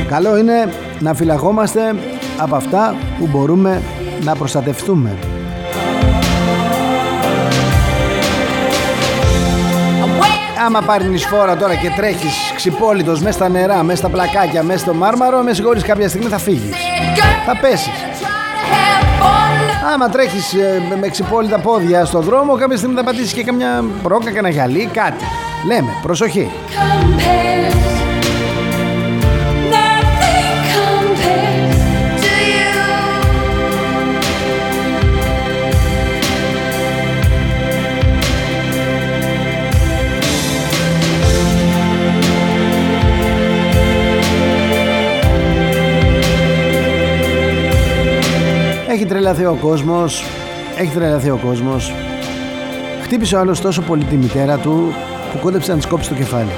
Καλό 0.09 0.37
είναι 0.37 0.73
να 0.99 1.15
φυλαγόμαστε 1.15 1.81
από 2.39 2.57
αυτά 2.57 2.95
που 3.19 3.27
μπορούμε 3.27 3.83
να 4.25 4.35
προστατευτούμε. 4.35 5.17
Άμα 10.67 10.81
πάρει 10.81 11.05
νησφόρα 11.05 11.57
τώρα 11.57 11.75
και 11.75 11.91
τρέχεις 11.97 12.53
ξυπόλυτος 12.55 13.21
μέσα 13.21 13.33
στα 13.33 13.49
νερά, 13.49 13.83
μέσα 13.83 13.99
στα 13.99 14.09
πλακάκια, 14.09 14.63
μέσα 14.63 14.79
στο 14.79 14.95
μάρμαρο, 14.95 15.43
με 15.43 15.53
συγχωρείς 15.53 15.83
κάποια 15.83 16.09
στιγμή 16.09 16.29
θα 16.29 16.39
φύγεις. 16.39 16.75
Θα 17.47 17.57
πέσεις. 17.57 18.20
Άμα 19.85 20.09
τρέχεις 20.09 20.55
ε, 20.55 20.97
με 21.01 21.09
ξυπόλυτα 21.09 21.59
πόδια 21.59 22.05
στο 22.05 22.21
δρόμο, 22.21 22.57
κάποια 22.57 22.77
στιγμή 22.77 22.95
θα 22.95 23.05
πατήσεις 23.05 23.33
και 23.33 23.45
καμιά 23.45 23.85
πρόκα, 24.03 24.25
κανένα 24.31 24.49
γυαλί, 24.49 24.89
κάτι. 24.93 25.25
Λέμε, 25.67 25.89
προσοχή. 26.03 26.51
Έχει 27.67 27.80
τρελαθεί 49.11 49.45
ο 49.45 49.59
κόσμος. 49.61 50.25
Έχει 50.79 50.95
τρελαθεί 50.95 51.31
ο 51.31 51.39
κόσμος. 51.45 51.95
Χτύπησε 53.03 53.37
ο 53.37 53.39
άλλος 53.39 53.61
τόσο 53.61 53.83
πολύ 53.83 54.05
τη 54.05 54.17
μητέρα 54.17 54.59
του 54.59 54.93
Που 55.33 55.39
κόντεψε 55.39 55.71
να 55.71 55.77
της 55.77 55.87
κόψει 55.87 56.09
το 56.09 56.15
κεφάλι. 56.15 56.51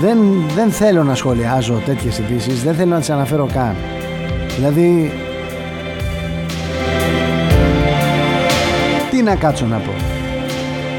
Δεν, 0.00 0.18
δεν 0.54 0.70
θέλω 0.70 1.04
να 1.04 1.14
σχολιάζω 1.14 1.82
τέτοιες 1.84 2.18
ειδήσεις, 2.18 2.62
Δεν 2.62 2.74
θέλω 2.74 2.90
να 2.90 2.98
τις 2.98 3.10
αναφέρω 3.10 3.48
καν. 3.52 3.76
Δηλαδή 4.56 5.12
Τι 9.10 9.22
να 9.22 9.36
κάτσω 9.36 9.66
να 9.66 9.76
πω. 9.76 9.92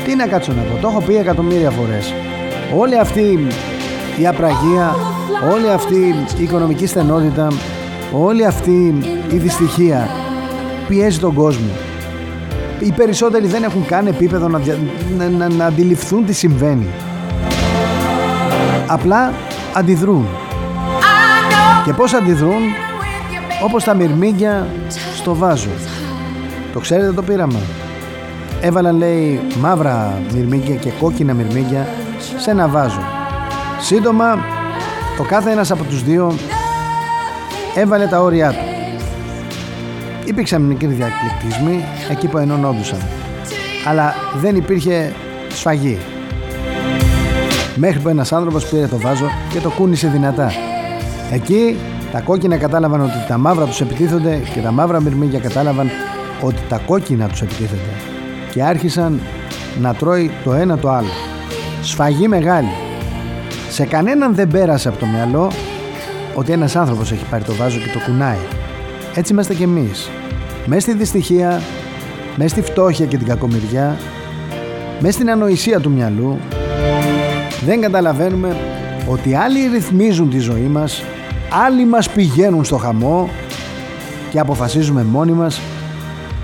Τι 0.05 0.15
να 0.15 0.27
κάτσω 0.27 0.51
να 0.51 0.61
πω. 0.61 0.81
Το 0.81 0.87
έχω 0.87 1.01
πει 1.01 1.15
εκατομμύρια 1.15 1.69
φορές. 1.69 2.13
Όλη 2.77 2.97
αυτή 2.97 3.47
η 4.19 4.27
απραγία 4.27 4.95
Όλη 5.53 5.69
αυτή 5.69 6.15
η 6.37 6.43
οικονομική 6.43 6.85
στενότητα 6.85 7.47
όλη 8.13 8.45
αυτή 8.45 8.95
η 9.31 9.37
δυστυχία 9.37 10.18
πιέζει 10.89 11.19
τον 11.19 11.33
κόσμο. 11.33 11.69
Οι 12.79 12.91
περισσότεροι 12.91 13.47
δεν 13.47 13.63
έχουν 13.63 13.85
καν 13.85 14.07
επίπεδο 14.07 14.47
να, 14.47 14.61
να, 15.37 15.49
να, 15.49 15.65
αντιληφθούν 15.65 16.25
τι 16.25 16.33
συμβαίνει. 16.33 16.87
Απλά 18.87 19.33
αντιδρούν. 19.73 20.27
Και 21.85 21.93
πώς 21.93 22.13
αντιδρούν; 22.13 22.61
Όπως 23.63 23.83
τα 23.83 23.93
μυρμήγκια 23.93 24.67
στο 25.15 25.35
βάζο. 25.35 25.69
Το 26.73 26.79
ξέρετε 26.79 27.11
το 27.11 27.21
πείραμα. 27.21 27.59
Έβαλαν 28.61 28.97
λέει 28.97 29.41
μαύρα 29.59 30.21
μυρμήγκια 30.33 30.75
και 30.75 30.91
κόκκινα 30.99 31.33
μυρμήγκια 31.33 31.87
σε 32.37 32.51
ένα 32.51 32.67
βάζο. 32.67 33.01
Σύντομα 33.81 34.37
το 35.17 35.23
κάθε 35.23 35.51
ένας 35.51 35.71
από 35.71 35.83
τους 35.83 36.03
δύο 36.03 36.33
έβαλε 37.75 38.07
τα 38.07 38.21
όρια 38.21 38.49
του. 38.51 38.68
Υπήρξαν 40.29 40.61
μικροί 40.61 40.87
διακληκτισμοί 40.87 41.83
εκεί 42.11 42.27
που 42.27 42.37
ενώνοντουσαν. 42.37 42.99
Αλλά 43.87 44.13
δεν 44.35 44.55
υπήρχε 44.55 45.13
σφαγή. 45.49 45.97
Μέχρι 47.75 47.99
που 47.99 48.09
ένας 48.09 48.31
άνθρωπος 48.31 48.69
πήρε 48.69 48.87
το 48.87 48.99
βάζο 48.99 49.29
και 49.49 49.59
το 49.59 49.69
κούνησε 49.69 50.07
δυνατά. 50.07 50.51
Εκεί 51.31 51.77
τα 52.11 52.21
κόκκινα 52.21 52.57
κατάλαβαν 52.57 53.01
ότι 53.01 53.25
τα 53.27 53.37
μαύρα 53.37 53.65
τους 53.65 53.81
επιτίθονται 53.81 54.41
και 54.53 54.59
τα 54.59 54.71
μαύρα 54.71 55.01
μυρμήγκια 55.01 55.39
κατάλαβαν 55.39 55.89
ότι 56.41 56.61
τα 56.69 56.77
κόκκινα 56.85 57.27
τους 57.27 57.41
επιτίθενται. 57.41 57.93
Και 58.51 58.63
άρχισαν 58.63 59.19
να 59.81 59.93
τρώει 59.93 60.31
το 60.43 60.53
ένα 60.53 60.77
το 60.77 60.89
άλλο. 60.89 61.11
Σφαγή 61.81 62.27
μεγάλη. 62.27 62.71
Σε 63.69 63.85
κανέναν 63.85 64.35
δεν 64.35 64.47
πέρασε 64.47 64.87
από 64.87 64.97
το 64.97 65.05
μυαλό 65.05 65.51
ότι 66.35 66.51
ένας 66.51 66.75
άνθρωπος 66.75 67.11
έχει 67.11 67.25
πάρει 67.29 67.43
το 67.43 67.53
βάζο 67.53 67.77
και 67.79 67.89
το 67.93 67.99
κουνάει. 68.05 68.58
Έτσι 69.15 69.33
είμαστε 69.33 69.53
κι 69.53 69.63
εμείς. 69.63 70.09
Μέσα 70.65 70.81
στη 70.81 70.93
δυστυχία, 70.93 71.61
μέσα 72.35 72.49
στη 72.49 72.61
φτώχεια 72.61 73.05
και 73.05 73.17
την 73.17 73.27
κακομοιριά, 73.27 73.97
μέσα 74.99 75.13
στην 75.13 75.29
ανοησία 75.29 75.79
του 75.79 75.91
μυαλού, 75.91 76.37
δεν 77.65 77.81
καταλαβαίνουμε 77.81 78.55
ότι 79.07 79.35
άλλοι 79.35 79.67
ρυθμίζουν 79.67 80.29
τη 80.29 80.39
ζωή 80.39 80.67
μας, 80.67 81.03
άλλοι 81.65 81.85
μας 81.85 82.09
πηγαίνουν 82.09 82.63
στο 82.63 82.77
χαμό 82.77 83.29
και 84.31 84.39
αποφασίζουμε 84.39 85.03
μόνοι 85.03 85.31
μας 85.31 85.61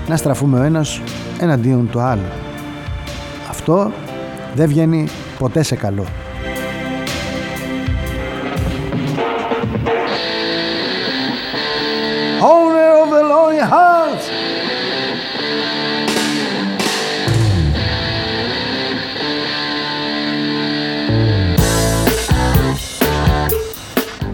να 0.08 0.18
στραφούμε 0.18 0.60
ο 0.60 0.64
ένας 0.64 1.02
εναντίον 1.40 1.90
του 1.90 2.00
άλλου. 2.00 2.30
Αυτό 3.50 3.92
δεν 4.56 4.68
βγαίνει 4.68 5.08
ποτέ 5.40 5.64
σε 5.64 5.76
καλό. 5.76 6.06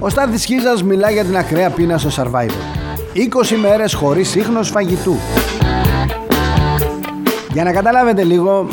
Ο 0.04 0.10
Στάθης 0.10 0.46
Χίζας 0.46 0.84
μιλάει 0.84 1.14
για 1.14 1.24
την 1.24 1.38
ακραία 1.38 1.70
πείνα 1.70 1.98
στο 1.98 2.10
Survivor. 2.24 2.52
20 3.14 3.56
μέρες 3.62 3.94
χωρίς 3.94 4.36
ίχνος 4.36 4.70
φαγητού. 4.70 5.16
Για 7.54 7.64
να 7.64 7.72
καταλάβετε 7.72 8.24
λίγο, 8.24 8.68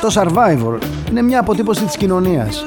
το 0.00 0.08
Survivor 0.14 0.78
είναι 1.10 1.22
μια 1.22 1.40
αποτύπωση 1.40 1.84
της 1.84 1.96
κοινωνίας. 1.96 2.64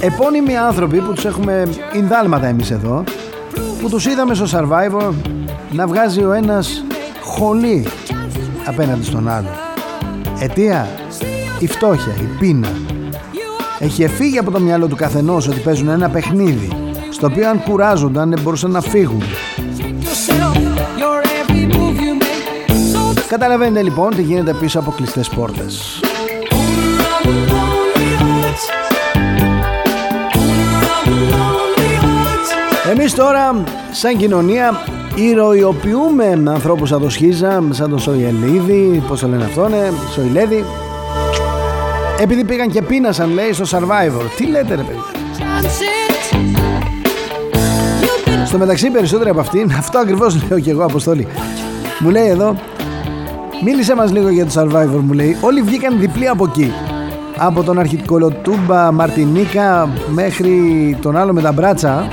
Επώνυμοι 0.00 0.56
άνθρωποι 0.56 1.00
που 1.00 1.12
τους 1.12 1.24
έχουμε 1.24 1.68
ινδάλματα 1.94 2.46
εμείς 2.46 2.70
εδώ 2.70 3.04
που 3.80 3.88
τους 3.88 4.06
είδαμε 4.06 4.34
στο 4.34 4.46
Survivor 4.52 5.12
να 5.72 5.86
βγάζει 5.86 6.24
ο 6.24 6.32
ένας 6.32 6.84
χολή 7.22 7.86
απέναντι 8.66 9.04
στον 9.04 9.28
άλλο. 9.28 9.50
Αιτία 10.40 10.88
η 11.58 11.66
φτώχεια, 11.66 12.12
η 12.20 12.38
πείνα. 12.38 12.72
Έχει 13.78 14.02
εφύγει 14.02 14.38
από 14.38 14.50
το 14.50 14.60
μυαλό 14.60 14.86
του 14.86 14.96
καθενός 14.96 15.48
ότι 15.48 15.60
παίζουν 15.60 15.88
ένα 15.88 16.08
παιχνίδι 16.08 16.91
στο 17.12 17.26
οποίο 17.26 17.48
αν 17.48 17.62
κουράζονταν 17.62 18.30
δεν 18.30 18.40
μπορούσαν 18.42 18.70
να 18.70 18.80
φύγουν. 18.80 19.22
Καταλαβαίνετε 23.28 23.82
λοιπόν 23.82 24.14
τι 24.14 24.22
γίνεται 24.22 24.52
πίσω 24.52 24.78
από 24.78 24.90
κλειστές 24.90 25.28
πόρτες. 25.28 26.00
Εμείς 32.90 33.14
τώρα 33.14 33.64
σαν 33.92 34.16
κοινωνία 34.16 34.80
ηρωιοποιούμε 35.14 36.42
ανθρώπους 36.46 36.88
σαν 36.88 37.00
το 37.00 37.10
Σχίζα, 37.10 37.62
σαν 37.70 37.90
τον 37.90 37.98
Σοϊελίδη, 37.98 39.02
πώς 39.08 39.20
το 39.20 39.28
λένε 39.28 39.44
αυτόν, 39.44 39.72
Σοϊλέδη 40.12 40.64
επειδή 42.18 42.44
πήγαν 42.44 42.70
και 42.70 42.82
πείνασαν 42.82 43.30
λέει 43.30 43.52
στο 43.52 43.64
Survivor. 43.78 44.24
Τι 44.36 44.46
λέτε 44.46 44.74
ρε 44.74 44.82
παιδί; 44.82 45.00
Στο 48.46 48.58
μεταξύ 48.58 48.90
περισσότεροι 48.90 49.30
από 49.30 49.40
αυτήν, 49.40 49.72
αυτό 49.78 49.98
ακριβώς 49.98 50.48
λέω 50.48 50.60
και 50.60 50.70
εγώ 50.70 50.84
Αποστόλη. 50.84 51.26
Μου 51.98 52.10
λέει 52.10 52.28
εδώ, 52.28 52.56
μίλησε 53.64 53.94
μας 53.94 54.12
λίγο 54.12 54.28
για 54.28 54.46
το 54.46 54.60
Survivor 54.60 55.00
μου 55.00 55.12
λέει. 55.12 55.36
Όλοι 55.40 55.62
βγήκαν 55.62 55.98
διπλή 55.98 56.28
από 56.28 56.44
εκεί. 56.44 56.72
Από 57.36 57.62
τον 57.62 57.78
αρχικολοτούμπα 57.78 58.92
Μαρτινίκα 58.92 59.88
μέχρι 60.08 60.52
τον 61.02 61.16
άλλο 61.16 61.32
με 61.32 61.42
τα 61.42 61.52
μπράτσα 61.52 62.08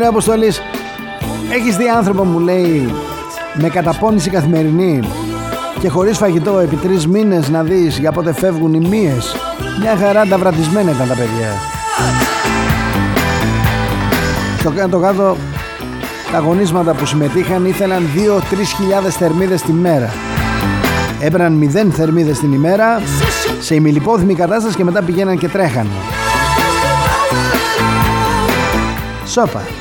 λέει 0.00 0.08
Αποστολής 0.08 0.60
Έχεις 1.52 1.76
δει 1.76 1.88
άνθρωπο 1.88 2.24
μου 2.24 2.38
λέει 2.38 2.94
Με 3.54 3.68
καταπώνηση 3.68 4.30
καθημερινή 4.30 5.00
Και 5.80 5.88
χωρίς 5.88 6.18
φαγητό 6.18 6.58
επί 6.58 6.76
τρεις 6.76 7.06
μήνες 7.06 7.48
Να 7.48 7.62
δεις 7.62 7.98
για 7.98 8.12
πότε 8.12 8.32
φεύγουν 8.32 8.74
οι 8.74 8.88
μύες; 8.88 9.36
Μια 9.80 9.96
χαρά 9.96 10.26
τα 10.26 10.38
βρατισμένα 10.38 10.90
ήταν 10.90 11.08
τα 11.08 11.14
παιδιά 11.14 11.52
Στο 14.58 14.70
κάτω 14.70 14.98
κάτω 14.98 15.36
Τα 16.32 16.38
αγωνίσματα 16.38 16.94
που 16.94 17.06
συμμετείχαν 17.06 17.64
Ήθελαν 17.64 18.02
2-3 18.14 18.76
χιλιάδες 18.76 19.14
θερμίδες 19.14 19.62
τη 19.62 19.72
μέρα 19.72 20.10
Έπαιρναν 21.20 21.70
0 21.74 21.90
θερμίδες 21.90 22.38
την 22.38 22.52
ημέρα 22.52 23.00
σε 23.60 23.74
ημιλιπόθυμη 23.74 24.34
κατάσταση 24.34 24.76
και 24.76 24.84
μετά 24.84 25.02
πηγαίναν 25.02 25.38
και 25.38 25.48
τρέχανε. 25.48 25.90
Σόπα. 29.26 29.79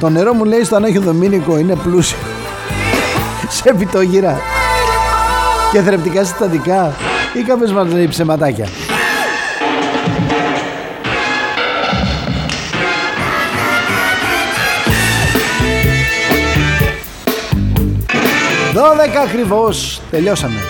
Το 0.00 0.08
νερό 0.08 0.34
μου 0.34 0.44
λέει 0.44 0.64
στο 0.64 0.76
Ανόχιο 0.76 1.00
Δομήνικο 1.00 1.58
είναι 1.58 1.74
πλούσιο. 1.74 2.18
σε 3.48 3.74
πιτόγυρα. 3.74 4.40
Και 5.72 5.80
θρεπτικά 5.80 6.24
συστατικά. 6.24 6.94
Ή 7.34 7.42
κάποιος 7.42 7.72
μας 7.72 7.92
λέει 7.92 8.08
ψεματάκια. 8.08 8.68
Δώδεκα 18.74 19.20
ακριβώς. 19.20 20.00
Τελειώσαμε. 20.10 20.60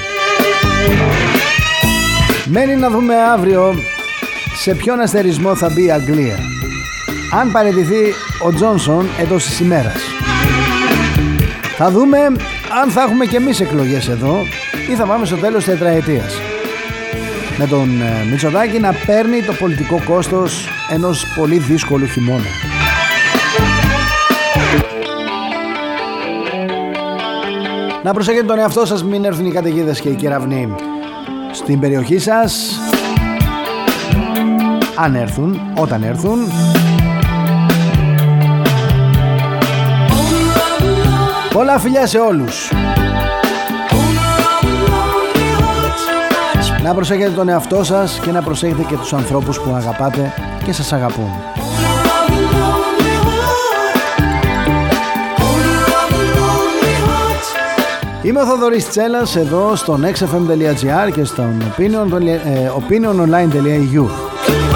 Μένει 2.44 2.76
να 2.76 2.90
δούμε 2.90 3.14
αύριο 3.32 3.74
σε 4.62 4.74
ποιον 4.74 5.00
αστερισμό 5.00 5.54
θα 5.54 5.70
μπει 5.74 5.84
η 5.84 5.90
Αγγλία 5.90 6.55
αν 7.32 7.52
παραιτηθεί 7.52 8.14
ο 8.44 8.52
Τζόνσον 8.54 9.06
εντός 9.20 9.44
της 9.44 9.60
ημέρας. 9.60 10.00
Θα 11.76 11.90
δούμε 11.90 12.18
αν 12.82 12.90
θα 12.90 13.02
έχουμε 13.02 13.24
και 13.24 13.36
εμείς 13.36 13.60
εκλογές 13.60 14.08
εδώ 14.08 14.36
ή 14.90 14.94
θα 14.94 15.06
πάμε 15.06 15.26
στο 15.26 15.36
τέλος 15.36 15.64
της 15.64 15.72
τετραετίας. 15.72 16.34
Με 17.58 17.66
τον 17.66 18.00
ε, 18.00 18.24
Μητσοτάκη 18.30 18.78
να 18.78 18.94
παίρνει 19.06 19.42
το 19.42 19.52
πολιτικό 19.52 20.02
κόστος 20.04 20.68
ενός 20.90 21.26
πολύ 21.36 21.58
δύσκολου 21.58 22.06
χειμώνα. 22.06 22.48
Να 28.02 28.12
προσέχετε 28.12 28.46
τον 28.46 28.58
εαυτό 28.58 28.86
σας 28.86 29.04
μην 29.04 29.24
έρθουν 29.24 29.46
οι 29.46 29.50
καταιγίδες 29.50 30.00
και 30.00 30.08
οι 30.08 30.14
κεραυνοί 30.14 30.74
στην 31.52 31.80
περιοχή 31.80 32.18
σας 32.18 32.80
αν 34.94 35.14
έρθουν, 35.14 35.60
όταν 35.74 36.02
έρθουν 36.02 36.38
Πολλά 41.56 41.78
φιλιά 41.78 42.06
σε 42.06 42.18
όλους. 42.18 42.72
Να 46.82 46.94
προσέχετε 46.94 47.30
τον 47.30 47.48
εαυτό 47.48 47.84
σας 47.84 48.20
και 48.20 48.30
να 48.30 48.42
προσέχετε 48.42 48.82
και 48.82 48.96
τους 48.96 49.12
ανθρώπους 49.12 49.60
που 49.60 49.74
αγαπάτε 49.74 50.32
και 50.64 50.72
σας 50.72 50.92
αγαπούν. 50.92 51.30
Είμαι 58.22 58.40
ο 58.40 58.46
Θοδωρής 58.46 58.88
Τσέλας 58.88 59.36
εδώ 59.36 59.76
στο 59.76 59.98
nextfm.gr 60.02 61.12
και 61.12 61.24
στο 61.24 61.44
opiniononline.eu 62.78 64.06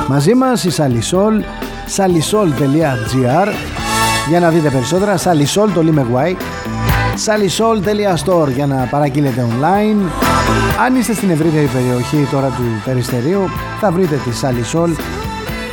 Μαζί 0.09 0.35
μας 0.35 0.65
η 0.65 0.71
Salisol 0.77 1.43
salisol.gr 1.97 3.49
για 4.29 4.41
να 4.41 4.51
δείτε 4.51 4.71
περισσότερα 4.71 5.17
Salisol 5.17 5.69
το 5.75 5.83
λέει 5.83 5.93
με 5.93 6.03
salisol.store 7.27 8.49
για 8.55 8.67
να 8.67 8.87
παραγγείλετε 8.91 9.47
online. 9.51 10.11
Αν 10.85 10.97
είστε 10.97 11.15
στην 11.15 11.31
ευρύτερη 11.31 11.67
περιοχή 11.67 12.29
τώρα 12.31 12.47
του 12.49 12.63
Περιστερίου 12.85 13.49
θα 13.81 13.91
βρείτε 13.91 14.17
τη 14.17 14.31
Salisol. 14.41 14.89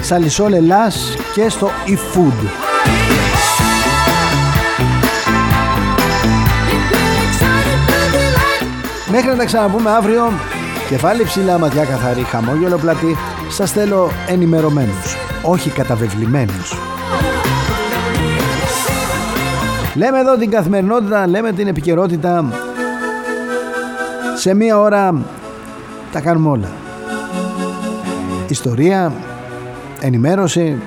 Salisol 0.09 0.51
Ελλάς 0.53 1.15
και 1.33 1.49
στο 1.49 1.69
eFood. 1.87 2.47
Μέχρι 9.11 9.27
να 9.27 9.35
τα 9.35 9.45
ξαναπούμε 9.45 9.89
αύριο 9.89 10.31
Κεφάλι 10.89 11.23
ψηλά, 11.23 11.57
ματιά 11.57 11.83
καθαρή, 11.85 12.21
χαμόγελο 12.21 12.77
πλατή. 12.77 13.17
Σας 13.49 13.71
θέλω 13.71 14.11
ενημερωμένους 14.27 15.15
Όχι 15.41 15.69
καταβεβλημένους 15.69 16.77
Λέμε 19.97 20.19
εδώ 20.19 20.37
την 20.37 20.49
καθημερινότητα, 20.49 21.27
λέμε 21.27 21.51
την 21.51 21.67
επικαιρότητα. 21.67 22.45
Σε 24.35 24.53
μία 24.53 24.79
ώρα 24.79 25.21
τα 26.11 26.19
κάνουμε 26.21 26.49
όλα. 26.49 26.67
Ιστορία, 28.47 29.13
ενημέρωση, 29.99 30.81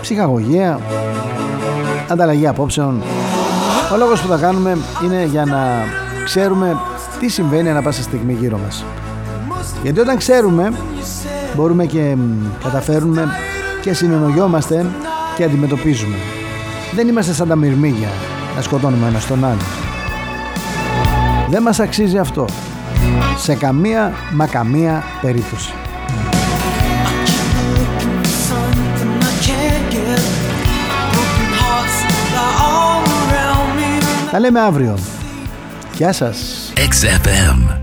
ψυχαγωγία, 0.00 0.80
ανταλλαγή 2.08 2.46
απόψεων. 2.46 3.02
Ο 3.92 3.96
λόγος 3.96 4.20
που 4.20 4.28
τα 4.28 4.36
κάνουμε 4.36 4.78
είναι 5.04 5.24
για 5.24 5.44
να 5.44 5.84
ξέρουμε 6.24 6.76
τι 7.20 7.28
συμβαίνει 7.28 7.70
ανά 7.70 7.82
πάσα 7.82 8.02
στιγμή 8.02 8.32
γύρω 8.32 8.58
μας. 8.58 8.84
Γιατί 9.82 10.00
όταν 10.00 10.16
ξέρουμε 10.16 10.72
μπορούμε 11.56 11.86
και 11.86 12.16
καταφέρουμε 12.62 13.28
και 13.80 13.92
συνεννοιόμαστε 13.92 14.86
και 15.36 15.44
αντιμετωπίζουμε. 15.44 16.16
Δεν 16.94 17.08
είμαστε 17.08 17.32
σαν 17.32 17.48
τα 17.48 17.56
μυρμήγια 17.56 18.08
να 18.56 18.62
σκοτώνουμε 18.62 19.06
ένας 19.06 19.22
στον 19.22 19.44
άλλο. 19.44 19.60
Δεν 21.48 21.62
μας 21.62 21.80
αξίζει 21.80 22.18
αυτό. 22.18 22.46
Σε 23.38 23.54
καμία 23.54 24.12
μα 24.32 24.46
καμία 24.46 25.04
περίπτωση. 25.20 25.72
Τα 34.30 34.40
λέμε 34.40 34.60
αύριο. 34.60 34.98
Γεια 35.94 36.12
σας. 36.12 36.72
XFM. 36.76 37.81